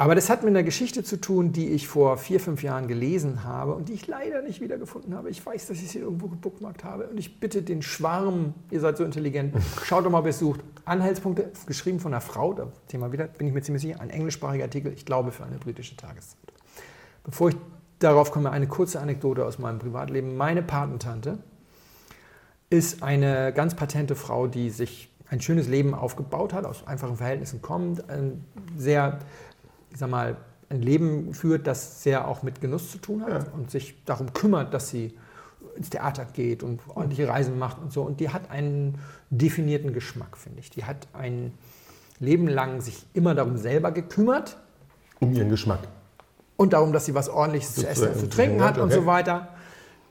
Aber 0.00 0.14
das 0.14 0.30
hat 0.30 0.44
mit 0.44 0.48
einer 0.48 0.62
Geschichte 0.62 1.04
zu 1.04 1.20
tun, 1.20 1.52
die 1.52 1.68
ich 1.68 1.86
vor 1.86 2.16
vier, 2.16 2.40
fünf 2.40 2.62
Jahren 2.62 2.88
gelesen 2.88 3.44
habe 3.44 3.74
und 3.74 3.90
die 3.90 3.92
ich 3.92 4.06
leider 4.06 4.40
nicht 4.40 4.62
wiedergefunden 4.62 5.14
habe. 5.14 5.28
Ich 5.28 5.44
weiß, 5.44 5.66
dass 5.66 5.76
ich 5.76 5.90
sie 5.90 5.98
irgendwo 5.98 6.28
gebookmarkt 6.28 6.84
habe. 6.84 7.08
Und 7.08 7.18
ich 7.18 7.38
bitte 7.38 7.60
den 7.60 7.82
Schwarm, 7.82 8.54
ihr 8.70 8.80
seid 8.80 8.96
so 8.96 9.04
intelligent, 9.04 9.54
schaut 9.84 10.06
doch 10.06 10.10
mal, 10.10 10.20
ob 10.20 10.24
ihr 10.24 10.30
es 10.30 10.38
sucht. 10.38 10.60
Anhaltspunkte, 10.86 11.52
geschrieben 11.66 12.00
von 12.00 12.14
einer 12.14 12.22
Frau, 12.22 12.54
da 12.54 12.72
Thema 12.88 13.12
wieder, 13.12 13.26
bin 13.26 13.46
ich 13.46 13.52
mir 13.52 13.60
ziemlich 13.60 13.82
sicher, 13.82 14.00
ein 14.00 14.08
englischsprachiger 14.08 14.64
Artikel, 14.64 14.90
ich 14.94 15.04
glaube, 15.04 15.32
für 15.32 15.44
eine 15.44 15.58
britische 15.58 15.98
Tageszeit. 15.98 16.38
Bevor 17.22 17.50
ich 17.50 17.56
darauf 17.98 18.30
komme, 18.30 18.50
eine 18.52 18.68
kurze 18.68 19.00
Anekdote 19.00 19.44
aus 19.44 19.58
meinem 19.58 19.80
Privatleben. 19.80 20.34
Meine 20.34 20.62
Patentante 20.62 21.40
ist 22.70 23.02
eine 23.02 23.52
ganz 23.52 23.76
patente 23.76 24.14
Frau, 24.14 24.46
die 24.46 24.70
sich 24.70 25.10
ein 25.28 25.40
schönes 25.40 25.68
Leben 25.68 25.94
aufgebaut 25.94 26.52
hat, 26.52 26.64
aus 26.64 26.86
einfachen 26.86 27.16
Verhältnissen 27.16 27.62
kommt, 27.62 28.02
sehr 28.76 29.20
ich 29.90 29.98
sag 29.98 30.10
mal, 30.10 30.36
ein 30.68 30.82
Leben 30.82 31.34
führt, 31.34 31.66
das 31.66 32.02
sehr 32.02 32.28
auch 32.28 32.42
mit 32.42 32.60
Genuss 32.60 32.90
zu 32.90 32.98
tun 32.98 33.22
hat 33.22 33.46
ja. 33.46 33.52
und 33.52 33.70
sich 33.70 34.04
darum 34.04 34.32
kümmert, 34.32 34.72
dass 34.72 34.88
sie 34.88 35.16
ins 35.76 35.90
Theater 35.90 36.24
geht 36.24 36.62
und 36.62 36.80
ordentliche 36.88 37.28
Reisen 37.28 37.58
macht 37.58 37.78
und 37.80 37.92
so. 37.92 38.02
Und 38.02 38.20
die 38.20 38.30
hat 38.30 38.50
einen 38.50 38.98
definierten 39.30 39.92
Geschmack, 39.92 40.36
finde 40.36 40.60
ich. 40.60 40.70
Die 40.70 40.84
hat 40.84 41.08
ein 41.12 41.52
Leben 42.18 42.46
lang 42.46 42.80
sich 42.80 43.04
immer 43.14 43.34
darum 43.34 43.56
selber 43.56 43.90
gekümmert. 43.90 44.56
Um 45.18 45.32
ihren 45.32 45.48
Geschmack. 45.48 45.80
Und 46.56 46.72
darum, 46.72 46.92
dass 46.92 47.06
sie 47.06 47.14
was 47.14 47.28
ordentliches 47.28 47.74
zu 47.74 47.88
essen 47.88 48.08
und 48.08 48.18
zu 48.18 48.28
trinken 48.28 48.62
hat 48.62 48.78
und 48.78 48.92
so 48.92 49.06
weiter. 49.06 49.48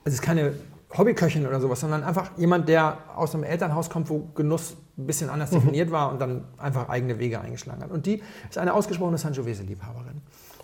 Es 0.03 0.13
ist 0.13 0.21
keine 0.21 0.53
Hobbyköchin 0.97 1.45
oder 1.45 1.61
sowas, 1.61 1.79
sondern 1.79 2.03
einfach 2.03 2.31
jemand, 2.37 2.67
der 2.67 2.97
aus 3.15 3.35
einem 3.35 3.43
Elternhaus 3.43 3.89
kommt, 3.89 4.09
wo 4.09 4.27
Genuss 4.33 4.75
ein 4.99 5.07
bisschen 5.07 5.29
anders 5.29 5.51
mhm. 5.51 5.55
definiert 5.55 5.91
war 5.91 6.11
und 6.11 6.19
dann 6.19 6.43
einfach 6.57 6.89
eigene 6.89 7.19
Wege 7.19 7.39
eingeschlagen 7.41 7.81
hat. 7.81 7.91
Und 7.91 8.05
die 8.05 8.21
ist 8.49 8.57
eine 8.57 8.73
ausgesprochene 8.73 9.17
Sangiovese-Liebhaberin. 9.17 10.21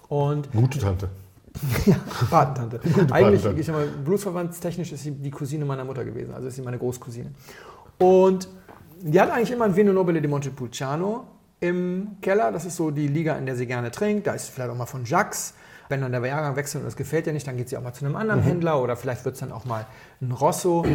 Und 0.10 0.52
Gute 0.52 0.80
Tante. 0.80 1.10
ja, 1.86 1.96
Patentante. 2.30 2.82
Eigentlich, 3.12 3.46
ich 3.46 3.66
sag 3.66 3.76
mal, 3.76 3.88
blutsverwandtstechnisch 3.88 4.92
ist 4.92 5.04
sie 5.04 5.12
die 5.12 5.32
Cousine 5.32 5.66
meiner 5.66 5.86
Mutter 5.86 6.04
gewesen, 6.04 6.34
also 6.34 6.48
ist 6.48 6.56
sie 6.56 6.62
meine 6.62 6.78
Großcousine. 6.78 7.32
Und 7.98 8.50
die 9.02 9.20
hat 9.20 9.32
eigentlich 9.32 9.52
immer 9.52 9.66
ein 9.66 9.76
Vino 9.76 9.94
Nobile 9.94 10.22
di 10.22 10.28
Montepulciano 10.28 11.26
im 11.60 12.18
Keller. 12.22 12.52
Das 12.52 12.66
ist 12.66 12.76
so 12.76 12.92
die 12.92 13.08
Liga, 13.08 13.36
in 13.36 13.46
der 13.46 13.56
sie 13.56 13.66
gerne 13.66 13.92
trinkt. 13.92 14.28
Da 14.28 14.34
ist 14.34 14.50
vielleicht 14.50 14.70
auch 14.70 14.76
mal 14.76 14.86
von 14.86 15.06
Jacques. 15.06 15.54
Wenn 15.90 16.02
dann 16.02 16.12
der 16.12 16.26
Jahrgang 16.26 16.56
wechselt 16.56 16.84
und 16.84 16.88
es 16.88 16.96
gefällt 16.96 17.28
ihr 17.28 17.34
nicht, 17.34 17.48
dann 17.48 17.58
geht 17.58 17.70
sie 17.70 17.78
auch 17.78 17.84
mal 17.84 17.94
zu 17.94 18.06
einem 18.06 18.16
anderen 18.16 18.42
mhm. 18.42 18.46
Händler 18.46 18.82
oder 18.82 18.96
vielleicht 18.96 19.26
wird 19.26 19.36
es 19.36 19.40
dann 19.40 19.52
auch 19.52 19.66
mal 19.66 19.86
ein 20.22 20.32
Rosso 20.32 20.86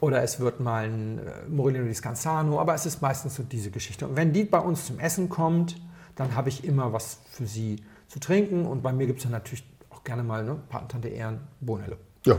oder 0.00 0.22
es 0.22 0.40
wird 0.40 0.60
mal 0.60 0.84
ein 0.84 1.18
äh, 1.18 1.48
Morellino 1.48 1.86
di 1.86 1.94
Scanzano, 1.94 2.60
aber 2.60 2.74
es 2.74 2.86
ist 2.86 3.02
meistens 3.02 3.36
so 3.36 3.42
diese 3.42 3.70
Geschichte. 3.70 4.06
Und 4.06 4.16
wenn 4.16 4.32
die 4.32 4.44
bei 4.44 4.58
uns 4.58 4.86
zum 4.86 4.98
Essen 4.98 5.28
kommt, 5.28 5.76
dann 6.16 6.34
habe 6.34 6.48
ich 6.48 6.64
immer 6.64 6.92
was 6.92 7.18
für 7.30 7.46
sie 7.46 7.82
zu 8.08 8.18
trinken 8.18 8.66
und 8.66 8.82
bei 8.82 8.92
mir 8.92 9.06
gibt 9.06 9.18
es 9.18 9.22
dann 9.24 9.32
natürlich 9.32 9.64
auch 9.90 10.04
gerne 10.04 10.22
mal 10.22 10.44
ne, 10.44 10.56
Patentante 10.68 11.08
Ehren, 11.08 11.40
Bonello. 11.60 11.96
Ja. 12.26 12.36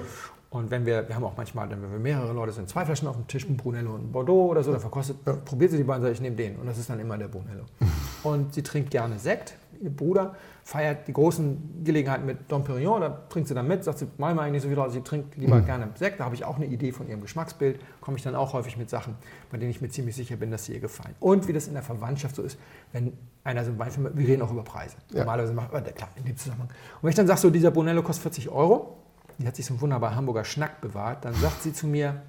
Und 0.49 0.69
wenn 0.69 0.85
wir, 0.85 1.07
wir 1.07 1.15
haben 1.15 1.23
auch 1.23 1.35
manchmal, 1.35 1.67
wenn 1.71 1.81
wir 1.81 1.97
mehrere 1.97 2.31
Leute 2.31 2.51
sind, 2.51 2.69
zwei 2.69 2.85
Flaschen 2.85 3.07
auf 3.07 3.15
dem 3.15 3.27
Tisch, 3.27 3.49
ein 3.49 3.57
Brunello 3.57 3.95
und 3.95 4.09
ein 4.09 4.11
Bordeaux 4.11 4.51
oder 4.51 4.61
so, 4.61 4.71
dann 4.71 4.81
verkostet, 4.81 5.17
ja. 5.25 5.33
probiert 5.33 5.71
sie 5.71 5.77
die 5.77 5.83
beiden, 5.83 6.03
sage 6.03 6.13
ich 6.13 6.21
nehme 6.21 6.35
den. 6.35 6.57
Und 6.57 6.67
das 6.67 6.77
ist 6.77 6.91
dann 6.91 6.99
immer 6.99 7.17
der 7.17 7.27
Brunello. 7.27 7.63
und 8.23 8.53
sie 8.53 8.61
trinkt 8.61 8.91
gerne 8.91 9.17
Sekt. 9.17 9.55
Ihr 9.81 9.89
Bruder 9.89 10.35
feiert 10.63 11.09
die 11.09 11.13
großen 11.13 11.83
Gelegenheiten 11.83 12.25
mit 12.25 12.49
Dom 12.49 12.63
Perignon, 12.63 13.01
da 13.01 13.09
trinkt 13.29 13.49
sie 13.49 13.53
dann 13.53 13.67
mit, 13.67 13.83
sagt 13.83 13.99
sie, 13.99 14.07
mal 14.17 14.37
eigentlich 14.39 14.63
nicht 14.63 14.75
so 14.75 14.81
also 14.81 14.93
sie 14.93 15.01
trinkt 15.01 15.35
lieber 15.35 15.57
mhm. 15.57 15.65
gerne 15.65 15.89
Sekt. 15.95 16.21
Da 16.21 16.25
habe 16.25 16.35
ich 16.35 16.45
auch 16.45 16.55
eine 16.55 16.65
Idee 16.65 16.93
von 16.93 17.07
ihrem 17.09 17.21
Geschmacksbild, 17.21 17.81
komme 17.99 18.17
ich 18.17 18.23
dann 18.23 18.33
auch 18.33 18.53
häufig 18.53 18.77
mit 18.77 18.89
Sachen, 18.89 19.15
bei 19.51 19.57
denen 19.57 19.71
ich 19.71 19.81
mir 19.81 19.89
ziemlich 19.89 20.15
sicher 20.15 20.37
bin, 20.37 20.51
dass 20.51 20.65
sie 20.65 20.73
ihr 20.73 20.79
gefallen. 20.79 21.15
Und 21.19 21.47
wie 21.49 21.53
das 21.53 21.67
in 21.67 21.73
der 21.73 21.83
Verwandtschaft 21.83 22.37
so 22.37 22.43
ist, 22.43 22.57
wenn 22.93 23.11
einer 23.43 23.65
so 23.65 23.71
ein 23.71 23.79
Wein 23.79 23.91
wir 24.13 24.27
reden 24.27 24.41
auch 24.41 24.51
über 24.51 24.63
Preise. 24.63 24.95
Ja. 25.11 25.19
Normalerweise 25.19 25.53
machen 25.53 25.69
wir, 25.73 25.81
klar, 25.81 26.09
in 26.15 26.23
dem 26.23 26.37
Zusammenhang. 26.37 26.69
Und 26.69 27.03
wenn 27.03 27.09
ich 27.09 27.15
dann 27.15 27.27
sage, 27.27 27.41
so 27.41 27.49
dieser 27.49 27.71
Bonello 27.71 28.01
kostet 28.01 28.23
40 28.23 28.49
Euro, 28.49 28.97
die 29.37 29.45
hat 29.45 29.57
sich 29.57 29.65
so 29.65 29.73
ein 29.73 29.81
wunderbarer 29.81 30.15
Hamburger 30.15 30.45
Schnack 30.45 30.79
bewahrt, 30.79 31.25
dann 31.25 31.33
sagt 31.33 31.61
sie 31.61 31.73
zu 31.73 31.87
mir, 31.87 32.21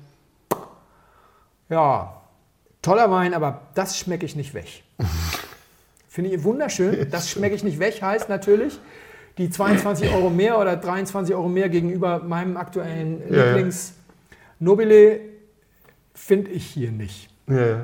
ja, 1.69 2.21
toller 2.83 3.11
Wein, 3.13 3.33
aber 3.33 3.63
das 3.75 3.97
schmecke 3.97 4.27
ich 4.27 4.35
nicht 4.35 4.55
weg. 4.55 4.83
Finde 6.15 6.31
ich 6.31 6.45
wunderschön. 6.45 7.09
Das 7.11 7.29
schmecke 7.29 7.57
ich 7.57 7.65
nicht 7.65 7.81
weg, 7.81 8.01
heißt 8.01 8.29
natürlich, 8.29 8.79
die 9.37 9.51
22 9.51 10.13
Euro 10.13 10.31
mehr 10.31 10.61
oder 10.61 10.77
23 10.77 11.35
Euro 11.35 11.49
mehr 11.49 11.69
gegenüber 11.69 12.21
meinem 12.21 12.57
aktuellen 12.57 13.21
ja, 13.29 13.47
Lieblings 13.47 13.95
Nobile 14.61 15.19
finde 16.15 16.53
ich 16.53 16.67
hier 16.67 16.93
nicht. 16.93 17.31
Ja, 17.49 17.67
ja. 17.67 17.81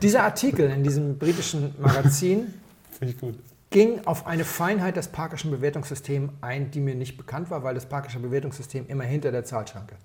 Dieser 0.00 0.22
Artikel 0.22 0.70
in 0.70 0.82
diesem 0.82 1.18
britischen 1.18 1.74
Magazin 1.78 2.54
ging 3.70 4.00
auf 4.06 4.26
eine 4.26 4.46
Feinheit 4.46 4.96
des 4.96 5.08
Parkerschen 5.08 5.50
Bewertungssystems 5.50 6.32
ein, 6.40 6.70
die 6.70 6.80
mir 6.80 6.94
nicht 6.94 7.18
bekannt 7.18 7.50
war, 7.50 7.62
weil 7.62 7.74
das 7.74 7.84
Parkersche 7.84 8.20
Bewertungssystem 8.20 8.86
immer 8.88 9.04
hinter 9.04 9.32
der 9.32 9.44
Zahlschranke 9.44 9.96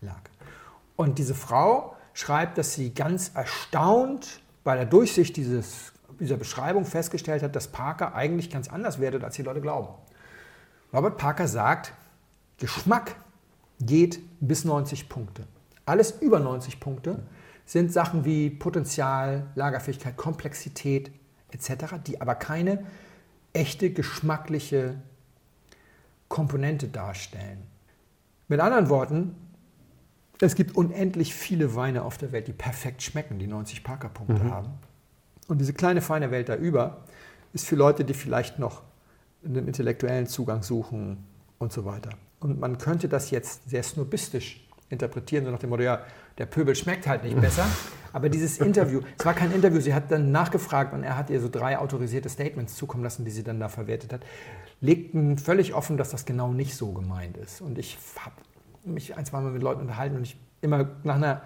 lag. 0.00 0.18
Und 0.96 1.18
diese 1.18 1.36
Frau 1.36 1.94
schreibt, 2.12 2.58
dass 2.58 2.74
sie 2.74 2.92
ganz 2.92 3.30
erstaunt 3.34 4.40
bei 4.66 4.74
der 4.74 4.84
Durchsicht 4.84 5.36
dieses, 5.36 5.92
dieser 6.18 6.36
Beschreibung 6.36 6.84
festgestellt 6.84 7.44
hat, 7.44 7.54
dass 7.54 7.68
Parker 7.68 8.16
eigentlich 8.16 8.50
ganz 8.50 8.66
anders 8.66 8.98
wertet, 8.98 9.22
als 9.22 9.36
die 9.36 9.42
Leute 9.42 9.60
glauben. 9.60 9.94
Robert 10.92 11.18
Parker 11.18 11.46
sagt, 11.46 11.92
Geschmack 12.58 13.14
geht 13.78 14.18
bis 14.40 14.64
90 14.64 15.08
Punkte. 15.08 15.46
Alles 15.84 16.20
über 16.20 16.40
90 16.40 16.80
Punkte 16.80 17.22
sind 17.64 17.92
Sachen 17.92 18.24
wie 18.24 18.50
Potenzial, 18.50 19.46
Lagerfähigkeit, 19.54 20.16
Komplexität 20.16 21.12
etc., 21.52 21.94
die 22.04 22.20
aber 22.20 22.34
keine 22.34 22.84
echte 23.52 23.90
geschmackliche 23.90 24.96
Komponente 26.26 26.88
darstellen. 26.88 27.62
Mit 28.48 28.58
anderen 28.58 28.88
Worten, 28.88 29.36
es 30.40 30.54
gibt 30.54 30.76
unendlich 30.76 31.34
viele 31.34 31.74
Weine 31.74 32.02
auf 32.02 32.18
der 32.18 32.32
Welt, 32.32 32.48
die 32.48 32.52
perfekt 32.52 33.02
schmecken, 33.02 33.38
die 33.38 33.46
90 33.46 33.84
Parker-Punkte 33.84 34.44
mhm. 34.44 34.50
haben. 34.50 34.68
Und 35.48 35.58
diese 35.58 35.72
kleine 35.72 36.02
feine 36.02 36.30
Welt 36.30 36.48
da 36.48 36.56
über 36.56 37.04
ist 37.52 37.66
für 37.66 37.76
Leute, 37.76 38.04
die 38.04 38.14
vielleicht 38.14 38.58
noch 38.58 38.82
einen 39.44 39.66
intellektuellen 39.66 40.26
Zugang 40.26 40.62
suchen 40.62 41.24
und 41.58 41.72
so 41.72 41.84
weiter. 41.84 42.10
Und 42.40 42.60
man 42.60 42.78
könnte 42.78 43.08
das 43.08 43.30
jetzt 43.30 43.70
sehr 43.70 43.82
snobistisch 43.82 44.66
interpretieren, 44.90 45.44
so 45.44 45.50
nach 45.50 45.58
dem 45.58 45.70
Motto, 45.70 45.82
ja, 45.82 46.02
der 46.38 46.46
Pöbel 46.46 46.74
schmeckt 46.74 47.06
halt 47.06 47.24
nicht 47.24 47.40
besser. 47.40 47.66
Aber 48.12 48.28
dieses 48.28 48.58
Interview, 48.58 49.00
es 49.18 49.24
war 49.24 49.34
kein 49.34 49.52
Interview, 49.52 49.80
sie 49.80 49.94
hat 49.94 50.10
dann 50.10 50.32
nachgefragt 50.32 50.94
und 50.94 51.02
er 51.02 51.16
hat 51.16 51.28
ihr 51.30 51.40
so 51.40 51.48
drei 51.48 51.78
autorisierte 51.78 52.28
Statements 52.28 52.74
zukommen 52.74 53.02
lassen, 53.02 53.24
die 53.24 53.30
sie 53.30 53.42
dann 53.42 53.60
da 53.60 53.68
verwertet 53.68 54.12
hat, 54.12 54.20
legten 54.80 55.38
völlig 55.38 55.74
offen, 55.74 55.96
dass 55.96 56.10
das 56.10 56.24
genau 56.24 56.52
nicht 56.52 56.76
so 56.76 56.92
gemeint 56.92 57.36
ist. 57.36 57.60
Und 57.60 57.78
ich 57.78 57.98
habe 58.18 58.36
mich 58.86 59.16
ein, 59.16 59.24
zwei 59.26 59.40
Mal 59.40 59.52
mit 59.52 59.62
Leuten 59.62 59.80
unterhalten 59.80 60.16
und 60.16 60.22
ich 60.22 60.36
immer 60.60 60.88
nach 61.04 61.16
einer 61.16 61.42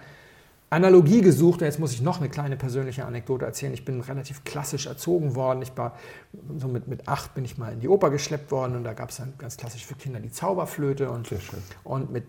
Analogie 0.69 1.21
gesucht. 1.21 1.61
Und 1.61 1.65
jetzt 1.65 1.79
muss 1.79 1.93
ich 1.93 2.01
noch 2.01 2.19
eine 2.19 2.29
kleine 2.29 2.55
persönliche 2.55 3.05
Anekdote 3.05 3.45
erzählen. 3.45 3.73
Ich 3.73 3.85
bin 3.85 4.01
relativ 4.01 4.43
klassisch 4.43 4.87
erzogen 4.87 5.35
worden. 5.35 5.61
Ich 5.61 5.75
war 5.77 5.97
so 6.57 6.67
mit, 6.67 6.87
mit 6.87 7.07
acht 7.07 7.35
bin 7.35 7.45
ich 7.45 7.57
mal 7.57 7.73
in 7.73 7.81
die 7.81 7.89
Oper 7.89 8.09
geschleppt 8.09 8.51
worden 8.51 8.75
und 8.75 8.83
da 8.83 8.93
gab 8.93 9.09
es 9.09 9.17
dann 9.17 9.33
ganz 9.37 9.57
klassisch 9.57 9.85
für 9.85 9.95
Kinder 9.95 10.19
die 10.19 10.31
Zauberflöte 10.31 11.11
und, 11.11 11.29
und 11.83 12.11
mit 12.11 12.23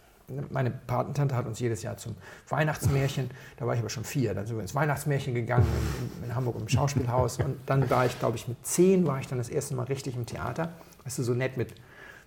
meine 0.51 0.71
Patentante 0.71 1.37
hat 1.37 1.47
uns 1.47 1.61
jedes 1.61 1.83
Jahr 1.83 1.97
zum 1.97 2.15
Weihnachtsmärchen, 2.49 3.31
da 3.59 3.67
war 3.67 3.75
ich 3.75 3.81
aber 3.81 3.91
schon 3.91 4.05
vier, 4.05 4.35
dann 4.35 4.47
sind 4.47 4.57
wir 4.57 4.63
ins 4.63 4.75
Weihnachtsmärchen 4.75 5.35
gegangen 5.35 5.67
in, 6.21 6.31
in 6.31 6.35
Hamburg 6.35 6.57
im 6.59 6.69
Schauspielhaus 6.69 7.39
und 7.39 7.57
dann 7.67 7.91
war 7.91 8.07
ich, 8.07 8.19
glaube 8.19 8.37
ich, 8.37 8.49
mit 8.49 8.65
zehn 8.65 9.07
war 9.07 9.21
ich 9.21 9.27
dann 9.27 9.39
das 9.39 9.49
erste 9.49 9.75
Mal 9.75 9.85
richtig 9.85 10.17
im 10.17 10.25
Theater. 10.25 10.73
Weißt 11.05 11.19
du, 11.19 11.23
so 11.23 11.35
nett 11.35 11.57
mit 11.57 11.75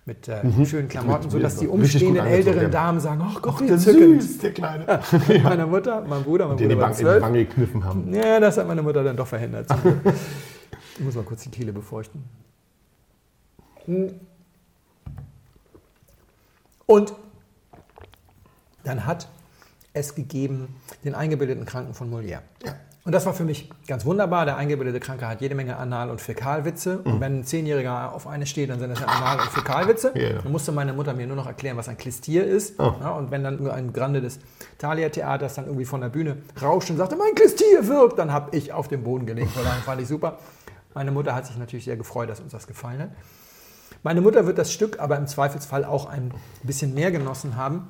mit 0.06 0.28
äh, 0.28 0.44
mhm. 0.44 0.64
schönen 0.64 0.88
Klamotten, 0.88 1.24
Mit- 1.24 1.32
sodass 1.32 1.56
die 1.56 1.66
umstehenden 1.66 2.24
älteren 2.24 2.62
ja. 2.62 2.68
Damen 2.68 3.00
sagen, 3.00 3.20
ach 3.24 3.42
Gott, 3.42 3.60
wie 3.60 3.66
der 3.66 3.74
entzückend. 3.74 4.22
süß, 4.22 4.38
der 4.38 4.52
Kleine. 4.52 5.00
Meine 5.42 5.66
Mutter, 5.66 6.04
mein 6.08 6.22
Bruder, 6.22 6.46
mein 6.46 6.56
Den 6.56 6.68
die 6.68 6.74
Bruder 6.76 6.88
war 6.88 6.96
Wange, 6.96 7.14
die. 7.16 7.22
Wange 7.22 7.44
gekniffen 7.44 7.84
haben. 7.84 8.14
Ja, 8.14 8.38
das 8.40 8.56
hat 8.56 8.68
meine 8.68 8.82
Mutter 8.82 9.02
dann 9.04 9.16
doch 9.16 9.26
verhindert. 9.26 9.68
Ich 10.98 11.04
muss 11.04 11.14
mal 11.14 11.24
kurz 11.24 11.42
die 11.42 11.50
Kehle 11.50 11.74
befeuchten. 11.74 12.24
Und 16.86 17.12
dann 18.82 19.04
hat 19.04 19.28
es 19.92 20.14
gegeben 20.14 20.74
den 21.04 21.14
eingebildeten 21.14 21.66
Kranken 21.66 21.92
von 21.92 22.10
Molière. 22.10 22.40
Und 23.06 23.12
das 23.12 23.24
war 23.24 23.34
für 23.34 23.44
mich 23.44 23.70
ganz 23.86 24.04
wunderbar. 24.04 24.46
Der 24.46 24.56
eingebildete 24.56 24.98
Kranke 24.98 25.28
hat 25.28 25.40
jede 25.40 25.54
Menge 25.54 25.76
Anal- 25.76 26.10
und 26.10 26.20
Fäkalwitze. 26.20 26.98
Und 26.98 27.20
wenn 27.20 27.38
ein 27.38 27.44
Zehnjähriger 27.44 28.12
auf 28.12 28.26
eine 28.26 28.46
steht, 28.46 28.68
dann 28.68 28.80
sind 28.80 28.90
das 28.90 28.98
ja 28.98 29.06
Anal- 29.06 29.38
und 29.38 29.48
Fäkalwitze. 29.48 30.10
Ja. 30.16 30.42
Dann 30.42 30.50
musste 30.50 30.72
meine 30.72 30.92
Mutter 30.92 31.14
mir 31.14 31.28
nur 31.28 31.36
noch 31.36 31.46
erklären, 31.46 31.76
was 31.76 31.88
ein 31.88 31.96
Klistier 31.96 32.44
ist. 32.44 32.80
Oh. 32.80 32.94
Ja, 33.00 33.10
und 33.10 33.30
wenn 33.30 33.44
dann 33.44 33.62
nur 33.62 33.72
ein 33.72 33.92
Grande 33.92 34.20
des 34.20 34.40
Thalia-Theaters 34.78 35.54
dann 35.54 35.66
irgendwie 35.66 35.84
von 35.84 36.00
der 36.00 36.08
Bühne 36.08 36.38
rauscht 36.60 36.90
und 36.90 36.96
sagte, 36.96 37.14
mein 37.14 37.32
Klistier 37.36 37.86
wirkt, 37.86 38.18
dann 38.18 38.32
habe 38.32 38.56
ich 38.56 38.72
auf 38.72 38.88
den 38.88 39.04
Boden 39.04 39.24
gelegt. 39.24 39.52
Vor 39.52 39.64
allem 39.64 39.82
fand 39.82 40.02
ich 40.02 40.08
super. 40.08 40.38
Meine 40.92 41.12
Mutter 41.12 41.32
hat 41.32 41.46
sich 41.46 41.56
natürlich 41.56 41.84
sehr 41.84 41.96
gefreut, 41.96 42.28
dass 42.28 42.40
uns 42.40 42.50
das 42.50 42.66
gefallen 42.66 43.02
hat. 43.02 43.10
Meine 44.02 44.20
Mutter 44.20 44.46
wird 44.46 44.58
das 44.58 44.72
Stück 44.72 44.98
aber 44.98 45.16
im 45.16 45.28
Zweifelsfall 45.28 45.84
auch 45.84 46.06
ein 46.06 46.32
bisschen 46.64 46.92
mehr 46.92 47.12
genossen 47.12 47.54
haben, 47.54 47.86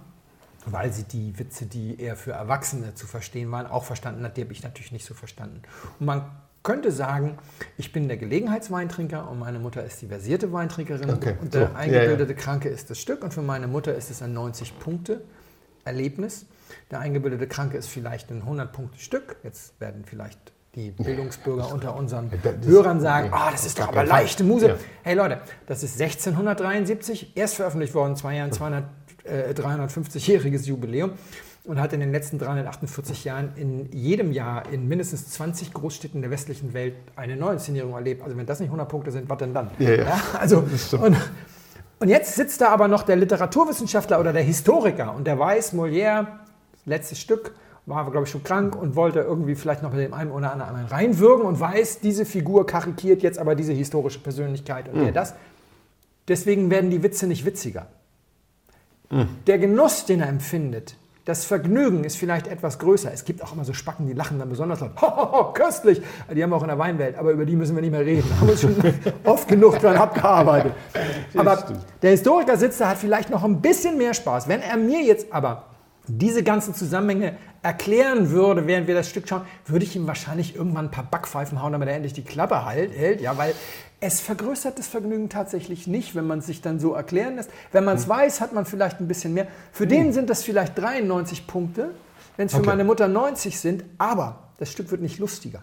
weil 0.66 0.92
sie 0.92 1.04
die 1.04 1.38
Witze, 1.38 1.64
die 1.66 2.00
eher 2.00 2.16
für 2.16 2.32
Erwachsene 2.32 2.94
zu 2.94 3.06
verstehen 3.06 3.52
waren, 3.52 3.66
auch 3.66 3.84
verstanden 3.84 4.24
hat. 4.24 4.36
Die 4.36 4.42
habe 4.42 4.52
ich 4.52 4.62
natürlich 4.62 4.92
nicht 4.92 5.06
so 5.06 5.14
verstanden. 5.14 5.62
Und 5.98 6.06
man 6.06 6.30
könnte 6.62 6.90
sagen, 6.90 7.38
ich 7.78 7.92
bin 7.92 8.08
der 8.08 8.16
Gelegenheitsweintrinker 8.16 9.30
und 9.30 9.38
meine 9.38 9.60
Mutter 9.60 9.84
ist 9.84 10.02
die 10.02 10.08
versierte 10.08 10.52
Weintrinkerin. 10.52 11.10
Okay, 11.10 11.36
Und 11.40 11.52
so, 11.52 11.60
der 11.60 11.68
ja, 11.68 11.76
eingebildete 11.76 12.34
Kranke 12.34 12.68
ist 12.68 12.90
das 12.90 12.98
Stück 12.98 13.22
und 13.22 13.32
für 13.32 13.42
meine 13.42 13.68
Mutter 13.68 13.94
ist 13.94 14.10
es 14.10 14.20
ein 14.20 14.36
90-Punkte-Erlebnis. 14.36 16.46
Der 16.90 16.98
eingebildete 16.98 17.46
Kranke 17.46 17.76
ist 17.76 17.86
vielleicht 17.88 18.30
ein 18.32 18.42
100-Punkte-Stück. 18.42 19.36
Jetzt 19.44 19.80
werden 19.80 20.04
vielleicht 20.04 20.40
die 20.74 20.90
Bildungsbürger 20.90 21.72
unter 21.72 21.94
unseren 21.96 22.30
Das 22.42 22.66
Hörern 22.66 23.00
sagen, 23.00 23.30
ah, 23.32 23.50
das 23.50 23.60
auf 23.60 23.66
ist 23.66 23.78
doch 23.78 23.88
aber 23.88 24.04
leichte 24.04 24.44
Muse. 24.44 24.68
Ja. 24.68 24.74
Hey 25.04 25.14
Leute, 25.14 25.40
das 25.66 25.82
ist 25.82 25.98
1673, 26.00 27.34
erst 27.34 27.54
veröffentlicht 27.54 27.94
worden, 27.94 28.14
zwei 28.16 28.36
Jahren 28.36 28.52
200, 28.52 28.84
äh, 29.26 29.52
350-jähriges 29.52 30.66
Jubiläum 30.66 31.12
und 31.64 31.80
hat 31.80 31.92
in 31.92 32.00
den 32.00 32.12
letzten 32.12 32.38
348 32.38 33.24
Jahren 33.24 33.50
in 33.56 33.90
jedem 33.92 34.32
Jahr 34.32 34.70
in 34.70 34.88
mindestens 34.88 35.30
20 35.30 35.72
Großstädten 35.72 36.20
der 36.20 36.30
westlichen 36.30 36.74
Welt 36.74 36.94
eine 37.16 37.36
Neuinszenierung 37.36 37.94
erlebt. 37.94 38.22
Also 38.22 38.36
wenn 38.36 38.46
das 38.46 38.60
nicht 38.60 38.68
100 38.68 38.88
Punkte 38.88 39.10
sind, 39.10 39.28
was 39.28 39.38
denn 39.38 39.52
dann? 39.52 39.70
Ja, 39.78 39.94
ja. 39.94 40.20
also, 40.38 40.64
stimmt. 40.76 41.02
und, 41.02 41.16
und 41.98 42.08
jetzt 42.08 42.34
sitzt 42.34 42.60
da 42.60 42.68
aber 42.68 42.88
noch 42.88 43.02
der 43.02 43.16
Literaturwissenschaftler 43.16 44.20
oder 44.20 44.32
der 44.32 44.42
Historiker 44.42 45.14
und 45.14 45.26
der 45.26 45.38
weiß, 45.38 45.74
Molière, 45.74 46.26
letztes 46.84 47.18
Stück, 47.18 47.52
war, 47.86 48.10
glaube 48.10 48.26
ich, 48.26 48.30
schon 48.30 48.42
krank 48.42 48.74
und 48.74 48.96
wollte 48.96 49.20
irgendwie 49.20 49.54
vielleicht 49.54 49.82
noch 49.82 49.92
mit 49.92 50.00
dem 50.00 50.12
einen 50.12 50.32
oder 50.32 50.52
anderen 50.52 50.86
reinwirken 50.86 51.46
und 51.46 51.58
weiß, 51.58 52.00
diese 52.00 52.24
Figur 52.24 52.66
karikiert 52.66 53.22
jetzt 53.22 53.38
aber 53.38 53.54
diese 53.54 53.72
historische 53.72 54.18
Persönlichkeit 54.18 54.88
und 54.88 55.00
der 55.00 55.12
das. 55.12 55.34
Deswegen 56.26 56.70
werden 56.70 56.90
die 56.90 57.04
Witze 57.04 57.28
nicht 57.28 57.46
witziger. 57.46 57.86
Der 59.46 59.58
Genuss, 59.58 60.04
den 60.04 60.20
er 60.20 60.28
empfindet, 60.28 60.96
das 61.26 61.44
Vergnügen 61.44 62.04
ist 62.04 62.16
vielleicht 62.16 62.46
etwas 62.46 62.78
größer. 62.78 63.12
Es 63.12 63.24
gibt 63.24 63.42
auch 63.42 63.52
immer 63.52 63.64
so 63.64 63.72
Spacken, 63.72 64.06
die 64.06 64.12
lachen 64.12 64.38
dann 64.38 64.48
besonders 64.48 64.78
laut. 64.78 64.92
Ho, 65.02 65.16
ho, 65.16 65.32
ho, 65.32 65.52
köstlich! 65.52 66.00
Die 66.32 66.40
haben 66.40 66.50
wir 66.50 66.56
auch 66.56 66.62
in 66.62 66.68
der 66.68 66.78
Weinwelt, 66.78 67.16
aber 67.18 67.32
über 67.32 67.44
die 67.44 67.56
müssen 67.56 67.74
wir 67.74 67.82
nicht 67.82 67.90
mehr 67.90 68.06
reden. 68.06 68.28
Da 68.30 68.36
haben 68.36 68.46
wir 68.46 68.52
uns 68.52 68.60
schon 68.60 68.76
oft 69.24 69.48
genug 69.48 69.80
dran 69.80 69.96
abgearbeitet. 69.96 70.72
Aber 71.36 71.64
der 72.00 72.10
Historiker 72.10 72.56
sitzt 72.56 72.80
da, 72.80 72.90
hat 72.90 72.98
vielleicht 72.98 73.30
noch 73.30 73.42
ein 73.42 73.60
bisschen 73.60 73.98
mehr 73.98 74.14
Spaß. 74.14 74.46
Wenn 74.46 74.60
er 74.60 74.76
mir 74.76 75.02
jetzt 75.02 75.32
aber 75.32 75.64
diese 76.08 76.42
ganzen 76.42 76.74
Zusammenhänge 76.74 77.36
erklären 77.62 78.30
würde, 78.30 78.66
während 78.66 78.86
wir 78.86 78.94
das 78.94 79.08
Stück 79.08 79.28
schauen, 79.28 79.42
würde 79.66 79.84
ich 79.84 79.96
ihm 79.96 80.06
wahrscheinlich 80.06 80.54
irgendwann 80.54 80.86
ein 80.86 80.90
paar 80.90 81.04
Backpfeifen 81.04 81.62
hauen, 81.62 81.72
damit 81.72 81.88
er 81.88 81.96
endlich 81.96 82.12
die 82.12 82.22
Klappe 82.22 82.64
halt, 82.64 82.92
hält. 82.92 83.20
Ja, 83.20 83.36
weil 83.36 83.54
es 84.00 84.20
vergrößert 84.20 84.78
das 84.78 84.86
Vergnügen 84.86 85.28
tatsächlich 85.28 85.86
nicht, 85.86 86.14
wenn 86.14 86.26
man 86.26 86.40
es 86.40 86.46
sich 86.46 86.60
dann 86.60 86.78
so 86.78 86.92
erklären 86.92 87.36
lässt. 87.36 87.50
Wenn 87.72 87.84
man 87.84 87.96
es 87.96 88.08
weiß, 88.08 88.40
hat 88.40 88.52
man 88.52 88.66
vielleicht 88.66 89.00
ein 89.00 89.08
bisschen 89.08 89.34
mehr. 89.34 89.48
Für 89.72 89.86
den 89.86 90.12
sind 90.12 90.30
das 90.30 90.42
vielleicht 90.42 90.78
93 90.78 91.46
Punkte, 91.46 91.90
wenn 92.36 92.46
es 92.46 92.52
für 92.52 92.58
Okay. 92.58 92.68
meine 92.68 92.84
Mutter 92.84 93.08
90 93.08 93.58
sind, 93.58 93.84
aber 93.98 94.50
das 94.58 94.70
Stück 94.70 94.90
wird 94.90 95.00
nicht 95.00 95.18
lustiger. 95.18 95.62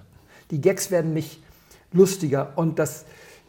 Die 0.51 0.59
Gags 0.59 0.91
werden 0.91 1.13
nicht 1.13 1.41
lustiger 1.91 2.53
und 2.55 2.79
das, 2.79 3.05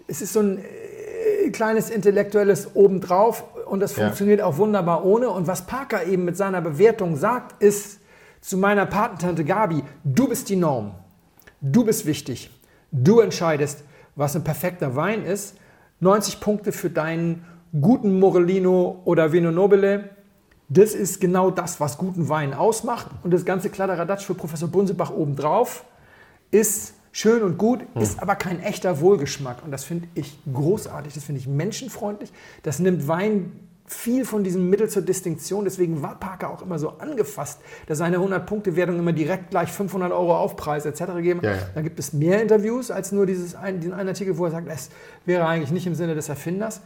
es 0.07 0.21
ist 0.23 0.33
so 0.33 0.41
ein 0.41 0.59
äh, 0.59 1.51
kleines 1.51 1.91
intellektuelles 1.91 2.75
obendrauf 2.75 3.45
und 3.75 3.81
das 3.81 3.97
Ja. 3.97 4.05
funktioniert 4.05 4.41
auch 4.41 4.57
wunderbar 4.57 5.05
ohne. 5.05 5.29
Und 5.29 5.47
was 5.47 5.67
Parker 5.67 6.05
eben 6.07 6.25
mit 6.25 6.37
seiner 6.37 6.61
Bewertung 6.63 7.17
sagt, 7.17 7.63
ist 7.63 8.01
zu 8.41 8.57
meiner 8.57 8.87
Patentante 8.87 9.45
Gabi, 9.45 9.83
du 10.05 10.29
bist 10.29 10.49
die 10.49 10.57
Norm, 10.57 10.93
du 11.61 11.85
bist 11.85 12.07
wichtig, 12.07 12.51
du 12.93 13.21
entscheidest, 13.21 13.85
was 14.17 14.35
ein 14.37 14.45
perfekter 14.45 14.97
Wein 14.97 15.25
ist. 15.25 15.57
90 16.01 16.41
Punkte 16.41 16.73
für 16.73 16.89
deinen 16.91 17.45
guten 17.81 18.19
Morellino 18.19 19.01
oder 19.05 19.33
Vino 19.33 19.51
Nobile. 19.51 20.11
Das 20.69 20.95
ist 20.95 21.21
genau 21.21 21.51
das, 21.51 21.81
was 21.81 21.99
guten 21.99 22.29
Wein 22.29 22.55
ausmacht. 22.55 23.07
Und 23.23 23.33
das 23.33 23.45
ganze 23.45 23.71
Kladderadatsch 23.71 24.25
für 24.25 24.35
Professor 24.35 24.69
Bunsebach 24.69 25.11
obendrauf 25.11 25.85
ist 26.51 26.95
schön 27.15 27.45
und 27.45 27.59
gut, 27.59 27.87
ist 27.95 28.21
aber 28.21 28.35
kein 28.35 28.61
echter 28.61 29.01
Wohlgeschmack. 29.01 29.65
Und 29.65 29.71
das 29.71 29.85
finde 29.85 30.09
ich 30.15 30.37
großartig, 30.53 31.15
das 31.15 31.23
finde 31.23 31.41
ich 31.41 31.47
menschenfreundlich. 31.47 32.33
Das 32.65 32.81
nimmt 32.81 33.07
Wein 33.07 33.53
viel 33.87 34.25
von 34.25 34.43
diesem 34.43 34.69
Mittel 34.69 34.89
zur 34.89 35.03
Distinktion. 35.03 35.65
Deswegen 35.65 36.03
war 36.03 36.19
Parker 36.19 36.51
auch 36.51 36.61
immer 36.61 36.77
so 36.81 36.99
angefasst, 36.99 37.61
dass 37.87 37.99
seine 37.99 38.19
100-Punkte-Wertung 38.19 38.99
immer 38.99 39.13
direkt 39.13 39.51
gleich 39.51 39.71
500 39.71 40.11
Euro 40.11 40.37
Aufpreis 40.37 40.87
etc. 40.87 41.03
geben. 41.21 41.41
Ja, 41.45 41.53
ja. 41.53 41.59
Da 41.73 41.83
gibt 41.83 42.01
es 42.01 42.13
mehr 42.13 42.43
Interviews 42.43 42.91
als 42.91 43.13
nur 43.13 43.27
dieses 43.27 43.55
ein, 43.55 43.79
diesen 43.79 43.95
einen 43.95 44.09
Artikel, 44.09 44.37
wo 44.37 44.47
er 44.47 44.51
sagt, 44.51 44.67
es 44.69 44.91
wäre 45.25 45.47
eigentlich 45.47 45.71
nicht 45.71 45.87
im 45.87 45.95
Sinne 45.95 46.17
des 46.17 46.29
Erfinders. 46.29 46.81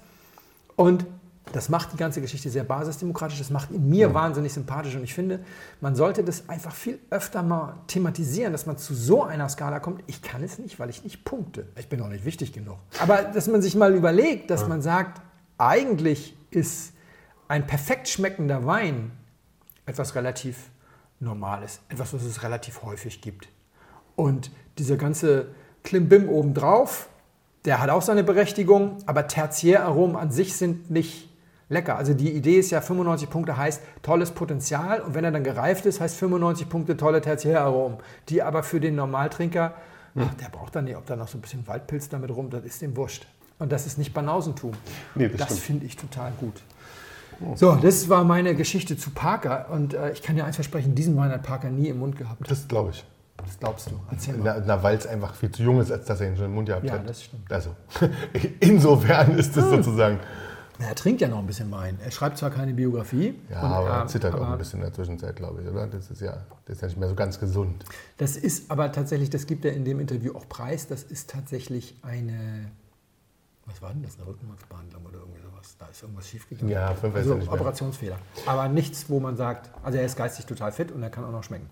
Und 0.76 1.06
das 1.52 1.68
macht 1.68 1.92
die 1.92 1.96
ganze 1.96 2.20
Geschichte 2.20 2.50
sehr 2.50 2.64
basisdemokratisch, 2.64 3.38
das 3.38 3.50
macht 3.50 3.70
ihn 3.70 3.88
mir 3.88 4.14
wahnsinnig 4.14 4.52
sympathisch 4.52 4.94
und 4.96 5.04
ich 5.04 5.14
finde, 5.14 5.40
man 5.80 5.94
sollte 5.94 6.24
das 6.24 6.48
einfach 6.48 6.74
viel 6.74 6.98
öfter 7.10 7.42
mal 7.42 7.74
thematisieren, 7.86 8.52
dass 8.52 8.66
man 8.66 8.76
zu 8.76 8.94
so 8.94 9.22
einer 9.22 9.48
Skala 9.48 9.80
kommt. 9.80 10.02
Ich 10.06 10.22
kann 10.22 10.42
es 10.42 10.58
nicht, 10.58 10.78
weil 10.78 10.90
ich 10.90 11.04
nicht 11.04 11.24
punkte. 11.24 11.66
Ich 11.76 11.88
bin 11.88 12.00
auch 12.02 12.08
nicht 12.08 12.24
wichtig 12.24 12.52
genug. 12.52 12.78
Aber 13.00 13.22
dass 13.22 13.48
man 13.48 13.62
sich 13.62 13.74
mal 13.74 13.94
überlegt, 13.94 14.50
dass 14.50 14.68
man 14.68 14.82
sagt, 14.82 15.22
eigentlich 15.56 16.36
ist 16.50 16.92
ein 17.48 17.66
perfekt 17.66 18.08
schmeckender 18.08 18.66
Wein 18.66 19.12
etwas 19.86 20.14
relativ 20.14 20.70
Normales, 21.20 21.80
etwas, 21.88 22.14
was 22.14 22.22
es 22.22 22.42
relativ 22.42 22.82
häufig 22.82 23.20
gibt. 23.20 23.48
Und 24.14 24.50
dieser 24.78 24.96
ganze 24.96 25.48
Klimbim 25.82 26.28
obendrauf, 26.28 27.08
der 27.64 27.80
hat 27.80 27.90
auch 27.90 28.02
seine 28.02 28.22
Berechtigung, 28.22 28.98
aber 29.06 29.26
Tertiäraromen 29.26 30.16
an 30.16 30.30
sich 30.30 30.56
sind 30.56 30.90
nicht 30.90 31.27
lecker. 31.68 31.96
Also 31.96 32.14
die 32.14 32.32
Idee 32.32 32.58
ist 32.58 32.70
ja, 32.70 32.80
95 32.80 33.28
Punkte 33.30 33.56
heißt 33.56 33.82
tolles 34.02 34.30
Potenzial 34.30 35.00
und 35.00 35.14
wenn 35.14 35.24
er 35.24 35.30
dann 35.32 35.44
gereift 35.44 35.86
ist, 35.86 36.00
heißt 36.00 36.16
95 36.16 36.68
Punkte 36.68 36.96
tolle 36.96 37.20
Tertiäraromen, 37.20 37.98
die 38.28 38.42
aber 38.42 38.62
für 38.62 38.80
den 38.80 38.94
Normaltrinker, 38.96 39.74
ach, 40.16 40.34
der 40.34 40.48
braucht 40.50 40.74
dann 40.76 40.84
nicht, 40.84 40.96
ob 40.96 41.06
da 41.06 41.16
noch 41.16 41.28
so 41.28 41.38
ein 41.38 41.40
bisschen 41.40 41.66
Waldpilz 41.66 42.08
damit 42.08 42.30
rum, 42.30 42.50
das 42.50 42.64
ist 42.64 42.82
dem 42.82 42.96
wurscht. 42.96 43.26
Und 43.58 43.72
das 43.72 43.86
ist 43.86 43.98
nicht 43.98 44.14
Banausentum. 44.14 44.72
Nee, 45.14 45.28
das 45.28 45.48
das 45.48 45.58
finde 45.58 45.84
ich 45.86 45.96
total 45.96 46.32
gut. 46.38 46.62
So, 47.54 47.76
das 47.76 48.08
war 48.08 48.24
meine 48.24 48.54
Geschichte 48.56 48.96
zu 48.96 49.10
Parker 49.10 49.66
und 49.70 49.94
äh, 49.94 50.10
ich 50.12 50.22
kann 50.22 50.34
dir 50.34 50.44
eins 50.44 50.56
versprechen, 50.56 50.94
diesen 50.94 51.16
Wein 51.16 51.30
hat 51.30 51.44
Parker 51.44 51.70
nie 51.70 51.88
im 51.88 51.98
Mund 52.00 52.16
gehabt. 52.16 52.50
Das 52.50 52.66
glaube 52.66 52.90
ich. 52.90 53.04
Das 53.36 53.58
glaubst 53.60 53.90
du. 53.90 54.00
Erzähl 54.10 54.36
mal. 54.36 54.56
Na, 54.58 54.64
na, 54.66 54.82
weil 54.82 54.96
es 54.96 55.06
einfach 55.06 55.34
viel 55.36 55.50
zu 55.52 55.62
jung 55.62 55.80
ist, 55.80 55.92
als 55.92 56.04
dass 56.06 56.20
er 56.20 56.28
ihn 56.28 56.36
schon 56.36 56.46
im 56.46 56.54
Mund 56.54 56.66
gehabt 56.68 56.84
Ja, 56.84 56.94
hat. 56.94 57.08
das 57.08 57.22
stimmt. 57.22 57.50
Also, 57.52 57.70
insofern 58.60 59.38
ist 59.38 59.56
es 59.56 59.64
sozusagen. 59.70 60.18
Er 60.80 60.94
trinkt 60.94 61.20
ja 61.20 61.28
noch 61.28 61.38
ein 61.38 61.46
bisschen 61.46 61.70
Wein. 61.70 61.98
Er 62.02 62.10
schreibt 62.10 62.38
zwar 62.38 62.50
keine 62.50 62.72
Biografie. 62.72 63.34
Ja, 63.50 63.62
und, 63.62 63.72
aber 63.72 63.88
er 63.88 64.04
äh, 64.04 64.06
zittert 64.06 64.34
auch 64.34 64.40
aber 64.40 64.52
ein 64.52 64.58
bisschen 64.58 64.78
in 64.78 64.84
der 64.84 64.94
Zwischenzeit, 64.94 65.36
glaube 65.36 65.62
ich, 65.62 65.68
oder? 65.68 65.86
Das 65.86 66.10
ist 66.10 66.20
ja, 66.20 66.44
das 66.66 66.76
ist 66.76 66.82
ja 66.82 66.88
nicht 66.88 66.98
mehr 66.98 67.08
so 67.08 67.14
ganz 67.14 67.40
gesund. 67.40 67.84
Das 68.16 68.36
ist 68.36 68.70
aber 68.70 68.92
tatsächlich, 68.92 69.30
das 69.30 69.46
gibt 69.46 69.64
er 69.64 69.72
in 69.72 69.84
dem 69.84 69.98
Interview 69.98 70.34
auch 70.36 70.48
preis, 70.48 70.86
das 70.86 71.02
ist 71.02 71.30
tatsächlich 71.30 71.96
eine, 72.02 72.70
was 73.66 73.82
war 73.82 73.92
denn 73.92 74.02
das, 74.02 74.16
eine 74.18 74.28
Rückenmarksbehandlung 74.28 75.04
oder 75.06 75.18
irgendwie 75.18 75.40
sowas? 75.40 75.76
Da 75.78 75.86
ist 75.86 76.02
irgendwas 76.02 76.28
schiefgegangen. 76.28 76.72
Ja, 76.72 76.94
fünf 76.94 77.14
also 77.14 77.30
ja 77.30 77.36
nicht 77.36 77.46
mehr. 77.46 77.54
Operationsfehler. 77.54 78.18
Aber 78.46 78.68
nichts, 78.68 79.10
wo 79.10 79.18
man 79.18 79.36
sagt, 79.36 79.70
also 79.82 79.98
er 79.98 80.04
ist 80.04 80.16
geistig 80.16 80.46
total 80.46 80.70
fit 80.70 80.92
und 80.92 81.02
er 81.02 81.10
kann 81.10 81.24
auch 81.24 81.32
noch 81.32 81.42
schmecken. 81.42 81.68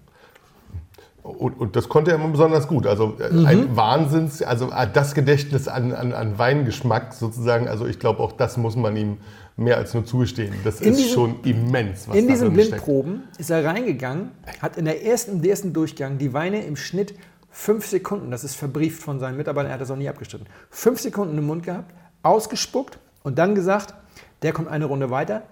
Und, 1.26 1.58
und 1.60 1.76
das 1.76 1.88
konnte 1.88 2.10
er 2.12 2.16
immer 2.16 2.28
besonders 2.28 2.68
gut. 2.68 2.86
Also 2.86 3.16
äh, 3.20 3.32
Mhm. 3.32 3.46
ein 3.46 3.76
Wahnsinns, 3.76 4.42
also 4.42 4.70
äh, 4.70 4.86
das 4.92 5.14
Gedächtnis 5.14 5.68
an, 5.68 5.92
an, 5.92 6.12
an 6.12 6.38
Weingeschmack 6.38 7.12
sozusagen, 7.14 7.68
also 7.68 7.86
ich 7.86 7.98
glaube 7.98 8.20
auch 8.20 8.32
das 8.32 8.56
muss 8.56 8.76
man 8.76 8.96
ihm 8.96 9.16
mehr 9.56 9.76
als 9.78 9.94
nur 9.94 10.04
zugestehen. 10.04 10.54
Das 10.64 10.80
In 10.80 10.92
ist 10.92 10.98
diesem- 10.98 11.12
schon 11.14 11.34
immens, 11.44 12.08
was 12.08 12.16
In 12.16 12.26
da 12.26 12.32
diesen 12.32 12.48
drin 12.54 12.66
steckt. 12.66 12.84
Blindproben 12.84 13.22
ist 13.38 13.50
er 13.50 13.64
reingegangen, 13.64 14.30
hat 14.60 14.76
in 14.76 14.84
der 14.84 15.04
ersten, 15.04 15.38
im 15.38 15.44
ersten 15.44 15.72
Durchgang 15.72 16.18
die 16.18 16.32
Weine 16.32 16.64
im 16.64 16.76
Schnitt 16.76 17.14
fünf 17.50 17.86
Sekunden, 17.86 18.30
das 18.30 18.44
ist 18.44 18.54
verbrieft 18.54 19.02
von 19.02 19.18
seinen 19.18 19.36
Mitarbeitern, 19.38 19.70
er 19.70 19.74
hat 19.74 19.80
das 19.80 19.90
auch 19.90 19.96
nie 19.96 20.08
abgestritten, 20.10 20.46
fünf 20.70 21.00
Sekunden 21.00 21.38
im 21.38 21.46
Mund 21.46 21.62
gehabt, 21.64 21.90
ausgespuckt 22.22 22.98
und 23.22 23.38
dann 23.38 23.54
gesagt, 23.54 23.94
der 24.42 24.52
kommt 24.52 24.68
eine 24.68 24.84
Runde 24.84 25.10
weiter, 25.10 25.42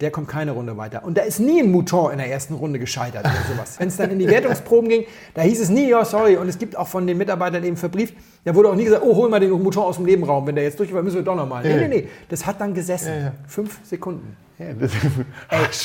der 0.00 0.10
kommt 0.10 0.28
keine 0.28 0.52
Runde 0.52 0.76
weiter. 0.76 1.04
Und 1.04 1.16
da 1.16 1.22
ist 1.22 1.38
nie 1.38 1.60
ein 1.60 1.70
Mouton 1.70 2.12
in 2.12 2.18
der 2.18 2.28
ersten 2.28 2.54
Runde 2.54 2.78
gescheitert 2.78 3.24
oder 3.24 3.54
sowas. 3.54 3.78
Wenn 3.78 3.88
es 3.88 3.96
dann 3.96 4.10
in 4.10 4.18
die 4.18 4.26
Wertungsproben 4.26 4.88
ging, 4.88 5.04
da 5.34 5.42
hieß 5.42 5.60
es 5.60 5.68
nie, 5.68 5.88
ja, 5.88 6.04
sorry. 6.04 6.36
Und 6.36 6.48
es 6.48 6.58
gibt 6.58 6.76
auch 6.76 6.88
von 6.88 7.06
den 7.06 7.18
Mitarbeitern 7.18 7.62
eben 7.62 7.76
verbrieft, 7.76 8.14
da 8.44 8.54
wurde 8.54 8.70
auch 8.70 8.74
nie 8.74 8.84
gesagt, 8.84 9.04
oh, 9.04 9.14
hol 9.14 9.28
mal 9.28 9.38
den 9.38 9.50
Mouton 9.50 9.84
aus 9.84 9.96
dem 9.96 10.04
Nebenraum. 10.04 10.46
Wenn 10.46 10.56
der 10.56 10.64
jetzt 10.64 10.80
durch 10.80 10.92
war, 10.92 11.02
müssen 11.02 11.16
wir 11.16 11.22
doch 11.22 11.36
nochmal. 11.36 11.62
Nee, 11.62 11.76
nee, 11.76 11.88
nee. 11.88 12.08
Das 12.28 12.44
hat 12.44 12.60
dann 12.60 12.74
gesessen. 12.74 13.08
Ja, 13.08 13.20
ja. 13.20 13.32
Fünf 13.46 13.78
Sekunden. 13.84 14.36
Ja, 14.58 14.66
das, 14.72 14.92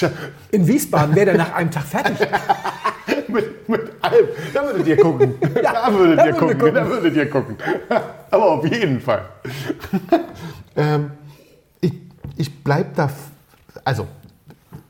Ey, 0.01 0.09
in 0.51 0.67
Wiesbaden 0.67 1.15
wäre 1.15 1.27
der 1.27 1.37
nach 1.37 1.53
einem 1.53 1.69
Tag 1.69 1.83
fertig. 1.83 2.17
mit, 3.27 3.69
mit 3.69 3.81
allem. 4.01 4.27
Da 4.53 4.63
würdet 4.63 4.87
ihr 4.87 4.97
gucken. 4.97 5.35
da 5.63 5.93
würdet 5.93 6.19
da 6.19 6.25
ihr 6.25 6.33
gucken. 6.33 6.57
gucken. 6.57 6.73
Da 6.73 6.87
würdet 6.87 7.15
ihr 7.15 7.29
gucken. 7.29 7.57
Aber 8.31 8.51
auf 8.51 8.65
jeden 8.65 8.99
Fall. 8.99 9.25
ähm, 10.75 11.11
ich 11.81 11.93
ich 12.37 12.63
bleibe 12.63 12.89
da. 12.95 13.09
Also, 13.83 14.07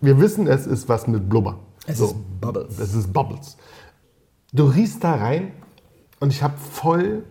wir 0.02 0.20
wissen, 0.20 0.48
es 0.48 0.66
ist 0.68 0.88
was 0.90 1.08
mit 1.08 1.30
Blubber. 1.30 1.60
Es 1.86 2.00
ist 2.00 2.16
Bubbles. 2.42 2.80
Es 2.80 2.94
ist 2.94 3.14
Bubbles. 3.14 3.58
Du 4.54 4.66
riechst 4.66 5.04
da 5.04 5.16
rein 5.16 5.52
und 6.20 6.32
ich 6.32 6.44
habe 6.44 6.58
voll, 6.58 7.24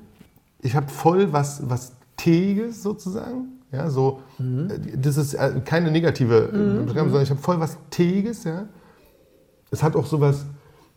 ich 0.61 0.75
habe 0.75 0.89
voll 0.89 1.33
was, 1.33 1.69
was 1.69 1.93
Teiges 2.17 2.83
sozusagen. 2.83 3.53
Ja, 3.73 3.91
so, 3.91 4.21
Mhm. 4.39 4.71
äh, 4.71 4.97
das 4.97 5.17
ist 5.17 5.35
äh, 5.35 5.61
keine 5.65 5.91
negative, 5.91 6.47
äh, 6.49 6.85
Beschreibung, 6.85 7.09
sondern 7.11 7.23
ich 7.25 7.31
habe 7.31 7.41
voll 7.41 7.59
was 7.61 7.77
Teiges, 7.91 8.45
ja. 8.45 8.67
Es 9.71 9.83
hat 9.83 9.97
auch 9.97 10.07
sowas, 10.07 10.47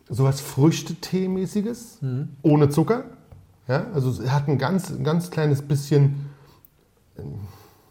sowas 0.08 0.40
Früchtetee-mäßiges, 0.40 1.98
ohne 2.42 2.68
Zucker. 2.68 3.04
Ja, 3.66 3.86
also 3.92 4.10
es 4.10 4.30
hat 4.30 4.48
ein 4.48 4.58
ganz, 4.58 4.92
ganz 5.02 5.30
kleines 5.30 5.62
bisschen, 5.62 6.26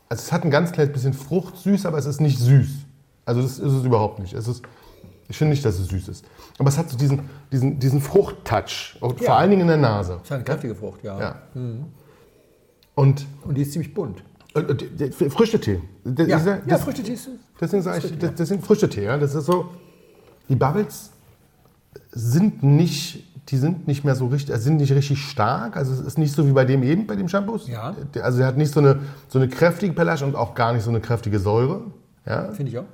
also 0.10 0.22
es 0.22 0.32
hat 0.32 0.44
ein 0.44 0.52
ganz 0.52 0.72
kleines 0.72 0.92
bisschen 0.94 1.14
Fruchtsüß, 1.14 1.86
aber 1.86 1.98
es 1.98 2.06
ist 2.06 2.20
nicht 2.20 2.40
süß. 2.40 2.70
Also 3.26 3.42
das 3.42 3.60
ist 3.60 3.72
es 3.74 3.84
überhaupt 3.84 4.20
nicht. 4.20 4.34
Es 4.34 4.48
ist, 4.48 4.64
ich 5.28 5.38
finde 5.38 5.52
nicht, 5.52 5.64
dass 5.64 5.78
es 5.80 5.88
süß 5.88 6.08
ist. 6.08 6.26
Aber 6.58 6.70
es 6.70 6.78
hat 6.78 6.90
so 6.90 6.98
diesen, 6.98 7.22
diesen, 7.52 7.80
diesen 7.80 8.02
Fruchttouch, 8.02 8.96
Ja. 9.02 9.10
vor 9.10 9.36
allen 9.38 9.52
Dingen 9.52 9.62
in 9.62 9.68
der 9.68 9.78
Nase. 9.78 10.14
Das 10.14 10.24
ist 10.24 10.32
eine 10.32 10.44
kräftige 10.44 10.76
Frucht, 10.76 11.04
ja. 11.04 11.20
Ja. 11.20 11.36
Und 12.96 13.26
Und 13.44 13.56
die 13.56 13.62
ist 13.62 13.72
ziemlich 13.74 13.94
bunt. 13.94 14.24
äh, 14.56 14.60
äh, 14.62 15.30
Früchtetee. 15.30 15.80
Der- 16.04 16.28
Ja, 16.28 16.40
ja 16.44 16.58
das- 16.66 16.82
Früchtetee 16.82 17.14
ist 17.14 17.30
Deswegen 17.62 17.84
sage 17.84 18.08
ich, 18.08 18.18
das, 18.18 18.36
das 18.36 18.48
sind 18.50 18.66
Früchtetee. 18.66 19.04
Ja? 19.06 19.18
Das 19.18 19.36
ist 19.36 19.46
so, 19.46 19.70
die 20.50 20.56
Bubbles 20.56 21.12
sind 22.12 22.64
nicht, 22.64 23.29
die 23.50 23.58
sind 23.58 23.88
nicht 23.88 24.04
mehr 24.04 24.16
so 24.16 24.28
richtig, 24.28 24.54
also 24.54 24.64
sind 24.64 24.78
nicht 24.78 24.92
richtig 24.92 25.24
stark. 25.24 25.76
Also 25.76 25.92
es 25.94 26.00
ist 26.00 26.18
nicht 26.18 26.34
so 26.34 26.48
wie 26.48 26.52
bei 26.52 26.66
dem 26.66 26.84
eben, 26.84 27.08
bei 27.08 27.16
dem 27.16 27.28
Shampoos. 27.28 27.68
Ja. 27.68 27.96
Also 28.22 28.42
er 28.42 28.48
hat 28.48 28.58
nicht 28.58 28.72
so 28.72 28.80
eine, 28.80 29.00
so 29.28 29.40
eine 29.40 29.50
kräftige 29.50 29.94
Pellage 29.94 30.24
und 30.24 30.36
auch 30.36 30.54
gar 30.54 30.74
nicht 30.74 30.84
so 30.84 30.90
eine 30.90 31.00
kräftige 31.00 31.40
Säure. 31.40 31.82
Ja? 32.26 32.52
Finde 32.52 32.72
ich 32.72 32.78
auch. 32.78 32.86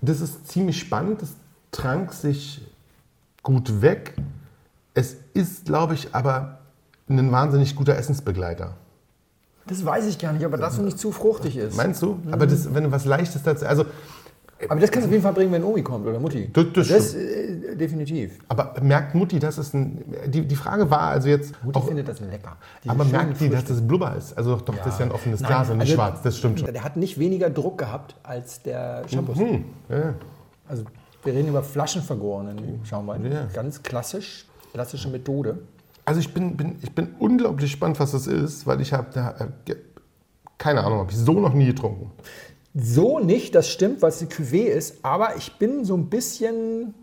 Das 0.00 0.20
ist 0.20 0.48
ziemlich 0.48 0.78
spannend. 0.78 1.22
Das 1.22 1.30
trank 1.72 2.12
sich 2.12 2.62
gut 3.42 3.82
weg. 3.82 4.14
Es 4.94 5.16
ist, 5.34 5.64
glaube 5.64 5.94
ich, 5.94 6.14
aber 6.14 6.58
ein 7.08 7.32
wahnsinnig 7.32 7.74
guter 7.74 7.96
Essensbegleiter. 7.96 8.74
Das 9.66 9.84
weiß 9.84 10.06
ich 10.06 10.18
gar 10.18 10.32
nicht, 10.32 10.44
aber 10.44 10.56
das 10.56 10.78
nicht 10.78 10.98
zu 10.98 11.12
fruchtig 11.12 11.56
ist. 11.56 11.76
Meinst 11.76 12.00
du? 12.00 12.18
Aber 12.30 12.46
das, 12.46 12.72
wenn 12.74 12.84
du 12.84 12.90
was 12.90 13.04
Leichtes 13.04 13.42
dazu, 13.42 13.66
also 13.66 13.84
Aber 14.68 14.80
das 14.80 14.90
kannst 14.90 15.04
du 15.04 15.08
auf 15.08 15.12
jeden 15.12 15.22
Fall 15.22 15.32
bringen, 15.32 15.52
wenn 15.52 15.62
Omi 15.62 15.82
kommt 15.82 16.06
oder 16.06 16.18
Mutti. 16.18 16.50
Das- 16.52 16.88
das 16.88 17.14
äh, 17.14 17.76
definitiv. 17.76 18.38
Aber 18.48 18.74
merkt 18.82 19.14
Mutti, 19.14 19.38
dass 19.38 19.56
es 19.58 19.72
ein. 19.72 20.02
Die, 20.26 20.44
die 20.46 20.56
Frage 20.56 20.90
war 20.90 21.02
also 21.02 21.28
jetzt. 21.28 21.54
Mutti 21.62 21.78
auch, 21.78 21.86
findet 21.86 22.08
das 22.08 22.18
lecker. 22.20 22.56
Diese 22.82 22.90
aber 22.90 23.04
merkt 23.04 23.40
die, 23.40 23.48
dass 23.48 23.64
das 23.64 23.80
Blubber 23.86 24.16
ist? 24.16 24.36
Also 24.36 24.56
doch, 24.56 24.62
doch 24.62 24.74
das 24.78 24.94
ist 24.94 24.98
ja 25.00 25.06
ein 25.06 25.12
offenes 25.12 25.40
Nein, 25.40 25.48
Glas 25.48 25.70
und 25.70 25.76
nicht 25.78 25.82
also- 25.82 25.94
schwarz. 25.94 26.22
Das 26.22 26.36
stimmt 26.38 26.58
schon. 26.60 26.72
Der 26.72 26.82
hat 26.82 26.96
nicht 26.96 27.18
weniger 27.18 27.50
Druck 27.50 27.78
gehabt 27.78 28.16
als 28.24 28.60
der 28.62 29.04
Shampoo. 29.08 29.34
Hm, 29.36 29.64
ja. 29.88 30.14
Also 30.66 30.84
wir 31.22 31.32
reden 31.34 31.48
über 31.48 31.62
flaschenvergorenen 31.62 32.80
Schaumwein. 32.84 33.30
Ja. 33.30 33.46
Ganz 33.52 33.82
klassisch, 33.82 34.46
klassische 34.72 35.08
Methode. 35.08 35.58
Also 36.04 36.20
ich 36.20 36.32
bin, 36.34 36.56
bin, 36.56 36.76
ich 36.82 36.92
bin 36.94 37.10
unglaublich 37.18 37.70
gespannt, 37.70 38.00
was 38.00 38.12
das 38.12 38.26
ist, 38.26 38.66
weil 38.66 38.80
ich 38.80 38.92
habe. 38.92 39.50
Äh, 39.68 39.74
keine 40.56 40.82
Ahnung, 40.82 40.98
habe 40.98 41.12
ich 41.12 41.16
so 41.16 41.34
noch 41.34 41.54
nie 41.54 41.66
getrunken. 41.66 42.10
So 42.74 43.18
nicht, 43.18 43.54
das 43.54 43.68
stimmt, 43.68 44.02
weil 44.02 44.10
es 44.10 44.20
eine 44.20 44.30
Cuvée 44.30 44.66
ist, 44.66 45.04
aber 45.04 45.36
ich 45.36 45.56
bin 45.58 45.84
so 45.84 45.96
ein 45.96 46.08
bisschen 46.08 46.94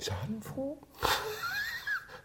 schadenfroh. 0.00 0.76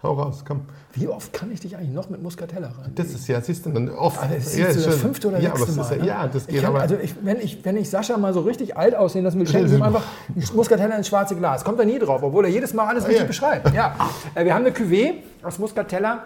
Hau 0.04 0.14
raus, 0.14 0.44
komm. 0.48 0.62
Wie 0.94 1.08
oft 1.08 1.32
kann 1.32 1.52
ich 1.52 1.60
dich 1.60 1.78
eigentlich 1.78 1.92
noch 1.92 2.10
mit 2.10 2.24
Muscatella 2.24 2.70
rein? 2.70 2.92
Das 2.96 3.10
ist 3.12 3.28
ja, 3.28 3.40
siehst 3.40 3.66
du, 3.66 3.70
dann 3.70 3.88
oft. 3.90 4.20
Also 4.20 4.34
das 4.34 4.48
ist 4.48 4.58
ja, 4.58 4.74
das 4.74 4.96
fünfte 4.96 5.28
oder 5.28 5.40
ja, 5.40 5.56
sechste 5.56 5.72
Mal. 5.74 5.84
ist 5.84 5.92
ja, 5.92 5.98
ne? 5.98 6.08
ja, 6.08 6.28
das 6.28 6.42
ich 6.44 6.48
geht 6.48 6.62
kann, 6.62 6.72
aber. 6.72 6.82
also 6.82 6.96
ich, 6.96 7.14
wenn, 7.22 7.40
ich, 7.40 7.64
wenn 7.64 7.78
ich 7.78 7.90
Sascha 7.90 8.18
mal 8.18 8.34
so 8.34 8.42
richtig 8.42 8.76
alt 8.76 8.96
aussehen 8.96 9.24
lassen 9.24 9.40
will, 9.40 9.48
schenken 9.48 9.70
Sie 9.70 9.76
ihm 9.76 9.84
einfach 9.84 10.04
Muscatella 10.54 10.96
ins 10.98 11.08
schwarze 11.08 11.36
Glas. 11.36 11.64
Kommt 11.64 11.80
er 11.80 11.86
nie 11.86 12.00
drauf, 12.00 12.24
obwohl 12.24 12.46
er 12.46 12.52
jedes 12.52 12.74
Mal 12.74 12.88
alles 12.88 13.04
richtig 13.04 13.22
ja. 13.22 13.28
beschreibt. 13.28 13.74
Ja. 13.74 13.96
Äh, 14.34 14.46
Wir 14.46 14.54
haben 14.54 14.66
eine 14.66 14.74
Cuvée 14.74 15.16
aus 15.44 15.60
Muscatella 15.60 16.24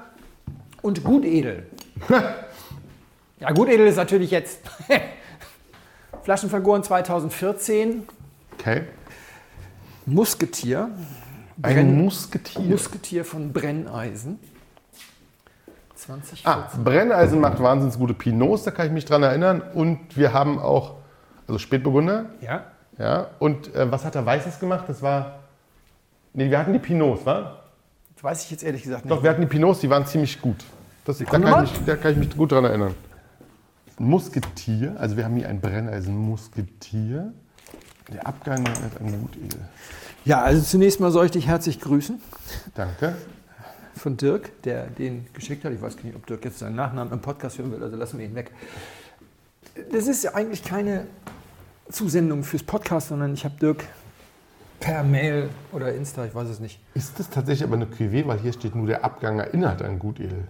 und 0.82 1.04
Gutedel. 1.04 1.66
ja, 3.40 3.52
Gutedel 3.52 3.88
ist 3.88 3.96
natürlich 3.96 4.32
jetzt 4.32 4.60
Flaschenvergoren 6.26 6.82
2014, 6.82 8.02
okay. 8.60 8.82
Musketier. 10.08 10.90
Ein 11.62 11.76
Brenn- 11.76 11.98
Musketier. 12.04 12.62
Musketier 12.64 13.24
von 13.24 13.54
Brenneisen. 13.54 14.40
2014. 15.96 16.48
Ah, 16.52 16.68
Brenneisen 16.84 17.40
macht 17.40 17.62
wahnsinnig 17.62 17.96
gute 18.00 18.16
Pinots, 18.16 18.64
da 18.64 18.72
kann 18.72 18.88
ich 18.88 18.92
mich 18.92 19.06
dran 19.06 19.22
erinnern. 19.22 19.62
Und 19.76 20.18
wir 20.18 20.34
haben 20.34 20.58
auch, 20.58 20.96
also 21.48 21.60
Spätburgunder, 21.60 22.26
Ja. 22.42 22.64
ja. 22.98 23.28
Und 23.38 23.74
äh, 23.76 23.90
was 23.92 24.04
hat 24.04 24.16
er 24.16 24.26
Weißes 24.26 24.60
gemacht? 24.60 24.86
Das 24.88 25.04
war, 25.04 25.40
nee, 26.34 26.50
wir 26.50 26.58
hatten 26.58 26.74
die 26.74 26.80
Pinots, 26.80 27.24
wa? 27.24 27.62
Das 28.16 28.24
weiß 28.24 28.44
ich 28.46 28.50
jetzt 28.52 28.64
ehrlich 28.64 28.82
gesagt 28.82 29.06
nicht. 29.06 29.12
Doch, 29.16 29.22
wir 29.22 29.30
hatten 29.30 29.42
die 29.42 29.48
Pinots, 29.48 29.80
die 29.80 29.90
waren 29.92 30.08
ziemlich 30.08 30.42
gut. 30.42 30.58
Das, 31.06 31.20
da, 31.20 31.26
kann 31.26 31.44
ich 31.46 31.72
mich, 31.72 31.86
da 31.86 31.96
kann 31.96 32.14
ich 32.14 32.18
mich 32.18 32.36
gut 32.36 32.52
dran 32.52 32.66
erinnern. 32.66 32.96
Musketier, 33.98 34.96
also 35.00 35.18
wir 35.18 35.26
haben 35.26 35.36
hier 35.36 35.50
ein 35.50 35.62
Brenneisen-Musketier. 35.62 37.34
Der 38.14 38.28
Abgang 38.28 38.68
hat 38.68 39.02
ein 39.02 39.22
Gutedel. 39.22 39.60
Ja, 40.26 40.42
also 40.42 40.62
zunächst 40.62 41.00
mal 41.00 41.12
soll 41.12 41.26
ich 41.26 41.32
dich 41.32 41.48
herzlich 41.48 41.80
grüßen 41.80 42.22
Danke. 42.76 43.16
von 43.96 44.18
Dirk, 44.18 44.62
der 44.64 44.88
den 44.88 45.28
geschickt 45.34 45.64
hat. 45.66 45.72
Ich 45.72 45.82
weiß 45.82 46.04
nicht, 46.04 46.16
ob 46.16 46.26
Dirk 46.28 46.46
jetzt 46.46 46.60
seinen 46.60 46.76
Nachnamen 46.76 47.14
im 47.14 47.22
Podcast 47.22 47.58
hören 47.58 47.72
will, 47.72 47.82
also 47.82 47.96
lassen 47.96 48.20
wir 48.20 48.26
ihn 48.26 48.36
weg. 48.36 48.52
Das 49.92 50.08
ist 50.08 50.24
ja 50.24 50.34
eigentlich 50.36 50.64
keine 50.64 51.08
Zusendung 51.90 52.44
fürs 52.44 52.64
Podcast, 52.64 53.10
sondern 53.10 53.34
ich 53.34 53.46
habe 53.46 53.56
Dirk 53.60 53.86
per 54.80 55.04
Mail 55.04 55.50
oder 55.72 55.94
Insta, 55.94 56.26
ich 56.26 56.36
weiß 56.36 56.50
es 56.50 56.60
nicht. 56.60 56.80
Ist 56.94 57.20
das 57.20 57.30
tatsächlich 57.30 57.64
aber 57.64 57.76
eine 57.76 57.86
Cuvée, 57.86 58.28
weil 58.28 58.40
hier 58.40 58.54
steht 58.54 58.76
nur, 58.76 58.88
der 58.88 59.04
Abgang 59.04 59.40
erinnert 59.40 59.82
an 59.82 60.00
Gutedel. 60.00 60.48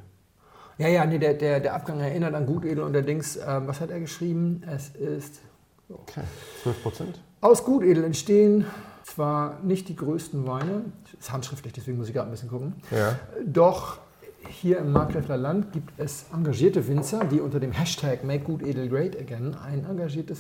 Ja, 0.78 0.88
ja, 0.89 1.05
nee, 1.05 1.19
der, 1.19 1.34
der, 1.36 1.59
der 1.61 1.73
Abgang 1.73 1.99
erinnert 2.01 2.34
an 2.34 2.45
Gutedel 2.45 2.84
und 2.84 2.93
allerdings, 2.95 3.38
ähm, 3.38 3.67
was 3.67 3.80
hat 3.80 3.91
er 3.91 3.99
geschrieben? 3.99 4.61
Es 4.69 4.89
ist 4.89 5.41
Okay, 5.88 6.21
12 6.63 6.84
Prozent. 6.84 7.21
Aus 7.41 7.63
Gutedel 7.63 8.03
entstehen 8.03 8.65
zwar 9.03 9.59
nicht 9.61 9.88
die 9.88 9.95
größten 9.95 10.47
Weine, 10.47 10.86
ist 11.19 11.32
handschriftlich, 11.32 11.73
deswegen 11.73 11.97
muss 11.97 12.07
ich 12.07 12.13
gerade 12.13 12.28
ein 12.28 12.32
bisschen 12.32 12.49
gucken, 12.49 12.73
Ja. 12.91 13.17
doch 13.45 13.99
hier 14.49 14.80
im 14.80 14.91
Markgräfler 14.91 15.38
Land 15.38 15.71
gibt 15.73 15.91
es 15.97 16.26
engagierte 16.34 16.88
Winzer, 16.88 17.23
die 17.23 17.39
unter 17.39 17.59
dem 17.59 17.71
Hashtag 17.71 18.23
Make 18.23 18.43
Gutedel 18.45 18.89
Great 18.89 19.15
Again 19.19 19.55
ein 19.55 19.86
engagiertes, 19.86 20.39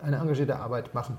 eine 0.00 0.16
engagierte 0.16 0.56
Arbeit 0.56 0.92
machen. 0.94 1.16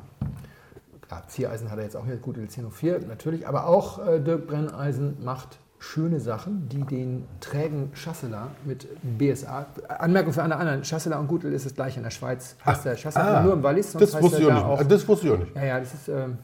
Klar, 1.07 1.28
Ziereisen 1.28 1.72
hat 1.72 1.78
er 1.78 1.86
jetzt 1.86 1.95
auch 1.97 2.05
hier, 2.05 2.18
Gutedel 2.18 2.47
1004 2.47 2.99
natürlich, 3.07 3.47
aber 3.47 3.68
auch 3.68 4.05
äh, 4.05 4.20
Dirk 4.20 4.47
Brenneisen 4.47 5.18
macht 5.24 5.59
schöne 5.82 6.20
Sachen, 6.20 6.70
die 6.70 6.84
den 6.84 7.26
trägen 7.40 7.92
Chasselas 7.94 8.50
mit 8.66 8.88
BSA, 9.18 9.66
Anmerkung 9.98 10.32
für 10.32 10.44
alle 10.44 10.56
anderen, 10.56 10.84
Chasselas 10.84 11.20
und 11.20 11.28
Gutedel 11.28 11.54
ist 11.54 11.66
das 11.66 11.74
gleiche 11.74 11.98
in 11.98 12.04
der 12.04 12.12
Schweiz, 12.12 12.56
heißt 12.64 12.86
der 12.86 12.96
Chasselas 12.96 13.28
ah, 13.38 13.44
nur 13.44 13.54
im 13.54 13.64
Wallis, 13.64 13.92
sonst 13.92 14.04
Das 14.04 14.14
heißt 14.14 14.24
wusste, 14.24 14.38
ich 14.38 14.44
er 14.44 14.50
da 14.50 14.56
nicht. 14.56 14.66
auch 14.66 14.84
das 14.84 15.08
wusste 15.08 15.28
ich 15.28 15.34
auch 15.34 15.40
nicht. 15.40 15.56
ja, 15.56 15.64
ja, 15.66 15.80
das 15.80 15.94
ist. 15.94 16.08
Ähm, 16.08 16.38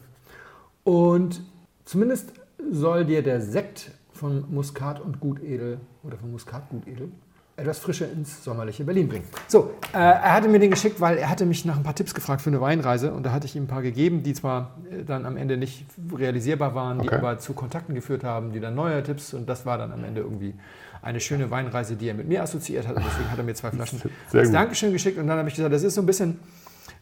und 0.82 1.40
zumindest 1.84 2.32
soll 2.72 3.04
dir 3.04 3.22
der 3.22 3.40
Sekt 3.40 3.92
von 4.12 4.44
Muskat 4.52 5.00
und 5.00 5.20
Gutedel 5.20 5.78
oder 6.02 6.16
von 6.16 6.32
Muskat 6.32 6.68
Gutedel 6.68 7.12
etwas 7.58 7.78
Frische 7.78 8.04
ins 8.04 8.42
sommerliche 8.44 8.84
Berlin 8.84 9.08
bringen. 9.08 9.24
So, 9.48 9.72
äh, 9.92 9.98
er 9.98 10.32
hatte 10.32 10.48
mir 10.48 10.58
den 10.60 10.70
geschickt, 10.70 11.00
weil 11.00 11.18
er 11.18 11.28
hatte 11.28 11.44
mich 11.44 11.64
nach 11.64 11.76
ein 11.76 11.82
paar 11.82 11.94
Tipps 11.94 12.14
gefragt 12.14 12.40
für 12.40 12.50
eine 12.50 12.60
Weinreise 12.60 13.12
und 13.12 13.24
da 13.24 13.32
hatte 13.32 13.46
ich 13.46 13.56
ihm 13.56 13.64
ein 13.64 13.66
paar 13.66 13.82
gegeben, 13.82 14.22
die 14.22 14.32
zwar 14.32 14.76
äh, 14.90 15.04
dann 15.04 15.26
am 15.26 15.36
Ende 15.36 15.56
nicht 15.56 15.84
realisierbar 16.14 16.74
waren, 16.74 17.00
die 17.00 17.08
Okay. 17.08 17.16
aber 17.18 17.38
zu 17.38 17.52
Kontakten 17.54 17.94
geführt 17.94 18.22
haben, 18.24 18.52
die 18.52 18.60
dann 18.60 18.74
neue 18.74 19.02
Tipps 19.02 19.34
und 19.34 19.48
das 19.48 19.66
war 19.66 19.76
dann 19.76 19.92
am 19.92 20.04
Ende 20.04 20.20
irgendwie 20.20 20.54
eine 21.02 21.20
schöne 21.20 21.50
Weinreise, 21.50 21.96
die 21.96 22.08
er 22.08 22.14
mit 22.14 22.28
mir 22.28 22.42
assoziiert 22.42 22.86
hat 22.86 22.96
und 22.96 23.04
deswegen 23.04 23.30
hat 23.30 23.38
er 23.38 23.44
mir 23.44 23.54
zwei 23.54 23.70
Flaschen 23.70 24.00
als. 24.32 24.50
Dankeschön 24.52 24.92
geschickt 24.92 25.18
und 25.18 25.26
dann 25.26 25.38
habe 25.38 25.48
ich 25.48 25.54
gesagt, 25.54 25.72
das 25.74 25.82
ist 25.82 25.94
so 25.94 26.02
ein 26.02 26.06
bisschen 26.06 26.38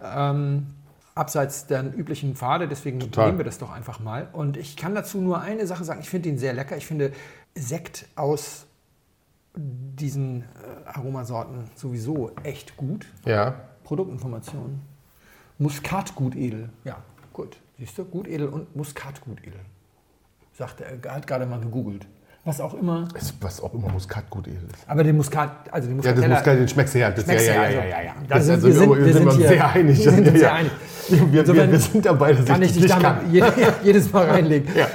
ähm, 0.03 0.67
abseits 1.15 1.67
der 1.67 1.85
üblichen 1.97 2.35
Pfade, 2.37 2.69
deswegen 2.69 3.01
Total. 3.01 3.27
nehmen 3.27 3.39
wir 3.39 3.45
das 3.45 3.59
doch 3.59 3.73
einfach 3.73 4.01
mal. 4.01 4.29
Und 4.33 4.57
ich 4.57 4.77
kann 4.77 4.95
dazu 4.95 5.19
nur 5.19 5.41
eine 5.41 5.67
Sache 5.67 5.85
sagen, 5.85 6.01
ich 6.03 6.11
finde 6.11 6.29
ihn 6.29 6.39
sehr 6.39 6.53
lecker. 6.53 6.77
Ich 6.77 6.87
finde 6.87 7.13
Sekt 7.55 8.07
aus 8.17 8.66
diesen 9.57 10.43
äh, 10.43 10.45
Aromasorten 10.89 11.65
sowieso 11.75 12.31
echt 12.43 12.77
gut. 12.77 13.07
Ja. 13.25 13.55
Produktinformationen. 13.85 14.81
Muskatgutedel. 15.59 16.69
Ja, 16.85 16.97
gut. 17.33 17.57
Siehst 17.79 17.97
du, 17.99 18.05
Gutedel 18.05 18.49
und 18.49 18.75
Muskatgutedel. 18.77 19.61
Sagt 20.53 20.81
er, 20.81 21.13
hat 21.15 21.27
gerade 21.27 21.47
mal 21.47 21.61
gegoogelt. 21.61 22.07
Was 22.45 22.61
auch 22.61 22.75
immer. 22.75 23.09
Es- 23.15 23.35
Was 23.41 23.61
auch 23.61 23.75
immer 23.75 23.89
Muskatgut 23.89 24.47
ist. 24.47 24.57
Aber 24.87 25.03
den 25.03 25.17
Muskat, 25.17 25.51
also 25.73 25.89
den 25.89 25.97
Ja, 25.97 26.03
das 26.03 26.15
Muscatella. 26.15 26.35
Muskat, 26.37 26.59
den 26.61 26.69
schmeckst 26.69 26.95
du 26.95 26.99
ja. 27.01 27.11
Das, 27.11 27.25
Schmeckst 27.25 27.47
ja, 27.49 27.55
ja, 27.55 27.63
also. 27.63 27.79
ja, 27.79 27.85
ja, 27.85 28.03
ja. 28.03 28.15
Da 28.29 28.35
Das- 28.37 28.45
sind- 28.47 28.55
also 28.55 28.67
wir 28.69 28.75
sind- 28.75 28.89
wir 28.91 29.05
sind 29.05 29.13
sind 29.15 29.27
uns 29.27 29.37
hier- 29.37 29.49
sehr 29.49 29.69
einig. 29.69 29.99
wir 29.99 30.11
sind 30.13 30.25
Ja, 30.27 30.31
uns 30.31 30.39
sehr 30.41 30.49
ja. 30.49 30.55
einig. 30.55 30.73
Wir, 31.09 31.33
wir, 31.33 31.71
wir, 31.73 31.81
sind 31.81 32.07
dabei, 32.07 32.33
dass 32.33 32.45
kann 32.47 32.63
ich 32.63 32.73
dich 32.73 32.89
kann. 32.89 33.33
je- 33.33 33.43
jedes 33.83 34.13
Mal 34.13 34.27
reinlegen. 34.31 34.75
Ja. 34.77 34.87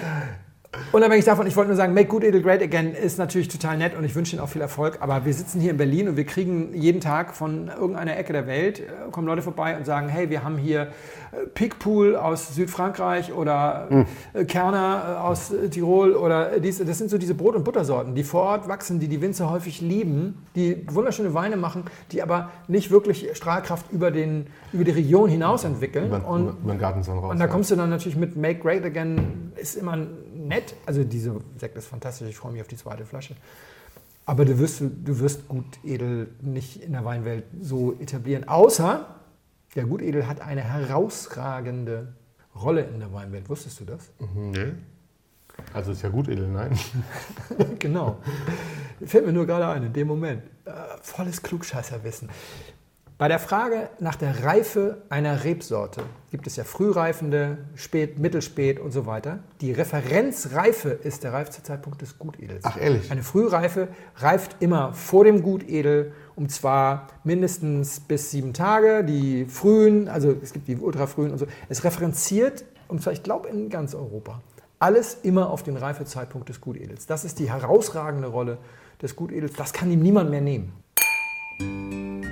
Unabhängig 0.93 1.25
davon, 1.25 1.47
ich 1.47 1.55
wollte 1.57 1.67
nur 1.67 1.75
sagen, 1.75 1.93
Make 1.93 2.07
Good 2.07 2.23
Edel 2.23 2.41
Great 2.41 2.61
Again 2.61 2.93
ist 2.93 3.17
natürlich 3.17 3.49
total 3.49 3.77
nett 3.77 3.93
und 3.97 4.05
ich 4.05 4.15
wünsche 4.15 4.35
Ihnen 4.35 4.41
auch 4.41 4.47
viel 4.47 4.61
Erfolg. 4.61 4.99
Aber 5.01 5.25
wir 5.25 5.33
sitzen 5.33 5.59
hier 5.59 5.71
in 5.71 5.77
Berlin 5.77 6.07
und 6.07 6.15
wir 6.15 6.25
kriegen 6.25 6.73
jeden 6.73 7.01
Tag 7.01 7.35
von 7.35 7.67
irgendeiner 7.67 8.17
Ecke 8.17 8.31
der 8.31 8.47
Welt, 8.47 8.79
äh, 8.79 8.83
kommen 9.11 9.27
Leute 9.27 9.41
vorbei 9.41 9.75
und 9.75 9.85
sagen, 9.85 10.07
hey, 10.07 10.29
wir 10.29 10.45
haben 10.45 10.57
hier 10.57 10.83
äh, 11.33 11.45
Pigpool 11.53 12.15
aus 12.15 12.55
Südfrankreich 12.55 13.33
oder 13.33 13.87
Hm. 13.89 14.05
äh, 14.33 14.45
Kerner 14.45 15.25
aus 15.25 15.51
Tirol 15.71 16.13
oder 16.13 16.59
dies. 16.59 16.77
Das 16.77 16.97
sind 16.97 17.09
so 17.09 17.17
diese 17.17 17.35
Brot- 17.35 17.55
und 17.55 17.65
Buttersorten, 17.65 18.15
die 18.15 18.23
vor 18.23 18.43
Ort 18.43 18.69
wachsen, 18.69 19.01
die 19.01 19.09
die 19.09 19.21
Winzer 19.21 19.49
häufig 19.49 19.81
lieben, 19.81 20.45
die 20.55 20.85
wunderschöne 20.89 21.33
Weine 21.33 21.57
machen, 21.57 21.83
die 22.13 22.21
aber 22.21 22.49
nicht 22.69 22.91
wirklich 22.91 23.29
Strahlkraft 23.33 23.91
über, 23.91 24.09
den, 24.09 24.47
über 24.71 24.85
die 24.85 24.91
Region 24.91 25.29
hinaus 25.29 25.65
entwickeln. 25.65 26.07
Über, 26.07 26.25
und 26.25 26.47
über, 26.63 26.73
den 26.73 26.79
Gartenzaun 26.79 27.19
raus. 27.19 27.31
und 27.31 27.39
da 27.39 27.45
ja. 27.45 27.51
kommst 27.51 27.71
du 27.71 27.75
dann 27.75 27.89
natürlich 27.89 28.17
mit 28.17 28.37
Make 28.37 28.59
Great 28.59 28.85
Again, 28.85 29.51
ist 29.57 29.75
immer 29.75 29.97
nett. 30.47 30.75
Also 30.85 31.03
diese 31.03 31.39
Sekt 31.57 31.77
ist 31.77 31.87
fantastisch, 31.87 32.29
ich 32.29 32.37
freue 32.37 32.51
mich 32.51 32.61
auf 32.61 32.67
die 32.67 32.77
zweite 32.77 33.05
Flasche. 33.05 33.35
Aber 34.25 34.45
du 34.45 34.59
wirst, 34.59 34.81
du 34.81 35.19
wirst 35.19 35.47
Gut 35.47 35.79
Edel 35.83 36.29
nicht 36.41 36.81
in 36.81 36.93
der 36.93 37.03
Weinwelt 37.03 37.45
so 37.59 37.93
etablieren, 37.99 38.47
außer 38.47 39.05
der 39.75 39.85
Gut 39.85 40.01
Edel 40.01 40.27
hat 40.27 40.41
eine 40.41 40.61
herausragende 40.61 42.13
Rolle 42.55 42.83
in 42.83 42.99
der 42.99 43.13
Weinwelt. 43.13 43.49
Wusstest 43.49 43.79
du 43.79 43.85
das? 43.85 44.11
Mhm, 44.19 44.51
nee. 44.51 44.71
Also 45.73 45.91
ist 45.91 46.01
ja 46.01 46.09
gut, 46.09 46.27
Edel, 46.27 46.47
nein. 46.47 46.77
genau. 47.79 48.17
Fällt 49.05 49.25
mir 49.25 49.33
nur 49.33 49.45
gerade 49.45 49.67
ein, 49.67 49.83
in 49.83 49.93
dem 49.93 50.07
Moment. 50.07 50.43
Äh, 50.65 50.71
volles 51.01 51.41
Klugscheißerwissen. 51.41 52.29
Bei 53.21 53.27
der 53.27 53.37
Frage 53.37 53.87
nach 53.99 54.15
der 54.15 54.45
Reife 54.45 55.03
einer 55.09 55.43
Rebsorte 55.43 56.01
gibt 56.31 56.47
es 56.47 56.55
ja 56.55 56.63
frühreifende, 56.63 57.59
spät, 57.75 58.17
mittelspät 58.17 58.79
und 58.79 58.89
so 58.89 59.05
weiter. 59.05 59.37
Die 59.61 59.71
Referenzreife 59.71 60.89
ist 60.89 61.23
der 61.23 61.31
Reifzeitpunkt 61.31 62.01
des 62.01 62.17
Gutedels. 62.17 62.65
Ach, 62.65 62.81
ehrlich? 62.81 63.11
Eine 63.11 63.21
Frühreife 63.21 63.89
reift 64.15 64.55
immer 64.59 64.93
vor 64.93 65.23
dem 65.23 65.43
Gutedel 65.43 66.13
und 66.35 66.51
zwar 66.51 67.09
mindestens 67.23 67.99
bis 67.99 68.31
sieben 68.31 68.53
Tage. 68.53 69.03
Die 69.03 69.45
frühen, 69.45 70.07
also 70.07 70.35
es 70.41 70.51
gibt 70.51 70.67
die 70.67 70.77
ultrafrühen 70.77 71.29
und 71.31 71.37
so. 71.37 71.45
Es 71.69 71.83
referenziert, 71.83 72.65
und 72.87 73.03
zwar 73.03 73.13
ich 73.13 73.21
glaube 73.21 73.49
in 73.49 73.69
ganz 73.69 73.93
Europa, 73.93 74.41
alles 74.79 75.19
immer 75.21 75.51
auf 75.51 75.61
den 75.61 75.77
Reifezeitpunkt 75.77 76.49
des 76.49 76.59
Gutedels. 76.59 77.05
Das 77.05 77.23
ist 77.23 77.37
die 77.37 77.51
herausragende 77.51 78.29
Rolle 78.29 78.57
des 78.99 79.15
Gutedels. 79.15 79.53
Das 79.53 79.73
kann 79.73 79.91
ihm 79.91 79.99
niemand 79.99 80.31
mehr 80.31 80.41
nehmen. 80.41 80.73